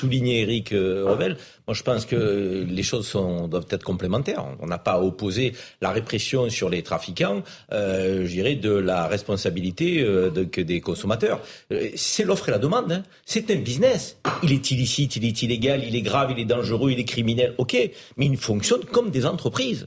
[0.00, 4.46] soulignait Eric euh, Revel, moi je pense que les choses sont, doivent être complémentaires.
[4.60, 5.52] On n'a pas à opposer
[5.82, 7.42] la répression sur les trafiquants,
[7.72, 11.40] euh, je dirais, de la responsabilité euh, de, que des consommateurs.
[11.70, 12.90] Euh, c'est l'offre et la demande.
[12.90, 13.02] Hein.
[13.26, 14.16] C'est un business.
[14.42, 17.54] Il est illicite, il est illégal, il est grave, il est dangereux, il est criminel.
[17.58, 17.76] Ok,
[18.16, 19.86] mais il fonctionne comme des entreprises.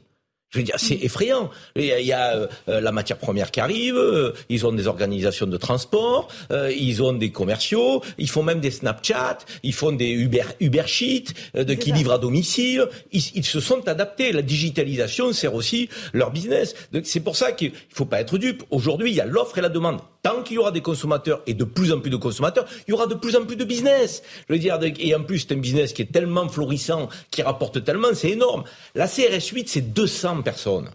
[0.51, 1.49] Je veux dire, c'est effrayant.
[1.75, 5.57] Il y a euh, la matière première qui arrive, euh, ils ont des organisations de
[5.57, 10.43] transport, euh, ils ont des commerciaux, ils font même des Snapchat, ils font des Uber,
[10.61, 12.87] Uber Sheet, de, qui livrent à domicile.
[13.11, 14.31] Ils, ils, se sont adaptés.
[14.31, 16.75] La digitalisation sert aussi leur business.
[17.03, 18.63] C'est pour ça qu'il faut pas être dupe.
[18.69, 21.53] Aujourd'hui, il y a l'offre et la demande tant qu'il y aura des consommateurs et
[21.53, 24.23] de plus en plus de consommateurs, il y aura de plus en plus de business.
[24.49, 27.83] Je veux dire, et en plus, c'est un business qui est tellement florissant, qui rapporte
[27.83, 28.63] tellement, c'est énorme.
[28.95, 30.89] La CRS 8, c'est 200 personnes.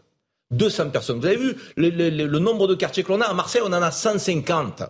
[0.51, 1.21] 200 personnes.
[1.21, 3.27] Vous avez vu le, nombre de quartiers que l'on a?
[3.27, 4.83] À Marseille, on en a 150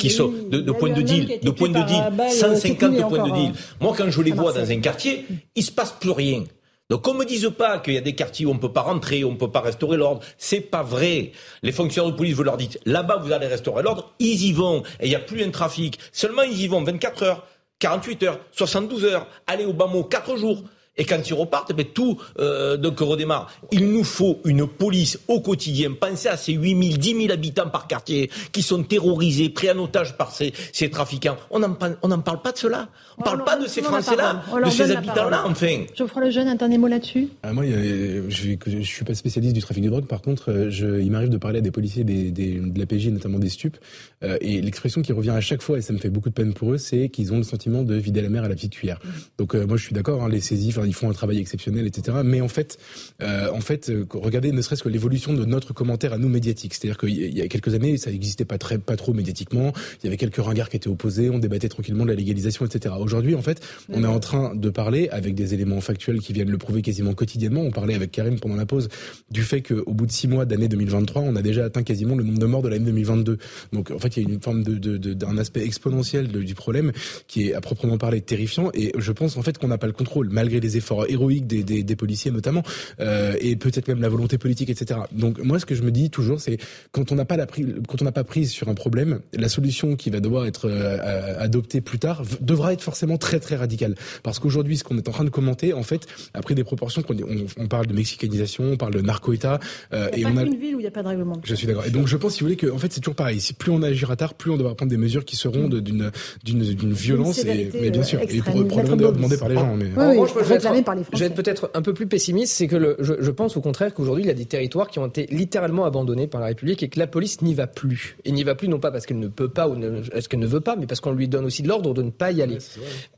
[0.00, 3.50] qui sont de, de points de deal, de points de deal, 150 points de deal.
[3.50, 3.76] Hein.
[3.80, 5.24] Moi, quand je les vois dans un quartier,
[5.54, 6.44] il se passe plus rien.
[6.90, 9.24] Donc qu'on me dise pas qu'il y a des quartiers où on peut pas rentrer,
[9.24, 11.32] où on peut pas restaurer l'ordre, c'est pas vrai.
[11.62, 14.82] Les fonctionnaires de police, vous leur dites, là-bas vous allez restaurer l'ordre, ils y vont,
[15.00, 15.98] et il n'y a plus un trafic.
[16.12, 17.46] Seulement ils y vont 24 heures,
[17.78, 20.62] 48 heures, 72 heures, allez au bas mot 4 jours.
[20.98, 23.50] Et quand ils repartent, ben, tout euh, donc redémarre.
[23.70, 25.92] Il nous faut une police au quotidien.
[25.98, 29.78] Pensez à ces 8 000, 10 000 habitants par quartier qui sont terrorisés, pris en
[29.78, 31.36] otage par ces, ces trafiquants.
[31.50, 32.88] On n'en on parle pas de cela.
[33.16, 35.84] On ne parle pas de ces Français-là, de ces habitants-là, enfin.
[35.96, 37.28] Geoffroy Lejeune, un dernier mot là-dessus?
[37.42, 40.06] Ah, Moi, je ne suis pas spécialiste du trafic de drogue.
[40.06, 42.86] Par contre, euh, je, il m'arrive de parler à des policiers des, des, de la
[42.86, 43.78] PJ, notamment des stupes.
[44.22, 46.52] Euh, et l'expression qui revient à chaque fois, et ça me fait beaucoup de peine
[46.52, 48.98] pour eux, c'est qu'ils ont le sentiment de vider la mer à la petite cuillère.
[49.02, 49.08] Mmh.
[49.38, 52.18] Donc moi, je suis d'accord, hein, les saisies, ils font un travail exceptionnel, etc.
[52.24, 52.78] Mais en fait,
[53.22, 56.74] euh, en fait, euh, regardez ne serait-ce que l'évolution de notre commentaire à nous médiatiques.
[56.74, 59.72] C'est-à-dire qu'il y a quelques années, ça n'existait pas très, pas trop médiatiquement.
[60.02, 62.94] Il y avait quelques ringards qui étaient opposés, on débattait tranquillement de la légalisation, etc.
[62.98, 66.50] Aujourd'hui, en fait, on est en train de parler avec des éléments factuels qui viennent
[66.50, 67.62] le prouver quasiment quotidiennement.
[67.62, 68.88] On parlait avec Karim pendant la pause
[69.30, 72.24] du fait qu'au bout de six mois d'année 2023, on a déjà atteint quasiment le
[72.24, 73.38] nombre de morts de l'année 2022.
[73.72, 76.92] Donc, en fait, il y a une forme d'un aspect exponentiel du problème
[77.26, 78.70] qui est à proprement parler terrifiant.
[78.74, 81.62] Et je pense en fait qu'on n'a pas le contrôle, malgré les efforts héroïques des,
[81.62, 82.62] des, des policiers notamment,
[83.00, 85.00] euh, et peut-être même la volonté politique, etc.
[85.12, 86.58] Donc moi, ce que je me dis toujours, c'est
[86.92, 89.48] quand on n'a pas la prise, quand on n'a pas prise sur un problème, la
[89.48, 93.94] solution qui va devoir être euh, adoptée plus tard devra être forcément très très radicale.
[94.22, 97.02] Parce qu'aujourd'hui, ce qu'on est en train de commenter, en fait, a pris des proportions
[97.02, 99.60] qu'on on, on, parle de mexicanisation, on parle de narco-État,
[99.92, 101.40] euh, et on a une ville où il n'y a pas de règlement.
[101.44, 101.86] Je suis d'accord.
[101.86, 103.40] Et donc je pense, si vous voulez, que en fait c'est toujours pareil.
[103.40, 106.10] Si plus on agira tard, plus on devra prendre des mesures qui seront d'une
[106.44, 109.76] d'une violence et mais bien sûr, et pour, probablement demander par les gens.
[109.76, 109.86] Mais...
[109.96, 112.66] Oui, oui, je, vais par les je vais être peut-être un peu plus pessimiste, c'est
[112.66, 115.06] que le, je, je, pense au contraire qu'aujourd'hui, il y a des territoires qui ont
[115.06, 118.16] été littéralement abandonnés par la République et que la police n'y va plus.
[118.24, 119.76] Et n'y va plus non pas parce qu'elle ne peut pas ou
[120.12, 122.10] est-ce qu'elle ne veut pas, mais parce qu'on lui donne aussi de l'ordre de ne
[122.10, 122.58] pas y aller.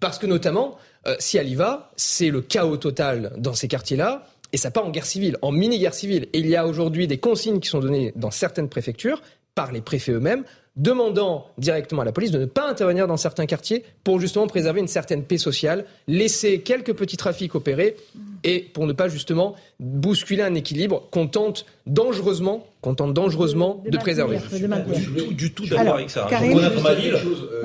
[0.00, 0.76] parce que notamment,
[1.06, 4.26] euh, si elle y va, c'est le chaos total dans ces quartiers-là.
[4.52, 6.28] Et ça part en guerre civile, en mini-guerre civile.
[6.32, 9.20] Et il y a aujourd'hui des consignes qui sont données dans certaines préfectures
[9.54, 10.44] par les préfets eux-mêmes
[10.76, 14.80] demandant directement à la police de ne pas intervenir dans certains quartiers pour justement préserver
[14.80, 17.96] une certaine paix sociale, laisser quelques petits trafics opérer
[18.44, 23.96] et pour ne pas justement bousculer un équilibre qu'on tente dangereusement, qu'on tente dangereusement de,
[23.96, 24.38] préserver.
[24.50, 26.28] Je suis du tout, d'accord avec ça.
[26.30, 27.16] Honnêtement, ma ville,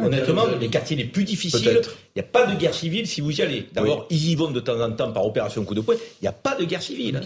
[0.01, 1.81] honnêtement, les quartiers les plus difficiles,
[2.15, 3.67] il n'y a pas de guerre civile si vous y allez.
[3.73, 5.95] D'abord, ils y vont de temps en temps par opération coup de poing.
[6.21, 7.19] Il n'y a pas de guerre civile.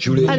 [0.00, 0.32] Je voulais, dire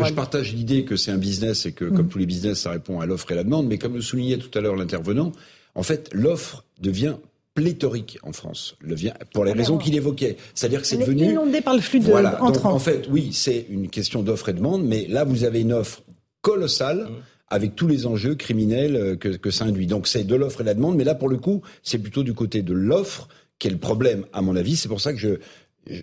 [0.00, 2.08] que je partage l'idée que c'est un business et que, comme mm.
[2.08, 3.66] tous les business, ça répond à l'offre et la demande.
[3.66, 5.32] Mais comme le soulignait tout à l'heure l'intervenant,
[5.74, 7.16] en fait, l'offre devient
[7.58, 10.36] pléthorique en France, le vient pour les raisons qu'il évoquait.
[10.54, 12.40] C'est-à-dire que c'est devenu inondé par le flux de voilà.
[12.40, 15.72] en fait, oui, c'est une question d'offre et de demande, mais là vous avez une
[15.72, 16.02] offre
[16.40, 16.98] colossale.
[16.98, 17.22] Mmh.
[17.50, 19.86] avec tous les enjeux criminels euh, que, que ça induit.
[19.86, 22.22] Donc c'est de l'offre et de la demande, mais là pour le coup, c'est plutôt
[22.22, 23.26] du côté de l'offre
[23.58, 24.76] qui est le problème, à mon avis.
[24.76, 25.38] C'est pour ça que je,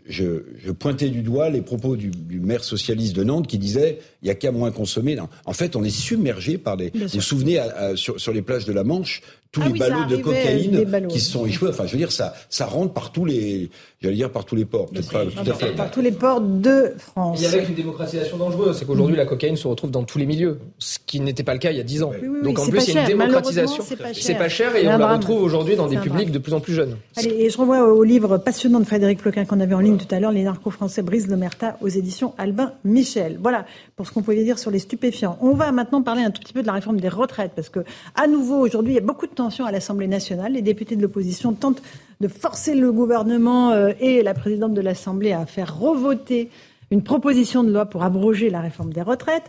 [0.07, 3.99] je, je, pointais du doigt les propos du, du, maire socialiste de Nantes qui disait
[4.21, 5.17] il y a qu'à moins consommer.
[5.45, 6.91] En fait, on est submergé par des.
[6.93, 7.61] Vous vous souvenez
[7.95, 9.21] sur, sur, les plages de la Manche,
[9.55, 11.69] tous ah les ballots de cocaïne qui sont échoués.
[11.69, 13.69] Enfin, je veux dire, ça, ça rentre par tous les,
[14.01, 15.71] j'allais dire par tous les ports, peut-être pas tout à fait.
[15.75, 17.39] Par tous les ports de France.
[17.39, 20.25] Il y avait une démocratisation dangereuse, c'est qu'aujourd'hui la cocaïne se retrouve dans tous les
[20.25, 22.11] milieux, ce qui n'était pas le cas il y a 10 ans.
[22.43, 23.81] Donc en plus, il y a une démocratisation.
[24.13, 26.73] C'est pas, cher et on la retrouve aujourd'hui dans des publics de plus en plus
[26.73, 26.97] jeunes.
[27.15, 30.13] Allez, et je renvoie au livre passionnant de Frédéric Ploquin qu'on avait en ligne tout
[30.13, 33.39] à l'heure, Les narcos français brisent l'omerta aux éditions Albin Michel.
[33.41, 33.65] Voilà
[33.95, 35.37] pour ce qu'on pouvait dire sur les stupéfiants.
[35.39, 37.79] On va maintenant parler un tout petit peu de la réforme des retraites parce que
[38.15, 39.33] à nouveau aujourd'hui, il y a beaucoup de
[39.65, 40.53] à l'Assemblée nationale.
[40.53, 41.81] Les députés de l'opposition tentent
[42.19, 46.49] de forcer le gouvernement euh, et la présidente de l'Assemblée à faire revoter
[46.91, 49.43] une proposition de loi pour abroger la réforme des retraites.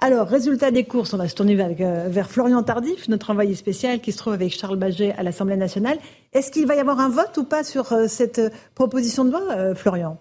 [0.00, 3.54] Alors, résultat des courses, on va se tourner vers, euh, vers Florian Tardif, notre envoyé
[3.54, 5.98] spécial qui se trouve avec Charles Baget à l'Assemblée nationale.
[6.32, 8.40] Est-ce qu'il va y avoir un vote ou pas sur euh, cette
[8.74, 10.18] proposition de loi, Florian?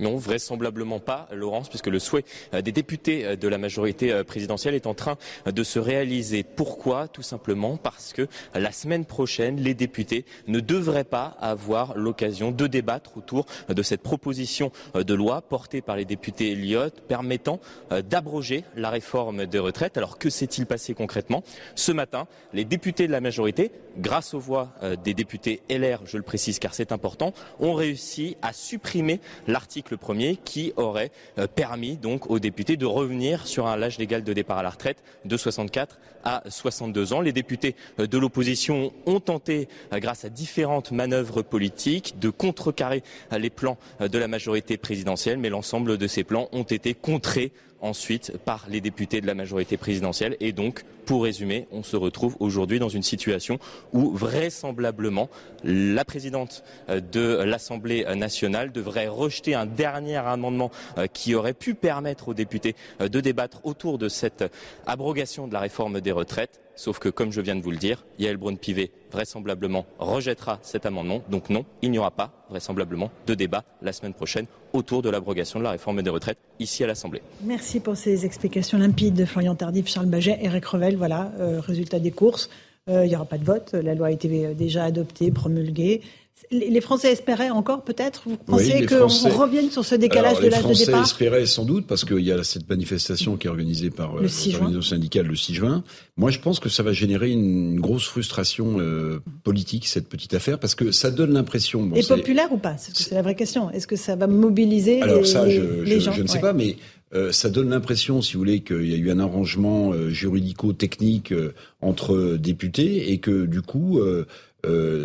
[0.00, 2.24] Non, vraisemblablement pas, Laurence, puisque le souhait
[2.54, 5.16] euh, des députés euh, de la majorité euh, présidentielle est en train
[5.46, 6.42] de se réaliser.
[6.42, 7.08] Pourquoi?
[7.08, 12.66] Tout simplement parce que la semaine prochaine, les députés ne devraient pas avoir l'occasion de
[12.66, 17.60] débattre autour de cette proposition de loi portée par les députés Elliott permettant
[17.90, 19.96] d'abroger la réforme des retraites.
[19.96, 21.42] Alors que s'est-il passé concrètement?
[21.74, 24.72] Ce matin, les députés de la majorité, grâce aux voix
[25.04, 29.96] des députés LR, je le précise car c'est important, ont réussi à supprimer l'article le
[29.96, 34.32] premier qui aurait euh, permis donc aux députés de revenir sur un âge légal de
[34.32, 37.20] départ à la retraite de 64 à 62 ans.
[37.20, 43.02] Les députés euh, de l'opposition ont tenté, euh, grâce à différentes manœuvres politiques, de contrecarrer
[43.36, 48.32] les plans de la majorité présidentielle, mais l'ensemble de ces plans ont été contrés ensuite
[48.44, 50.36] par les députés de la majorité présidentielle.
[50.40, 53.58] Et donc, pour résumer, on se retrouve aujourd'hui dans une situation
[53.92, 55.28] où vraisemblablement
[55.62, 61.74] la présidente euh, de l'Assemblée nationale devrait rejeter un dernier amendement euh, qui aurait pu
[61.74, 64.44] permettre aux députés euh, de débattre autour de cette
[64.86, 66.60] abrogation de la réforme des retraites.
[66.76, 71.22] Sauf que, comme je viens de vous le dire, Yael Braun-Pivet vraisemblablement rejettera cet amendement.
[71.30, 75.58] Donc non, il n'y aura pas vraisemblablement de débat la semaine prochaine autour de l'abrogation
[75.58, 77.22] de la réforme des retraites ici à l'Assemblée.
[77.42, 80.96] Merci pour ces explications limpides de Florian Tardif, Charles Baget, Eric Revel.
[80.96, 82.50] Voilà, euh, résultat des courses.
[82.88, 83.72] Euh, il n'y aura pas de vote.
[83.72, 86.02] La loi a été déjà adoptée, promulguée.
[86.50, 90.68] Les Français espéraient encore, peut-être Vous pensez qu'on revienne sur ce décalage de l'âge de
[90.68, 93.88] départ Les Français espéraient sans doute, parce qu'il y a cette manifestation qui est organisée
[93.88, 95.82] par euh, l'organisation syndicale le 6 juin.
[96.18, 100.58] Moi, je pense que ça va générer une grosse frustration euh, politique, cette petite affaire,
[100.58, 101.82] parce que ça donne l'impression...
[101.84, 102.76] Bon, Et populaire ou pas?
[102.78, 103.70] C'est la vraie question.
[103.70, 106.12] Est-ce que ça va mobiliser Alors les, ça, je, les gens?
[106.12, 106.76] je, ne sais pas, mais
[107.16, 111.32] euh, ça donne l'impression, si vous voulez, qu'il y a eu un arrangement euh, juridico-technique
[111.32, 114.00] euh, entre députés et que du coup,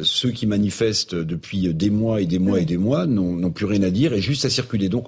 [0.04, 3.84] ceux qui manifestent depuis des mois et des mois et des mois n'ont plus rien
[3.84, 4.90] à dire et juste à circuler.
[4.90, 5.08] Donc,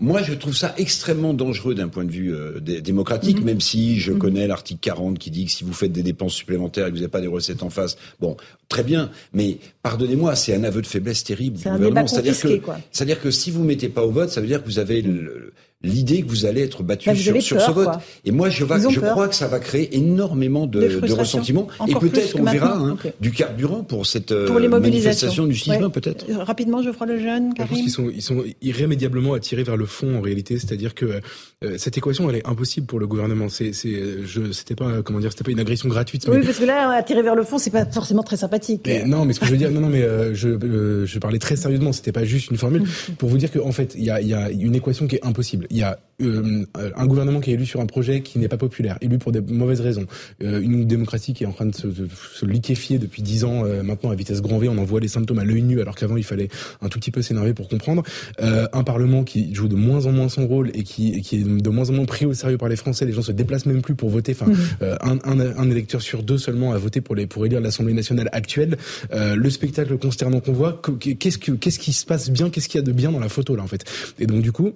[0.00, 3.44] moi, je trouve ça extrêmement dangereux d'un point de vue euh, démocratique, mhm.
[3.44, 4.18] même si je mhm.
[4.18, 7.00] connais l'article 40 qui dit que si vous faites des dépenses supplémentaires et que vous
[7.00, 8.36] n'avez pas des recettes en face, bon,
[8.68, 9.10] très bien.
[9.32, 12.08] Mais pardonnez-moi, c'est un aveu de faiblesse terrible du gouvernement.
[12.08, 12.60] C'est-à-dire que,
[12.90, 15.52] c'est-à-dire que si vous mettez pas au vote, ça veut dire que vous avez le,
[15.82, 17.88] l'idée que vous allez être battu bah, sur, sur ce vote.
[18.24, 21.68] Et moi, je, je crois que ça va créer énormément de, de ressentiments.
[21.86, 26.26] Et peut-être on verra hein, du carburant pour cette euh, manifestation du 6 juin, peut-être.
[26.28, 27.68] Euh, rapidement, Geoffroy Lejeune, Karim.
[27.70, 30.58] Je pense qu'ils sont, ils sont irrémédiablement attirés vers le fond, en réalité.
[30.58, 31.20] C'est-à-dire que
[31.64, 33.48] euh, cette équation, elle est impossible pour le gouvernement.
[33.48, 36.26] C'est, c'est, je, c'était pas, comment dire, c'était pas une agression gratuite.
[36.28, 38.82] Oui, parce que là, attirer vers le fond, c'est pas forcément très sympathique.
[38.84, 40.02] Mais, non, mais ce que je veux dire, non, non, mais
[40.34, 41.92] je, je parlais très sérieusement.
[41.92, 42.82] C'était pas juste une formule
[43.18, 45.67] pour vous dire qu'en fait, il y a, y a une équation qui est impossible.
[45.70, 46.64] Il y a euh,
[46.96, 49.40] un gouvernement qui est élu sur un projet qui n'est pas populaire, élu pour des
[49.40, 50.06] mauvaises raisons,
[50.42, 51.86] euh, une démocratie qui est en train de se,
[52.34, 55.06] se liquéfier depuis dix ans euh, maintenant à vitesse grand V, on en voit les
[55.06, 56.48] symptômes à l'œil nu alors qu'avant il fallait
[56.82, 58.02] un tout petit peu s'énerver pour comprendre,
[58.40, 61.70] un parlement qui joue de moins en moins son rôle et qui, qui est de
[61.70, 63.94] moins en moins pris au sérieux par les Français, les gens se déplacent même plus
[63.94, 64.84] pour voter, enfin mmh.
[65.02, 68.28] un, un, un, électeur sur deux seulement a voté pour les pour élire l'Assemblée nationale
[68.32, 68.76] actuelle,
[69.12, 72.82] le spectacle consternant qu'on voit, qu'est-ce que qu'est-ce qui se passe bien, qu'est-ce qu'il y
[72.82, 73.84] a de bien dans la photo là en fait,
[74.18, 74.72] et donc du coup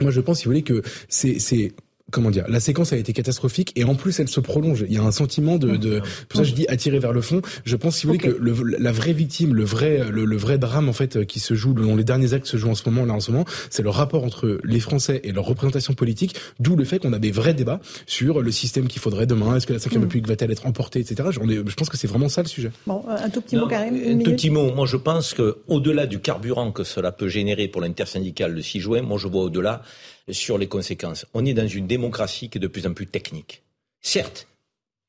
[0.00, 1.72] moi, je pense, si vous voulez, que c'est
[2.10, 4.84] comment dire, la séquence a été catastrophique et en plus elle se prolonge.
[4.88, 7.42] Il y a un sentiment de, de pour ça je dis attirer vers le fond.
[7.64, 10.88] Je pense si vous voulez que le, la vraie victime, le vrai, le, vrai drame
[10.88, 13.14] en fait qui se joue, dont les derniers actes se jouent en ce moment là
[13.14, 16.36] en ce moment, c'est le rapport entre les Français et leur représentation politique.
[16.58, 19.56] D'où le fait qu'on a des vrais débats sur le système qu'il faudrait demain.
[19.56, 20.04] Est-ce que la cinquième mm.
[20.04, 21.28] République va-t-elle être emportée, etc.
[21.32, 22.70] Je pense que c'est vraiment ça le sujet.
[22.86, 23.94] Bon, euh, un tout petit mot, Karim.
[23.94, 24.72] Un tout petit mot.
[24.72, 28.80] Moi, je pense que au-delà du carburant que cela peut générer pour l'intersyndicale le 6
[28.80, 29.82] juin, moi, je vois au-delà
[30.30, 31.26] sur les conséquences.
[31.34, 33.62] On est dans une démocratie qui est de plus en plus technique.
[34.00, 34.46] Certes,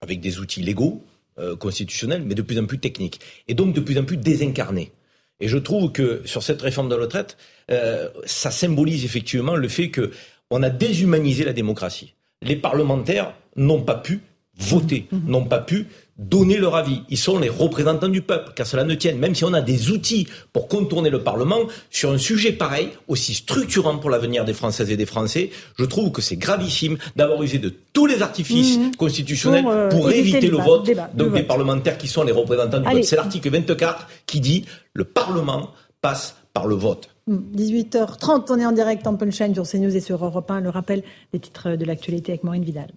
[0.02, 1.04] avec des outils légaux,
[1.40, 3.20] euh, constitutionnels, mais de plus en plus techniques.
[3.48, 4.92] Et donc de plus en plus désincarnés.
[5.40, 7.38] Et je trouve que sur cette réforme de la retraite,
[7.72, 12.14] euh, ça symbolise effectivement le fait qu'on a déshumanisé la démocratie.
[12.42, 14.20] Les parlementaires n'ont pas pu
[14.58, 15.18] voter, mmh.
[15.28, 15.88] n'ont pas pu
[16.22, 17.02] donner leur avis.
[17.10, 19.18] Ils sont les représentants du peuple, car cela ne tienne.
[19.18, 23.34] Même si on a des outils pour contourner le Parlement, sur un sujet pareil, aussi
[23.34, 27.58] structurant pour l'avenir des Françaises et des Français, je trouve que c'est gravissime d'avoir usé
[27.58, 28.96] de tous les artifices mmh.
[28.98, 33.04] constitutionnels pour, euh, éviter, le, vote, donc des parlementaires qui sont les représentants du peuple.
[33.04, 35.72] C'est l'article 24 qui dit le Parlement
[36.02, 37.10] passe par le vote.
[37.30, 40.62] 18h30, on est en direct en punchline sur CNews et sur Europe 1.
[40.62, 41.04] Le rappel
[41.34, 42.88] des titres de l'actualité avec Maureen Vidal.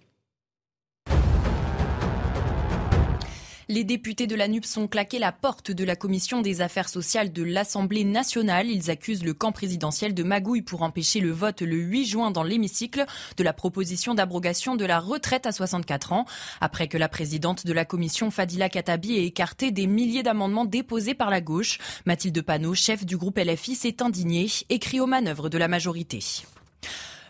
[3.68, 7.32] Les députés de la NUP sont claqués la porte de la commission des affaires sociales
[7.32, 8.68] de l'Assemblée nationale.
[8.68, 12.42] Ils accusent le camp présidentiel de magouille pour empêcher le vote le 8 juin dans
[12.42, 16.26] l'hémicycle de la proposition d'abrogation de la retraite à 64 ans.
[16.60, 21.14] Après que la présidente de la commission, Fadila Katabi, ait écarté des milliers d'amendements déposés
[21.14, 25.48] par la gauche, Mathilde Panot, chef du groupe LFI, s'est indignée et crie aux manœuvres
[25.48, 26.20] de la majorité.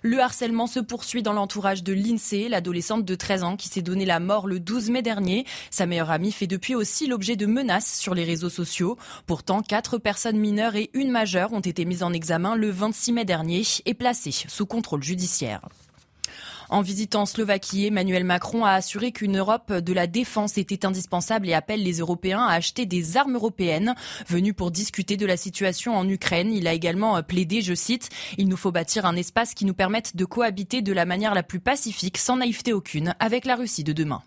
[0.07, 4.05] Le harcèlement se poursuit dans l'entourage de l'INSEE, l'adolescente de 13 ans qui s'est donné
[4.05, 5.47] la mort le 12 mai dernier.
[5.71, 8.99] Sa meilleure amie fait depuis aussi l'objet de menaces sur les réseaux sociaux.
[9.27, 13.25] Pourtant, quatre personnes mineures et une majeure ont été mises en examen le 26 mai
[13.25, 15.63] dernier et placées sous contrôle judiciaire.
[16.75, 21.55] En visitant Slovaquie, Emmanuel Macron a assuré qu'une Europe de la défense était indispensable et
[21.55, 23.95] appelle les Européens à acheter des armes européennes.
[24.27, 28.49] Venu pour discuter de la situation en Ukraine, il a également plaidé, je cite, Il
[28.49, 31.61] nous faut bâtir un espace qui nous permette de cohabiter de la manière la plus
[31.61, 34.25] pacifique, sans naïveté aucune, avec la Russie de demain.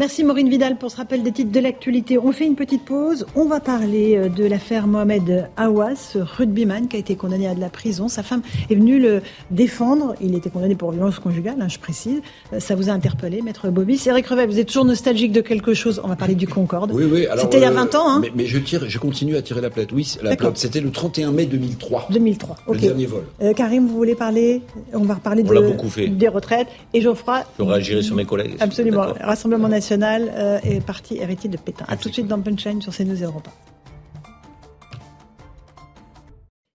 [0.00, 2.18] Merci Maureen Vidal pour ce rappel des titres de l'actualité.
[2.18, 3.26] On fait une petite pause.
[3.34, 7.60] On va parler euh, de l'affaire Mohamed Awas, rugbyman qui a été condamné à de
[7.60, 8.06] la prison.
[8.06, 10.14] Sa femme est venue le défendre.
[10.20, 12.20] Il était condamné pour violence conjugale, hein, je précise.
[12.52, 14.00] Euh, ça vous a interpellé, maître Bobby.
[14.06, 16.00] Eric Revel, vous êtes toujours nostalgique de quelque chose.
[16.04, 16.92] On va parler du Concorde.
[16.94, 17.26] Oui, oui.
[17.36, 18.08] C'était il y a 20 euh, ans.
[18.08, 18.22] Hein.
[18.36, 19.90] mais, je, tire, je continue à tirer la plainte.
[19.90, 22.06] Oui, la c'était le 31 mai 2003.
[22.12, 22.74] 2003, ok.
[22.76, 23.24] Le dernier vol.
[23.56, 24.62] Karim, vous voulez parler?
[24.92, 26.68] On va reparler de, des retraites.
[26.94, 27.42] Et Geoffroy?
[27.58, 28.54] Je réagirai sur mes collègues.
[28.60, 29.06] Absolument.
[29.20, 31.84] Rassemblement national national euh, parti héritier de Pétain.
[31.88, 33.50] A tout de suite dans Punchline sur CNews Europa.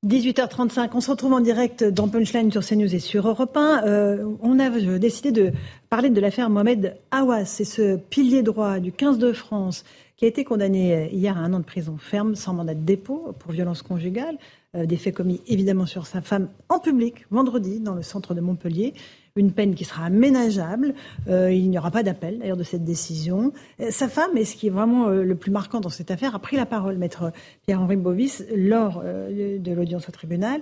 [0.05, 3.83] 18h35, on se retrouve en direct dans Punchline sur CNews et sur Europe 1.
[3.85, 5.51] Euh, on a décidé de
[5.89, 7.45] parler de l'affaire Mohamed Awas.
[7.45, 9.83] C'est ce pilier droit du 15 de France
[10.17, 13.33] qui a été condamné hier à un an de prison ferme sans mandat de dépôt
[13.39, 14.37] pour violence conjugale.
[14.75, 18.41] Euh, des faits commis évidemment sur sa femme en public vendredi dans le centre de
[18.41, 18.95] Montpellier
[19.35, 20.93] une peine qui sera aménageable.
[21.27, 23.51] Euh, il n'y aura pas d'appel d'ailleurs de cette décision.
[23.79, 26.35] Euh, sa femme, et ce qui est vraiment euh, le plus marquant dans cette affaire,
[26.35, 27.31] a pris la parole, maître
[27.65, 30.61] Pierre-Henri Bovis, lors de l'audience au tribunal.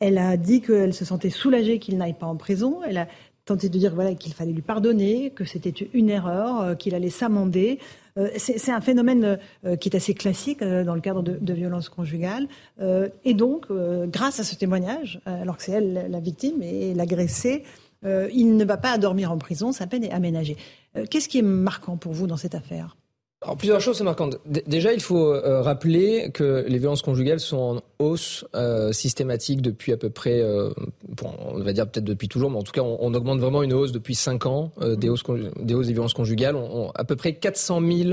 [0.00, 2.80] Elle a dit qu'elle se sentait soulagée qu'il n'aille pas en prison.
[2.86, 3.08] Elle a
[3.46, 7.78] tenté de dire voilà, qu'il fallait lui pardonner, que c'était une erreur, qu'il allait s'amender.
[8.36, 9.38] C'est un phénomène
[9.80, 12.48] qui est assez classique dans le cadre de, de violences conjugales.
[13.24, 13.66] et donc,
[14.08, 17.64] grâce à ce témoignage, alors que c'est elle la victime et l'agressée,
[18.04, 20.56] euh, il ne va pas dormir en prison, sa peine est aménagée.
[20.96, 22.96] Euh, qu'est-ce qui est marquant pour vous dans cette affaire?
[23.42, 24.36] Alors, plusieurs choses sont marquantes.
[24.44, 28.44] déjà, il faut euh, rappeler que les violences conjugales sont en hausse
[28.92, 32.82] systématique depuis à peu près, on va dire peut-être depuis toujours, mais en tout cas,
[32.82, 35.24] on, augmente vraiment une hausse depuis 5 ans des, hausses,
[35.58, 36.54] des violences conjugales.
[36.54, 38.10] On, à peu près 400 000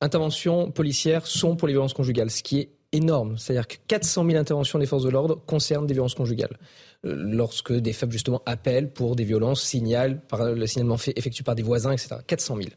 [0.00, 3.38] interventions policières sont pour les violences conjugales, ce qui est énorme.
[3.38, 6.56] C'est-à-dire que 400 000 interventions des forces de l'ordre concernent des violences conjugales.
[7.04, 11.44] Euh, lorsque des femmes justement appellent pour des violences, signalent par le signalement fait effectué
[11.44, 12.16] par des voisins, etc.
[12.26, 12.68] 400 000.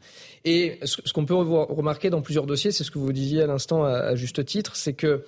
[0.46, 3.84] Et ce, qu'on peut remarquer dans plusieurs dossiers, c'est ce que vous disiez à l'instant
[3.84, 5.24] à, juste titre, c'est que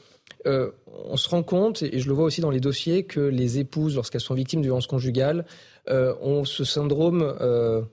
[0.47, 0.71] euh,
[1.05, 3.95] on se rend compte, et je le vois aussi dans les dossiers, que les épouses,
[3.95, 5.45] lorsqu'elles sont victimes de violences conjugales,
[5.89, 7.35] euh, ont ce syndrome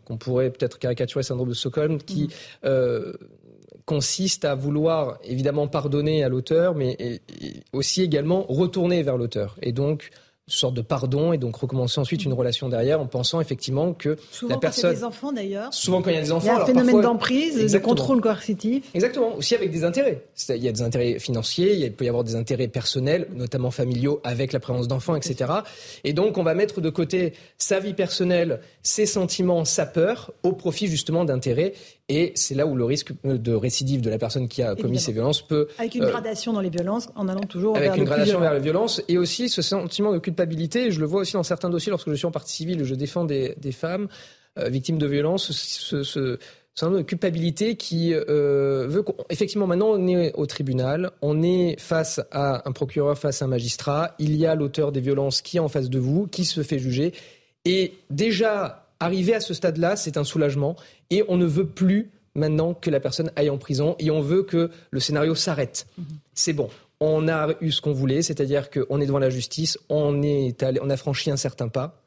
[0.05, 2.29] qu'on pourrait peut-être caricaturer, syndrome de Stockholm, qui
[2.65, 2.69] mmh
[3.89, 7.23] consiste à vouloir évidemment pardonner à l'auteur, mais
[7.73, 9.57] aussi également retourner vers l'auteur.
[9.63, 10.11] Et donc,
[10.51, 14.55] sorte de pardon et donc recommencer ensuite une relation derrière en pensant effectivement que souvent
[14.55, 14.83] la personne.
[14.83, 15.75] Quand il y a des enfants d'ailleurs.
[15.75, 16.47] Souvent quand il y a des enfants.
[16.47, 18.85] Il y a un phénomène d'emprise, de contrôle coercitif.
[18.95, 19.35] Exactement.
[19.37, 20.25] Aussi avec des intérêts.
[20.49, 24.21] Il y a des intérêts financiers, il peut y avoir des intérêts personnels, notamment familiaux,
[24.25, 25.53] avec la présence d'enfants, etc.
[26.05, 30.53] Et donc on va mettre de côté sa vie personnelle, ses sentiments, sa peur, au
[30.53, 31.75] profit justement d'intérêts.
[32.11, 35.13] Et c'est là où le risque de récidive de la personne qui a commis ces
[35.13, 35.69] violences peut...
[35.79, 38.55] Avec une euh, gradation dans les violences, en allant toujours avec vers une gradation vers
[38.55, 40.91] les violences, et aussi ce sentiment de culpabilité.
[40.91, 43.27] Je le vois aussi dans certains dossiers, lorsque je suis en partie civile, je défends
[43.27, 44.09] des, femmes
[44.59, 46.39] euh, victimes de violences, ce, ce
[46.75, 52.21] sentiment de culpabilité qui euh, veut qu'effectivement maintenant on est au tribunal, on est face
[52.31, 55.61] à un procureur, face à un magistrat, il y a l'auteur des violences qui est
[55.61, 57.13] en face de vous, qui se fait juger,
[57.65, 60.75] et déjà Arriver à ce stade-là, c'est un soulagement
[61.11, 64.43] et on ne veut plus maintenant que la personne aille en prison et on veut
[64.43, 65.87] que le scénario s'arrête.
[65.99, 66.05] Mhm.
[66.35, 66.69] C'est bon.
[67.01, 70.91] On a eu ce qu'on voulait, c'est-à-dire qu'on est devant la justice, on, est on
[70.91, 72.03] a franchi un certain pas,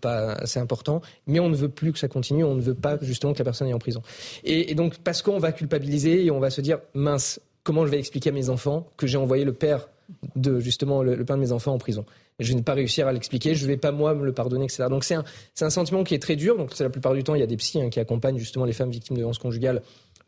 [0.00, 2.98] pas assez important, mais on ne veut plus que ça continue, on ne veut pas
[3.00, 4.02] justement que la personne est en prison.
[4.42, 7.98] Et, donc parce qu'on va culpabiliser et on va se dire mince, comment je vais
[7.98, 9.88] expliquer à mes enfants que j'ai envoyé le père
[10.36, 12.04] de justement le, père de mes enfants en prison?
[12.40, 14.64] Je ne vais pas réussir à l'expliquer, je ne vais pas moi me le pardonner,
[14.64, 14.86] etc.
[14.90, 15.24] Donc c'est un,
[15.60, 16.56] un, sentiment qui est très dur.
[16.56, 18.72] Donc la plupart du temps, il y a des psys hein, qui accompagnent justement les
[18.72, 19.82] femmes victimes de violences conjugales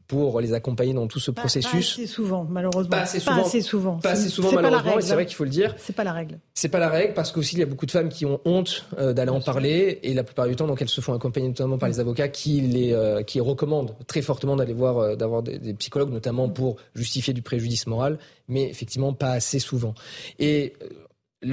[0.07, 1.73] pour les accompagner dans tout ce processus.
[1.73, 2.91] Pas assez souvent, malheureusement.
[2.91, 3.37] Pas assez souvent.
[3.37, 3.97] Pas assez souvent.
[3.99, 5.01] Pas assez souvent, malheureusement.
[5.01, 5.75] C'est vrai qu'il faut le dire.
[5.79, 6.39] C'est pas la règle.
[6.55, 8.87] C'est pas la règle parce qu'aussi il y a beaucoup de femmes qui ont honte
[8.99, 11.79] euh, d'aller en parler et la plupart du temps donc elles se font accompagner notamment
[11.79, 15.59] par les avocats qui les euh, qui recommandent très fortement d'aller voir euh, d'avoir des,
[15.59, 18.19] des, psychologues notamment pour justifier du préjudice moral,
[18.49, 19.95] mais effectivement pas assez souvent.
[20.39, 20.75] Et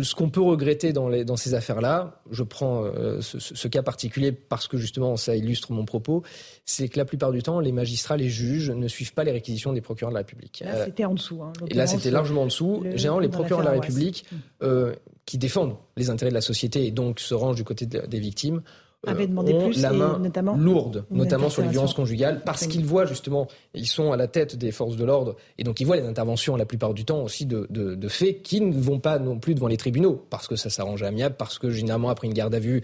[0.02, 4.32] ce qu'on peut regretter dans, les, dans ces affaires-là, je prends euh, ce, cas particulier
[4.32, 6.24] parce que justement ça illustre mon propos,
[6.66, 9.74] c'est que la plupart du temps, les magistrats, les juges ne suivent pas les réquisitions
[9.74, 10.64] des procureurs de la République.
[10.66, 11.42] Là, c'était en dessous.
[11.44, 12.84] Hein, et là, c'était largement en dessous.
[12.96, 14.26] Généralement, les procureurs de la République,
[14.62, 14.94] euh,
[15.26, 18.62] qui défendent les intérêts de la société et donc se rangent du côté des victimes,
[19.06, 23.06] avait demandé plus, la main notamment lourde, notamment sur les violences conjugales, parce qu'ils voient
[23.06, 26.08] justement, ils sont à la tête des forces de l'ordre, et donc ils voient les
[26.08, 29.40] interventions la plupart du temps aussi de, de, de faits qui ne vont pas non
[29.40, 32.56] plus devant les tribunaux, parce que ça s'arrange amiable, parce que généralement après une garde
[32.56, 32.84] à vue,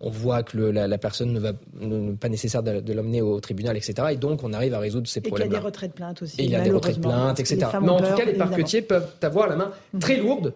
[0.00, 3.20] on voit que le, la, la, personne ne va ne, pas nécessaire de, de l'emmener
[3.20, 3.94] au tribunal, etc.
[4.12, 5.48] Et donc on arrive à résoudre ces problèmes.
[5.48, 6.40] Et il y a des retraits de plainte aussi.
[6.40, 7.66] Et il y a des retraits de plainte, etc.
[7.82, 10.54] Mais en tout cas, les parquetiers peuvent avoir la main très lourde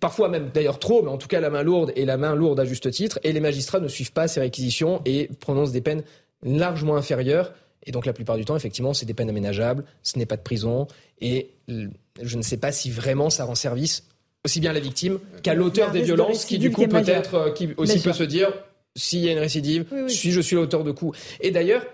[0.00, 2.60] parfois même d'ailleurs trop, mais en tout cas la main lourde et la main lourde
[2.60, 6.02] à juste titre, et les magistrats ne suivent pas ces réquisitions et prononcent des peines
[6.42, 7.52] largement inférieures.
[7.84, 10.42] Et donc la plupart du temps, effectivement, c'est des peines aménageables, ce n'est pas de
[10.42, 10.86] prison,
[11.20, 14.04] et je ne sais pas si vraiment ça rend service
[14.44, 17.70] aussi bien à la victime qu'à l'auteur des violences, qui du coup peut-être, euh, qui
[17.76, 18.52] aussi peut se dire,
[18.96, 21.18] s'il y a une récidive, si je suis l'auteur de coups.
[21.40, 21.84] Et d'ailleurs,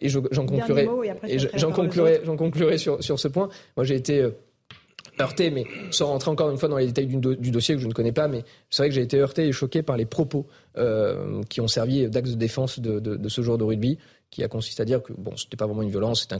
[0.00, 0.88] et j'en conclurai,
[1.54, 3.48] j'en conclurai, j'en conclurai sur, sur ce point.
[3.76, 4.30] Moi, j'ai été euh,
[5.20, 7.92] heurté, mais sans rentrer encore une fois dans les détails du, dossier que je ne
[7.92, 10.46] connais pas, mais c'est vrai que j'ai été heurté et choqué par les propos
[10.76, 13.98] euh, qui ont servi d'axe de défense de, de, de, ce joueur de rugby
[14.34, 16.38] qui a consisté à dire que bon, c'était pas vraiment une violence, c'était un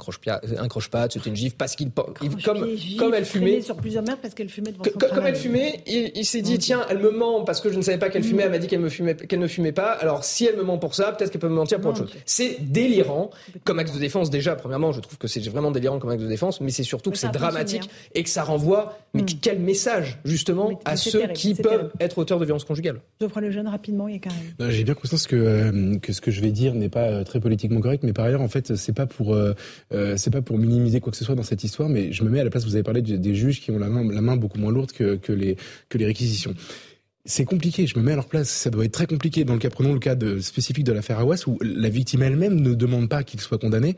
[0.69, 2.67] croche-patte, c'était une gifle parce qu'il comme
[2.99, 4.83] comme elle fumait sur plusieurs mètres parce qu'elle fumait devant
[5.15, 7.99] Comme elle fumait, il, s'est dit tiens, elle me ment parce que je ne savais
[7.99, 9.93] pas qu'elle fumait, elle m'a dit qu'elle me fumait qu'elle ne fumait pas.
[9.93, 12.13] Alors si elle me ment pour ça, peut-être qu'elle peut me mentir pour autre chose.
[12.27, 13.31] C'est délirant
[13.63, 16.29] comme axe de défense déjà premièrement, je trouve que c'est vraiment délirant comme axe de
[16.29, 19.27] défense, mais c'est surtout que c'est dramatique et que ça renvoie mais hmm.
[19.41, 23.01] quel message justement à ceux qui peuvent être auteurs de violences conjugales.
[23.21, 24.71] Geoffroy le jeune rapidement, il y a quand même.
[24.73, 27.39] J'ai bien conscience que euh, que ce que je vais dire n'est pas euh, très
[27.39, 29.55] politiquement mais par ailleurs, en fait, c'est pas pour euh,
[29.93, 32.31] euh, c'est pas pour minimiser quoi que ce soit dans cette histoire, mais je me
[32.31, 32.65] mets à la place.
[32.65, 35.57] Vous avez parlé des juges qui ont la main, beaucoup moins lourde que les
[35.89, 36.55] que les réquisitions
[37.27, 38.51] c'est compliqué, je me mets à leur place.
[38.51, 41.19] Ça doit être très compliqué dans le cas, prenons le cas de, spécifique de l'affaire
[41.21, 43.97] Awas, où la victime elle-même ne demande pas qu'il soit condamné,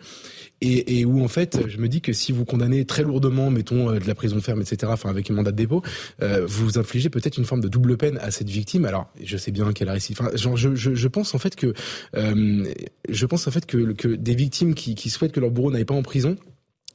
[0.60, 3.90] et, et, où en fait, je me dis que si vous condamnez très lourdement, mettons
[3.90, 5.82] euh, de la prison ferme, etc., enfin avec un mandat de dépôt,
[6.22, 8.84] euh, vous infligez peut-être une forme de double peine à cette victime.
[8.84, 10.12] Alors, je sais bien qu'elle a réussi.
[10.12, 11.74] Enfin, genre, je, je, je, pense en fait que,
[12.14, 12.64] euh,
[13.08, 15.84] je pense en fait que, que des victimes qui, qui souhaitent que leur bourreau n'aille
[15.84, 16.36] pas en prison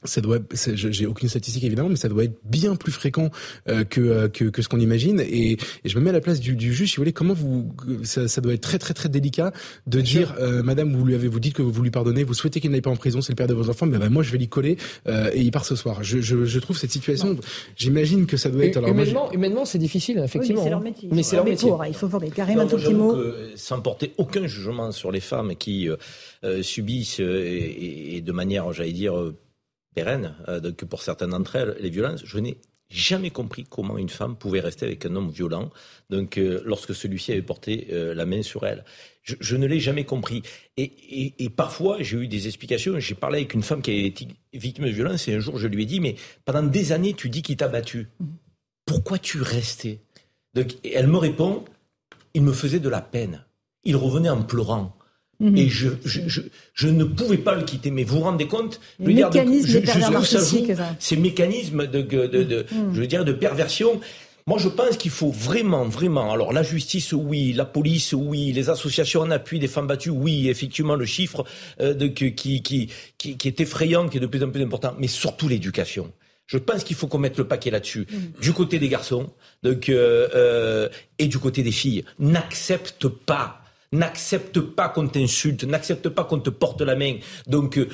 [0.04, 0.38] ça doit,
[0.74, 3.30] j'ai aucune statistique évidemment, mais ça doit être bien plus fréquent
[3.68, 5.20] euh, que, euh, que, que ce qu'on imagine.
[5.20, 6.90] Et, et, je me mets à la place du, du juge.
[6.90, 7.72] Si vous voulez, comment vous,
[8.02, 9.52] ça, ça, doit être très très très délicat
[9.86, 12.60] de dire, euh, Madame, vous lui avez, vous dites que vous lui pardonnez, vous souhaitez
[12.60, 14.32] qu'il n'aille pas en prison, c'est le père de vos enfants, mais ben, moi je
[14.32, 14.76] vais l'y coller
[15.06, 16.02] euh, et il part ce soir.
[16.02, 17.36] Je, je, je trouve cette situation,
[17.76, 18.78] j'imagine que ça doit être.
[18.78, 20.62] Alors, humainement, humainement, c'est difficile, effectivement.
[20.62, 21.70] Oui, mais c'est leur métier.
[21.86, 22.30] il faut former.
[22.30, 23.16] Carrément, un tout petit mot.
[23.54, 25.88] Sans porter aucun jugement sur les femmes qui
[26.62, 29.14] subissent et, et, de manière, j'allais dire
[29.94, 32.58] pérenne, euh, donc pour certaines d'entre elles, les violences, je n'ai
[32.92, 35.70] jamais compris comment une femme pouvait rester avec un homme violent,
[36.10, 38.84] donc euh, lorsque celui-ci avait porté euh, la main sur elle.
[39.22, 40.42] Je, ne l'ai jamais compris.
[40.76, 42.98] Et, et, parfois, j'ai eu des explications.
[42.98, 45.68] J'ai parlé avec une femme qui a été victime de violence et un jour, je
[45.68, 48.08] lui ai dit, mais pendant des années, tu dis qu'il t'a battu.
[48.84, 50.00] Pourquoi tu restais
[50.54, 51.64] donc, Elle me répond,
[52.34, 53.44] il me faisait de la peine.
[53.84, 54.96] Il revenait en pleurant.
[55.42, 55.56] Mhm.
[55.56, 56.40] Et je, je, je,
[56.72, 57.90] je, ne pouvais pas le quitter.
[57.90, 58.80] Mais vous vous rendez compte
[59.66, 62.94] je, de Ces mécanismes de, de, de, mhm.
[62.94, 64.00] je veux dire, de perversion.
[64.46, 66.32] Moi, je pense qu'il faut vraiment, vraiment.
[66.32, 70.48] Alors, la justice, oui, la police, oui, les associations en appui des femmes battues, oui,
[70.48, 71.44] effectivement, le chiffre
[71.80, 74.94] euh, de, qui, qui, qui, qui, est effrayant, qui est de plus en plus important,
[74.98, 76.12] mais surtout l'éducation.
[76.46, 78.32] Je pense qu'il faut qu'on mette le paquet là-dessus, mhm.
[78.40, 79.30] du côté des garçons,
[79.62, 80.88] donc euh, euh,
[81.18, 82.04] et du côté des filles.
[82.18, 83.61] N'accepte pas
[83.92, 87.16] n'accepte pas qu'on t'insulte, n'accepte pas qu'on te porte la main.
[87.46, 87.88] Donc, euh,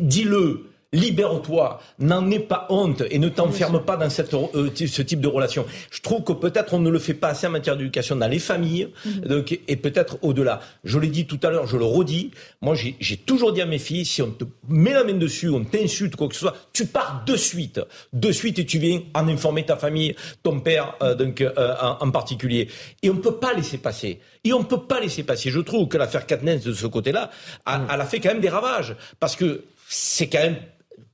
[0.00, 0.66] dis-le.
[0.94, 5.28] Libère-toi, n'en aie pas honte et ne t'enferme pas dans cette, euh, ce type de
[5.28, 5.66] relation.
[5.90, 8.38] Je trouve que peut-être on ne le fait pas assez en matière d'éducation dans les
[8.38, 9.20] familles mhm.
[9.22, 10.60] donc, et peut-être au-delà.
[10.84, 12.30] Je l'ai dit tout à l'heure, je le redis.
[12.62, 15.64] Moi, j'ai toujours dit à mes filles, si on te met la main dessus, on
[15.64, 17.80] t'insulte, quoi que ce soit, tu pars de suite,
[18.12, 22.10] de suite et tu viens en informer ta famille, ton père euh, donc euh, en,
[22.10, 22.68] particulier.
[23.02, 24.20] Et on ne peut pas laisser passer.
[24.44, 25.50] Et on ne peut pas laisser passer.
[25.50, 27.30] Je trouve que l'affaire Katnens de ce côté-là,
[27.66, 27.88] mhm.
[27.92, 30.56] elle a fait quand même des ravages parce que c'est quand même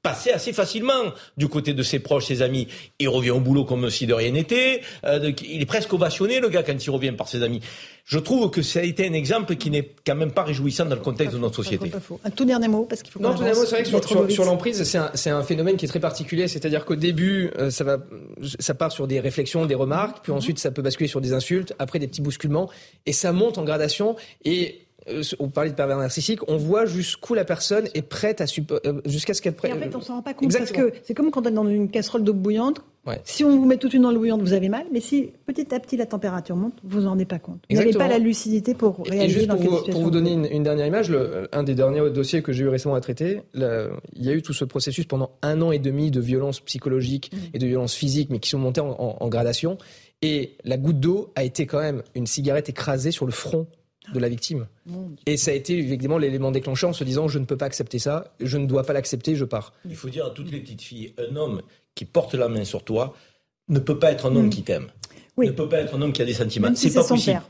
[0.02, 2.68] passé assez facilement du côté de ses proches, ses amis.
[2.98, 4.80] Il revient au boulot comme si de rien n'était.
[5.04, 7.60] Euh, il est presque ovationné, le gars, quand il revient par ses amis.
[8.04, 10.96] Je trouve que ça a été un exemple qui n'est quand même pas réjouissant dans
[10.96, 11.92] le contexte de notre société.
[12.24, 14.44] Un tout dernier mot, parce qu'il faut Non, tout dernier mot, c'est vrai que sur,
[14.44, 16.48] l'emprise, c'est un, phénomène qui est très particulier.
[16.48, 17.98] C'est-à-dire qu'au début, euh, ça, va,
[18.58, 21.74] ça part sur des réflexions, des remarques, puis ensuite, ça peut basculer sur des insultes,
[21.78, 22.68] après des petits bousculements,
[23.06, 24.16] et ça monte en gradation.
[24.44, 24.80] Et
[25.38, 29.34] on parlait de pervers narcissique, on voit jusqu'où la personne est prête à euh, jusqu'à
[29.34, 29.72] ce qu'elle prenne.
[29.72, 31.66] En fait, on s'en rend pas compte parce que c'est comme quand on est dans
[31.66, 32.82] une casserole d'eau bouillante.
[33.24, 35.74] Si on vous met toute une dans l'eau bouillante, vous avez mal, mais si petit
[35.74, 37.60] à petit la température monte, vous en rendez pas compte.
[37.68, 40.86] Vous n'avez pas la lucidité pour réagir dans pour, vous, pour vous donner une, dernière
[40.86, 41.12] image,
[41.50, 44.52] un des derniers dossiers que j'ai eu récemment à traiter, il y a eu tout
[44.52, 47.36] ce processus pendant un an et demi de violences psychologiques mmh.
[47.54, 49.76] et de violences physiques, mais qui sont montées en gradation.
[50.22, 53.66] Et la goutte d'eau a été quand même une cigarette écrasée sur le front
[54.12, 54.66] de la victime.
[55.26, 57.98] Et ça a été évidemment l'élément déclencheur en se disant je ne peux pas accepter
[57.98, 59.72] ça, je ne dois pas l'accepter, je pars.
[59.88, 61.62] Il faut dire à toutes les petites filles, un homme
[61.94, 63.14] qui porte la main sur toi
[63.68, 64.50] ne peut pas être un homme mm.
[64.50, 64.88] qui t'aime.
[65.38, 66.68] Ne peut pas être un homme qui a des sentiments.
[66.74, 67.40] c'est pas, possible.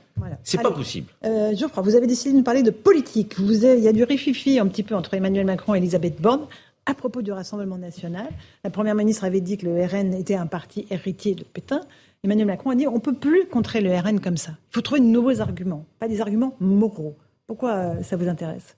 [0.45, 1.09] C'est pas possible.
[1.25, 3.39] Euh, Geoffroy, vous avez décidé de nous parler de politique.
[3.41, 6.47] Vous il y a du rififi un petit peu entre Emmanuel Macron et Elisabeth Borne
[6.87, 8.29] à propos du Rassemblement national.
[8.65, 11.81] La Première ministre avait dit que le RN était un parti héritier de Pétain.
[12.23, 14.53] Emmanuel Macron a dit on ne peut plus contrer le RN comme ça.
[14.71, 17.17] Il faut trouver de nouveaux arguments, pas des arguments moraux.
[17.47, 18.77] Pourquoi euh, ça vous intéresse?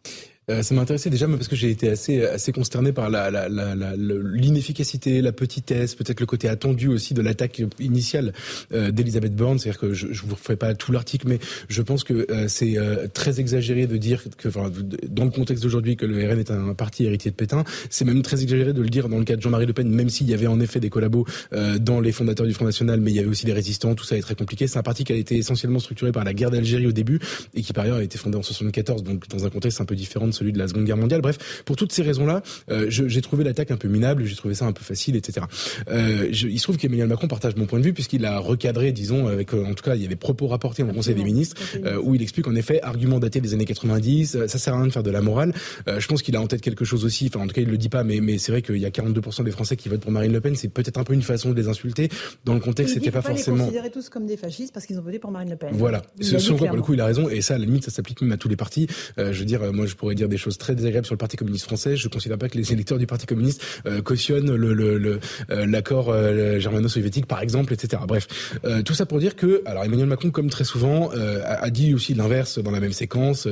[0.53, 3.49] Euh, ça m'intéressait déjà parce que j'ai été assez assez consterné par la,
[3.97, 8.33] l'inefficacité, la, petitesse, peut-être le côté attendu aussi de l'attaque initiale
[8.73, 9.59] euh, d'Elisabeth Borne.
[9.59, 11.39] C'est-à-dire que je, je vous refais pas tout l'article, mais
[11.69, 12.77] je pense que euh, c'est
[13.15, 14.71] très exagéré de dire que, enfin,
[15.09, 17.65] dans le contexte d'aujourd'hui, que le RN est un, parti héritier de Pétain.
[17.91, 20.09] C'est même très exagéré de le dire dans le cas de Jean-Marie Le Pen, même
[20.09, 21.27] s'il y avait en effet des collabos
[21.81, 23.95] dans les fondateurs du Front National, mais il y avait aussi des résistants.
[23.95, 24.67] Tout ça est très compliqué.
[24.67, 27.21] C'est un parti qui a été essentiellement structuré par la guerre d'Algérie au début
[27.55, 29.95] et qui par ailleurs a été fondé en 74, donc dans un contexte un peu
[29.95, 31.21] différent celui de la Seconde Guerre mondiale.
[31.21, 34.67] Bref, pour toutes ces raisons-là, euh, j'ai trouvé l'attaque un peu minable, j'ai trouvé ça
[34.67, 35.47] un peu facile, etc.
[35.89, 38.93] Euh, je, il se trouve qu'Emmanuel Macron partage mon point de vue puisqu'il a recadré,
[38.93, 41.57] disons, avec euh, en tout cas, il y avait propos rapportés au Conseil des ministres
[41.85, 44.79] euh, où il explique en effet argument daté des années 90, euh, ça sert à
[44.79, 45.53] rien de faire de la morale.
[45.87, 47.27] je pense qu'il a en tête quelque chose aussi.
[47.29, 48.91] Enfin, en tout cas, il le dit pas, mais, mais c'est vrai qu'il y a
[48.91, 50.55] 42% des Français qui votent pour Marine Le Pen.
[50.57, 52.09] C'est peut-être un peu une façon de les insulter.
[52.45, 53.57] Dans le contexte, c'était pas, pas forcément.
[53.59, 55.71] Ils considérer tous comme des fascistes parce qu'ils ont voté pour Marine Le Pen.
[55.73, 56.03] Voilà.
[56.21, 57.29] Ce, pour le coup, il a raison.
[57.29, 58.87] Et ça, à la limite, ça s'applique même à tous les partis.
[59.17, 61.65] je veux dire, moi, je pourrais dire des choses très désagréables sur le Parti communiste
[61.65, 61.97] français.
[61.97, 65.21] Je ne considère pas que les électeurs du Parti communiste euh, cautionnent le,
[65.51, 68.03] euh, l'accord euh, germano-soviétique, par exemple, etc.
[68.07, 68.27] Bref,
[68.85, 71.11] tout ça pour dire que, alors Emmanuel Macron, comme très souvent,
[71.45, 73.49] a, dit aussi l'inverse dans la même séquence.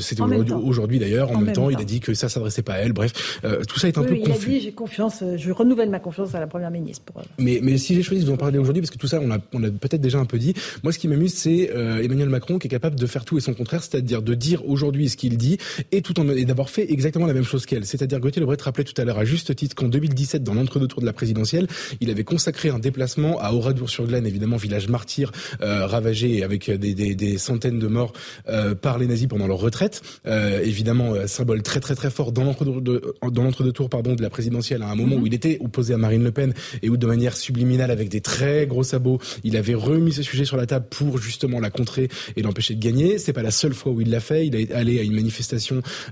[0.00, 2.92] C'était aujourd'hui, d'ailleurs, en, même, temps, il a dit que ça s'adressait pas à elle.
[2.92, 4.50] Bref, tout ça est un peu il confus.
[4.50, 7.04] Il a dit j'ai confiance, je renouvelle ma confiance à la première ministre.
[7.38, 9.30] Mais, mais si j'ai choisi de vous en parler aujourd'hui, parce que tout ça, on
[9.30, 10.54] a, on a peut-être déjà un peu dit.
[10.82, 11.70] Moi, ce qui m'amuse, c'est
[12.02, 15.08] Emmanuel Macron qui est capable de faire tout et son contraire, c'est-à-dire de dire aujourd'hui
[15.08, 15.58] ce qu'il dit
[15.92, 17.86] et tout en et d'avoir fait exactement la même chose qu'elle.
[17.86, 21.00] C'est-à-dire Gauthier Lebret rappelait tout à l'heure à juste titre qu'en 2017, dans l'entre-deux tours
[21.00, 21.66] de la présidentielle,
[22.00, 25.32] il avait consacré un déplacement à Oradour-sur-Glane, évidemment village martyr
[25.62, 28.12] euh, ravagé avec des, des, des, centaines de morts
[28.48, 30.02] euh, par les nazis pendant leur retraite.
[30.26, 34.82] Euh, évidemment, euh, symbole très très très fort dans l'entre-deux tours pardon de la présidentielle
[34.82, 35.22] à un moment mhm.
[35.22, 38.20] où il était opposé à Marine Le Pen et où de manière subliminale avec des
[38.20, 42.08] très gros sabots, il avait remis ce sujet sur la table pour justement la contrer
[42.36, 43.18] et l'empêcher de gagner.
[43.18, 44.46] C'est pas la seule fois où il l'a fait.
[44.46, 45.65] Il est allé à une manifestation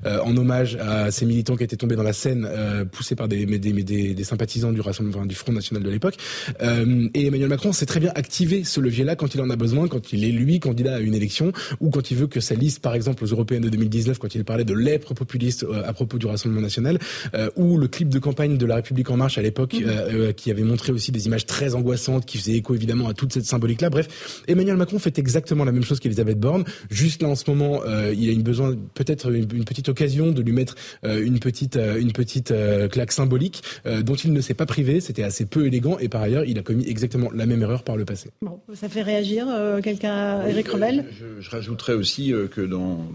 [0.04, 3.46] en hommage à ces militants qui étaient tombés dans la Seine, euh, poussés par des,
[3.46, 6.16] des, des, des, sympathisants du Rassemblement du Front National de l'époque.
[6.62, 9.88] Euh, et Emmanuel Macron sait très bien activer ce levier-là quand il en a besoin,
[9.88, 12.80] quand il est lui candidat à une élection, ou quand il veut que sa liste,
[12.80, 16.18] par exemple aux européennes de 2019, quand il parlait de lèpre populiste euh, à propos
[16.18, 16.98] du Rassemblement National,
[17.34, 20.32] euh, ou le clip de campagne de La République en marche à l'époque, mmh.
[20.34, 23.44] qui avait montré aussi des images très angoissantes, qui faisaient écho évidemment à toute cette
[23.44, 23.90] symbolique-là.
[23.90, 26.64] Bref, Emmanuel Macron fait exactement la même chose qu'Elisabeth Borne.
[26.90, 30.42] Juste là en ce moment, il a une besoin peut-être une, une, petite occasion de
[30.42, 34.54] lui mettre une petite euh, une petite euh, claque symbolique euh, dont il ne s'est
[34.54, 35.00] pas privé.
[35.00, 37.96] C'était assez peu élégant et par ailleurs, il a commis exactement la même erreur par
[37.96, 38.30] le passé.
[38.42, 39.46] Bon, ça fait réagir
[39.82, 43.06] quelqu'un, Eric Revel je, je, rajouterais aussi que dans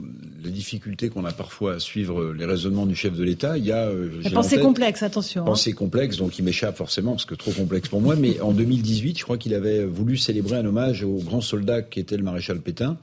[0.43, 3.71] les difficultés qu'on a parfois à suivre les raisonnements du chef de l'État, il y
[3.71, 3.89] a
[4.23, 5.43] la pensée complexe, attention.
[5.43, 5.45] Hein.
[5.45, 8.15] Pensée complexe, donc il m'échappe forcément parce que trop complexe pour moi.
[8.15, 11.99] Mais en 2018, je crois qu'il avait voulu célébrer un hommage au grand soldat qui
[11.99, 12.97] était le maréchal Pétain.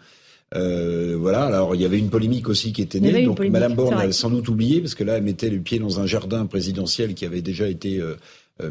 [0.55, 1.45] Euh, voilà.
[1.45, 3.25] Alors il y avait une polémique aussi qui était née.
[3.25, 6.01] Donc Madame Borne a sans doute oublié parce que là elle mettait le pied dans
[6.01, 8.17] un jardin présidentiel qui avait déjà été euh,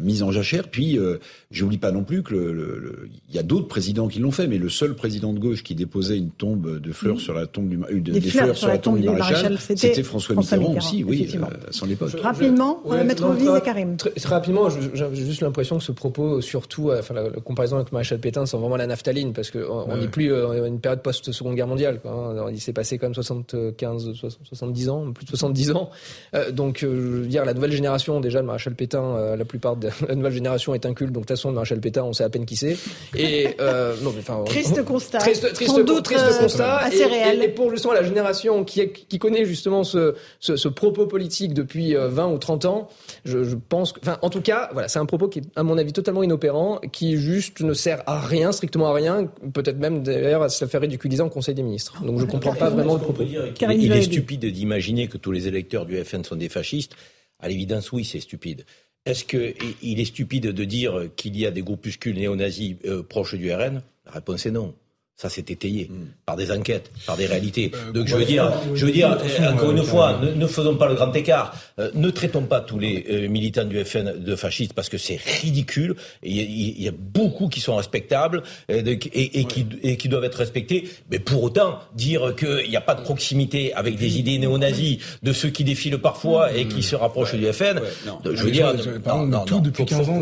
[0.02, 0.68] mise en jachère.
[0.68, 1.18] Puis, euh,
[1.50, 4.68] j'oublie pas non plus que le, y a d'autres présidents qui l'ont fait, mais le
[4.68, 8.00] seul président de gauche qui déposait une tombe de fleurs sur la tombe du, euh,
[8.00, 12.18] des, fleurs, sur la tombe, du maréchal, c'était François, Mitterrand, aussi, oui, à son époque.
[12.20, 13.96] rapidement, on va mettre et Karim.
[13.96, 18.18] Très, rapidement, j'ai juste l'impression que ce propos, surtout, enfin, la, comparaison avec le maréchal
[18.18, 22.00] Pétain, c'est vraiment la naphtaline, parce qu'on n'est plus euh, une période post-seconde guerre mondiale.
[22.00, 22.50] Quoi, hein.
[22.50, 25.90] Il s'est passé quand même 75, 70 ans, plus de 70 ans.
[26.52, 29.75] donc, je veux dire, la nouvelle génération, déjà, le maréchal Pétain, la plupart
[30.08, 32.46] la nouvelle génération est inculte, donc de toute façon, Marshall Pétain, on sait à peine
[32.46, 32.76] qui c'est.
[33.16, 35.18] Et euh, non, mais, enfin, triste constat.
[35.18, 36.76] Triste, triste, triste euh, constat.
[36.78, 37.42] Assez et, réel.
[37.42, 41.94] Et, pour justement la génération qui, qui connaît justement ce, ce, ce propos politique depuis
[41.94, 42.88] 20 euh, ou 30 ans,
[43.24, 45.62] je, je pense, que, enfin, en tout cas, voilà, c'est un propos qui est, à
[45.62, 50.02] mon avis, totalement inopérant, qui juste ne sert à rien, strictement à rien, peut-être même
[50.02, 52.02] d'ailleurs à se faire ridiculiser en Conseil des ministres.
[52.04, 53.22] Donc je comprends pas vraiment le propos.
[53.22, 56.94] il est stupide d'imaginer que tous les électeurs du FN sont des fascistes.
[57.38, 58.64] À l'évidence, oui, c'est stupide.
[59.06, 63.52] Est-ce qu'il est stupide de dire qu'il y a des groupuscules néo-nazis euh, proches du
[63.52, 64.74] RN La réponse est non.
[65.18, 66.08] Ça s'est étayé hmm.
[66.26, 67.72] par des enquêtes, par des réalités.
[67.74, 70.88] Euh, Donc je veux dire, je veux dire, euh, encore une fois, ne, faisons pas
[70.88, 71.56] le grand écart.
[71.78, 75.96] Euh, ne traitons pas tous les militants du FN de fascistes parce que c'est ridicule.
[76.22, 80.36] Il y, y, a beaucoup qui sont respectables et, et, qui, et, qui, doivent être
[80.36, 80.86] respectés.
[81.10, 85.32] Mais pour autant, dire qu'il n'y a pas de proximité avec des idées néo-nazis de
[85.32, 87.80] ceux qui défilent parfois et qui se rapprochent du FN,
[88.24, 88.74] je veux dire,
[89.06, 90.20] non, non, tout depuis 15 ans.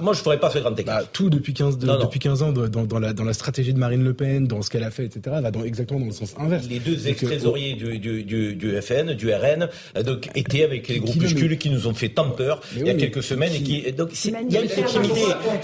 [0.00, 1.00] moi, je ne ferais pas ce grand écart.
[1.00, 4.04] Bah, tout depuis 15, depuis 15 ans dans, dans, la, dans la stratégie de Marine
[4.04, 6.66] Le Pen dans ce qu'elle a fait, etc., va dans, exactement dans le sens inverse.
[6.68, 11.00] Les deux ex-trésoriers du, du, du, du, FN, du RN, euh, donc, étaient avec les
[11.00, 13.52] groupuscules qui nous ont fait tant peur il y a quelques semaines.
[13.54, 15.20] Et qui, donc, il y a une proximité.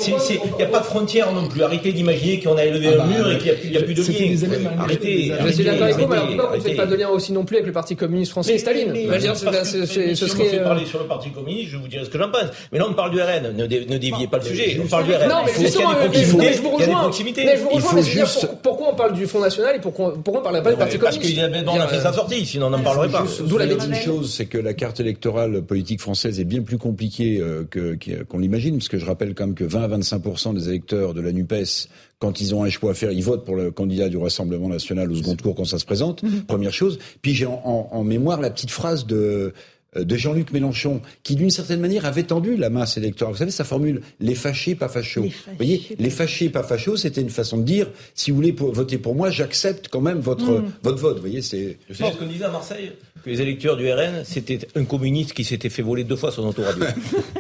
[0.09, 1.63] Il n'y a pas de frontière non plus.
[1.63, 4.03] Arrêtez d'imaginer qu'on a élevé ah un bah, mur et qu'il n'y a, plus de
[4.03, 4.71] lien.
[4.79, 5.33] Arrêtez.
[5.47, 7.45] Je suis d'accord avec vous, mais pourquoi vous ne faites pas de lien aussi non
[7.45, 10.59] plus avec le Parti communiste français et Staline Ce serait.
[10.59, 12.51] Euh, parler sur le Parti communiste, je vous dirai ce que j'en pense.
[12.71, 13.57] Mais là, on parle du RN.
[13.57, 14.81] Ne déviez pas le sujet.
[14.83, 15.29] On parle du RN.
[15.29, 16.43] Non, mais justement, je vous rejoins.
[16.43, 16.53] Mais
[17.57, 17.93] je vous rejoins,
[18.63, 21.41] pourquoi on parle du Front National et pourquoi, pourquoi on parle pas du Parti communiste
[21.65, 23.25] Parce qu'il a fait sa sortie, sinon on n'en parlerait pas.
[23.41, 27.41] D'où la une chose, c'est que la carte électorale politique française est bien plus compliquée
[27.41, 27.65] euh,
[28.29, 31.21] qu'on l'imagine, parce que je rappelle quand même que 20 à 25 des électeurs de
[31.21, 34.17] la NUPES quand ils ont un choix à faire, ils votent pour le candidat du
[34.17, 36.23] Rassemblement national au second tour quand ça se présente.
[36.23, 36.43] Mhm.
[36.43, 37.01] Première chose.
[37.21, 39.53] Puis j'ai en, en, mémoire la petite phrase de
[39.95, 43.35] de Jean-Luc Mélenchon, qui d'une certaine manière avait tendu la masse électorale.
[43.35, 45.23] Vous savez, sa formule, les fâchés, pas fachos.
[45.23, 48.99] Vous voyez, les fâchés, pas fachos, c'était une façon de dire, si vous voulez voter
[48.99, 50.73] pour moi, j'accepte quand même votre, hmm.
[50.83, 51.17] votre vote.
[51.17, 51.79] Vous voyez, c'est...
[51.93, 52.93] Savez ce qu'on disait à Marseille
[53.23, 56.47] Que les électeurs du RN, c'était un communiste qui s'était fait voler deux fois son
[56.47, 56.85] autoradio.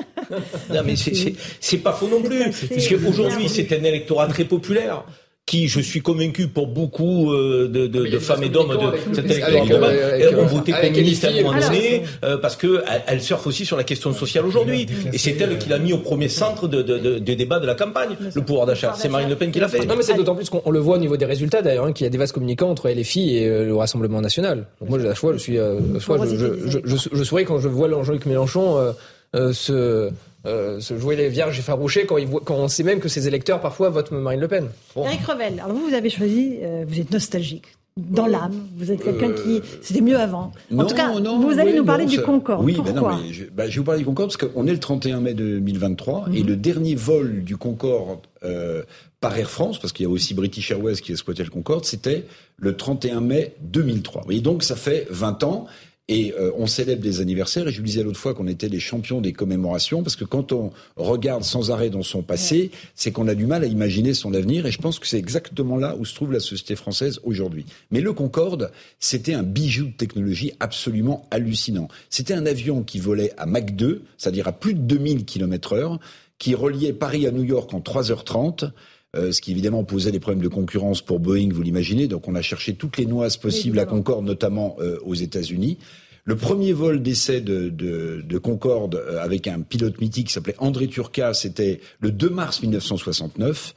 [0.70, 2.50] non, mais c'est pas faux non plus.
[2.70, 5.04] Puisque aujourd'hui, c'est un électorat très populaire
[5.44, 9.30] qui, je suis convaincu, pour beaucoup euh, de, de, de femmes et d'hommes de cette
[9.30, 9.90] électorat,
[10.38, 13.84] ont voté communiste à un moment donné, euh, parce que elle, surfe aussi sur la
[13.84, 14.86] question sociale aujourd'hui.
[15.12, 17.74] Et c'est elle qui l'a mis au premier centre de, de, des débats de la
[17.74, 18.94] campagne, le pouvoir d'achat.
[18.96, 19.84] C'est Marine Le Pen qui l'a fait.
[19.84, 22.04] Non, mais c'est d'autant plus qu'on le voit au niveau des résultats, d'ailleurs, hein, qu'il
[22.04, 24.66] y a des vases communicants entre LFI et euh, le Rassemblement National.
[24.80, 25.58] Donc moi, à la fois, je suis,
[25.98, 26.36] soit je,
[26.66, 28.94] je, je, je, souris quand je vois Jean-Luc Mélenchon
[29.34, 30.10] se
[30.44, 33.90] euh, se jouer les vierges effarouchées quand, quand on sait même que ses électeurs parfois
[33.90, 34.68] votent Marine Le Pen.
[34.96, 37.66] Eric Revel, alors vous, vous avez choisi, euh, vous êtes nostalgique.
[37.98, 40.50] Dans l'âme, vous êtes quelqu'un qui c'était mieux avant.
[40.74, 42.64] En tout cas, vous allez nous parler du Concorde.
[42.64, 44.72] Oui, Pourquoi non, mais je, bah, je, vais vous parler du Concorde parce qu'on est
[44.72, 46.46] le 31 mai 2023 et mhm.
[46.46, 48.82] le dernier vol du Concorde euh,
[49.20, 52.24] par Air France, parce qu'il y a aussi British Airways qui exploitait le Concorde, c'était
[52.56, 54.24] le 31 mai 2003.
[54.30, 55.66] Et donc ça fait 20 ans.
[56.12, 57.66] Et euh, on célèbre des anniversaires.
[57.66, 60.52] Et je vous disais l'autre fois qu'on était les champions des commémorations, parce que quand
[60.52, 64.34] on regarde sans arrêt dans son passé, c'est qu'on a du mal à imaginer son
[64.34, 64.66] avenir.
[64.66, 67.64] Et je pense que c'est exactement là où se trouve la société française aujourd'hui.
[67.90, 71.88] Mais le Concorde, c'était un bijou de technologie absolument hallucinant.
[72.10, 75.98] C'était un avion qui volait à Mach 2, c'est-à-dire à plus de 2000 km heure,
[76.38, 78.70] qui reliait Paris à New York en 3h30.
[79.14, 82.08] Euh, ce qui évidemment posait des problèmes de concurrence pour Boeing, vous l'imaginez.
[82.08, 85.76] Donc on a cherché toutes les noises possibles à Concorde, notamment euh, aux États-Unis.
[86.24, 90.54] Le premier vol d'essai de, de, de, Concorde euh, avec un pilote mythique qui s'appelait
[90.58, 93.74] André Turca, c'était le 2 mars 1969.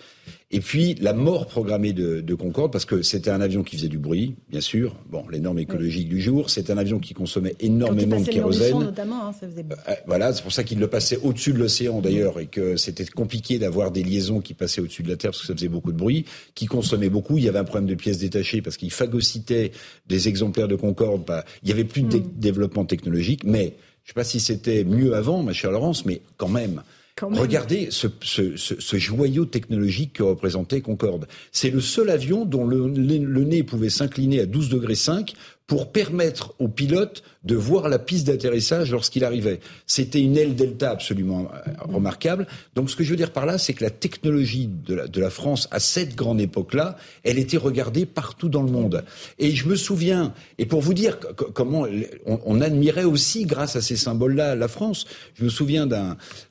[0.51, 3.87] Et puis la mort programmée de, de Concorde, parce que c'était un avion qui faisait
[3.87, 4.95] du bruit, bien sûr.
[5.09, 6.49] Bon, les normes écologiques du jour.
[6.51, 8.79] C'est un avion qui consommait énormément de kérosène.
[8.79, 9.65] Notamment, hein, ça faisait...
[9.89, 13.05] Euh, voilà, c'est pour ça qu'il le passait au-dessus de l'océan d'ailleurs, et que c'était
[13.05, 15.91] compliqué d'avoir des liaisons qui passaient au-dessus de la Terre parce que ça faisait beaucoup
[15.91, 17.39] de bruit, qui consommait beaucoup.
[17.39, 19.71] Il y avait un problème de pièces détachées parce qu'il phagocytait
[20.07, 21.25] des exemplaires de Concorde.
[21.25, 22.31] Bah, il y avait plus de hmm.
[22.37, 23.73] développement technologique, mais
[24.03, 26.83] je ne sais pas si c'était mieux avant, ma chère Laurence, mais quand même
[27.21, 31.27] Regardez ce, ce, joyau technologique que représentait Concorde.
[31.53, 35.33] C'est le seul avion dont le, le nez pouvait s'incliner à 12 degrés 5
[35.67, 39.59] pour permettre aux pilotes de voir la piste d'atterrissage lorsqu'il arrivait.
[39.87, 42.47] C'était une aile delta absolument euh, remarquable.
[42.75, 45.67] Donc ce que je veux dire par là, c'est que la technologie de la, France
[45.71, 49.03] à cette grande époque-là, elle était regardée partout dans le monde.
[49.39, 51.17] Et je me souviens, et pour vous dire
[51.53, 51.87] comment
[52.25, 55.87] on, admirait aussi grâce à ces symboles-là la France, je me souviens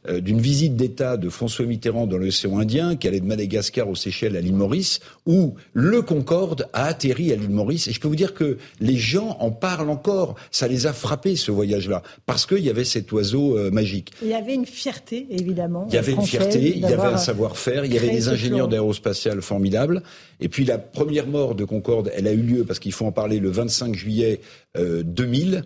[0.08, 3.94] euh, d'une visite d'État de François Mitterrand dans l'océan Indien, qui allait de Madagascar aux
[3.94, 7.88] Seychelles à l'île Maurice, où le Concorde a atterri à l'île Maurice.
[7.88, 10.34] Et je peux vous dire que les gens en parlent encore.
[10.50, 14.12] Ça les a frappés, ce voyage-là, parce qu'il y avait cet oiseau euh, magique.
[14.22, 15.86] Il y avait une fierté, évidemment.
[15.88, 18.68] Il y avait une fierté, il y avait un savoir-faire, il y avait des ingénieurs
[18.68, 20.02] d'aérospatial formidables.
[20.40, 23.12] Et puis la première mort de Concorde, elle a eu lieu, parce qu'il faut en
[23.12, 24.40] parler, le 25 juillet
[24.76, 25.60] 2000, euh,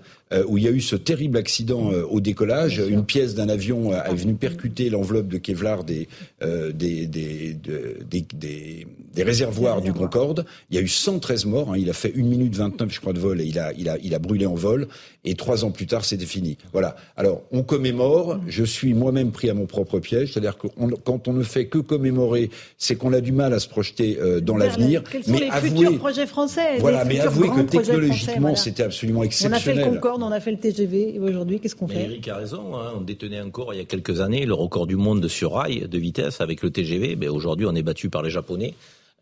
[0.46, 2.78] où il y a eu ce terrible accident euh, au décollage.
[2.78, 6.09] Une pièce d'un avion est venue percuter l'enveloppe de Kevlar des,
[6.42, 10.44] des, des, des, des, réservoirs du Concorde.
[10.70, 11.72] Il y a eu 113 morts.
[11.72, 11.78] Hein.
[11.78, 13.96] Il a fait 1 minute 29, je crois, de vol et il a, il a,
[14.02, 14.88] il a brûlé en vol.
[15.24, 16.56] Et trois ans plus tard, c'était fini.
[16.72, 16.96] Voilà.
[17.16, 18.38] Alors, on commémore.
[18.46, 20.32] Je suis moi-même pris à mon propre piège.
[20.32, 20.68] C'est-à-dire que
[21.05, 24.56] quand on ne fait que commémorer, c'est qu'on a du mal à se projeter dans
[24.56, 25.02] l'avenir.
[25.26, 26.78] Mais les futurs projets français?
[26.78, 30.00] Voilà, mais avouez que technologiquement, c'était absolument exceptionnel.
[30.20, 32.03] On a fait le Concorde, on a fait le TGV, et aujourd'hui, qu'est-ce qu'on fait
[32.03, 32.93] Eric a raison, hein.
[32.97, 35.99] on détenait encore il y a quelques années le record du monde sur rail de
[35.99, 37.16] vitesse avec le TGV.
[37.16, 38.74] Mais aujourd'hui, on est battu par les Japonais.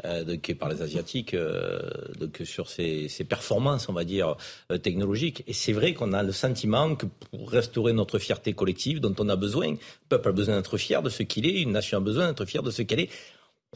[0.05, 1.81] Euh, donc, par les asiatiques euh,
[2.20, 4.36] donc sur ces, ces, performances on va dire
[4.70, 9.01] euh, technologiques et c'est vrai qu'on a le sentiment que pour restaurer notre fierté collective
[9.01, 9.78] dont on a besoin le
[10.10, 12.62] peuple a besoin d'être fier de ce qu'il est une nation a besoin d'être fière
[12.62, 13.09] de ce qu'elle est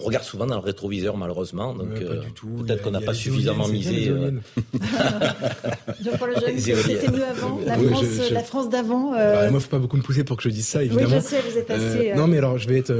[0.00, 1.74] on regarde souvent dans le rétroviseur, malheureusement.
[1.74, 2.22] Donc, euh,
[2.64, 4.08] peut-être qu'on n'a pas suffisamment misé.
[4.08, 4.32] Euh...
[6.58, 7.60] c'était mieux avant.
[7.64, 9.14] La France, la France d'avant.
[9.14, 9.44] Euh...
[9.44, 11.16] Bah, moi, faut pas beaucoup me pousser pour que je dise ça, évidemment.
[11.16, 12.10] Oui, je sais, vous êtes assez.
[12.12, 12.94] Euh, non, mais alors, je vais être.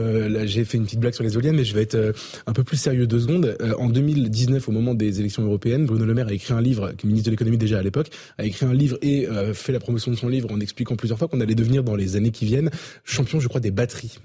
[0.45, 2.13] J'ai fait une petite blague sur les éoliennes, mais je vais être
[2.47, 3.57] un peu plus sérieux deux secondes.
[3.79, 7.27] en 2019, au moment des élections européennes, Bruno Le Maire a écrit un livre, ministre
[7.27, 8.09] de l'économie déjà à l'époque,
[8.39, 11.29] a écrit un livre et fait la promotion de son livre en expliquant plusieurs fois
[11.29, 12.71] qu'on allait devenir dans les années qui viennent
[13.05, 14.19] champion, je crois, des batteries.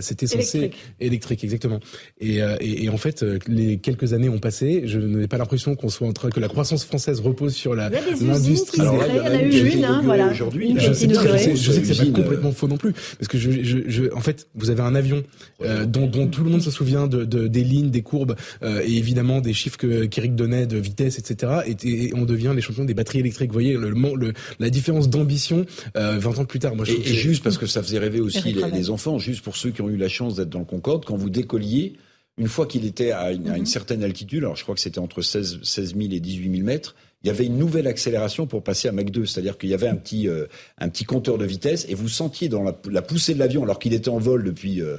[0.00, 0.78] C'était censé électrique.
[1.00, 1.80] électrique, exactement.
[2.20, 4.82] Et, euh, et, et, en fait, euh, les quelques années ont passé.
[4.86, 7.90] Je n'ai pas l'impression qu'on soit en train que la croissance française repose sur la
[7.90, 8.80] l'industrie.
[8.80, 10.28] Alors il y en a eu une, hein, voilà.
[10.28, 13.28] Aujourd'hui, je, sais, je, sais, je sais que c'est pas complètement faux non plus, parce
[13.28, 15.22] que je, je, je, en fait, vous avez un avion
[15.62, 18.82] euh, dont, dont, tout le monde se souvient de, de des lignes, des courbes euh,
[18.84, 21.60] et évidemment des chiffres que qu'Eric donnait de vitesse, etc.
[21.66, 23.50] Et, et, on devient les champions des batteries électriques.
[23.50, 25.66] Vous voyez le, le la différence d'ambition
[25.96, 26.74] euh, 20 ans plus tard.
[26.74, 29.42] Moi, je et, et juste parce que ça faisait rêver aussi les, les enfants, juste
[29.42, 31.94] pour ceux qui ont eu la chance d'être dans le Concorde, quand vous décolliez
[32.38, 33.66] une fois qu'il était à une, mhm.
[33.66, 36.94] certaine altitude, alors je crois que c'était entre 16, 16 000 et 18 000 mètres,
[37.24, 39.88] il y avait une nouvelle accélération pour passer à Mach 2, c'est-à-dire qu'il y avait
[39.88, 40.46] un petit, euh,
[40.78, 43.92] un petit compteur de vitesse et vous sentiez dans la, poussée de l'avion, alors qu'il
[43.92, 44.98] était en vol depuis euh,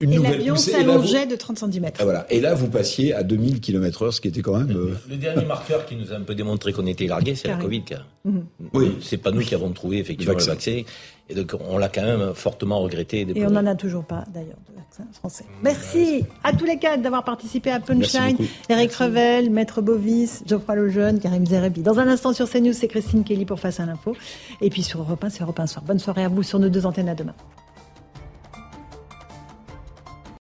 [0.00, 1.90] une et l'avion s'allongeait de 30 cm.
[1.98, 2.26] Ah, voilà.
[2.30, 4.74] Et là, vous passiez à 2000 km heure, ce qui était quand même...
[4.74, 7.56] Euh, le dernier marqueur qui nous a un peu démontré qu'on était largué, c'est la
[7.56, 7.84] Covid.
[8.24, 8.46] Mhm.
[8.72, 8.96] Oui.
[9.02, 10.82] C'est pas nous qui avons trouvé effectivement le vaccin.
[11.30, 13.26] Et donc, on l'a quand même fortement regretté.
[13.34, 15.44] Et, on n'en a toujours pas, d'ailleurs, de vaccin français.
[15.62, 18.36] Merci à tous les quatre d'avoir participé à Punchline.
[18.68, 21.82] Eric Revel, Maître Bovis, Geoffroy Lejeune, Karim Zerebi.
[21.82, 24.16] Dans un instant sur CNews, c'est Christine Kelly pour Face à l'info.
[24.60, 25.84] Et puis sur Europe 1, c'est Europe 1 Soir.
[25.84, 27.34] Bonne soirée à vous sur nos deux antennes à demain.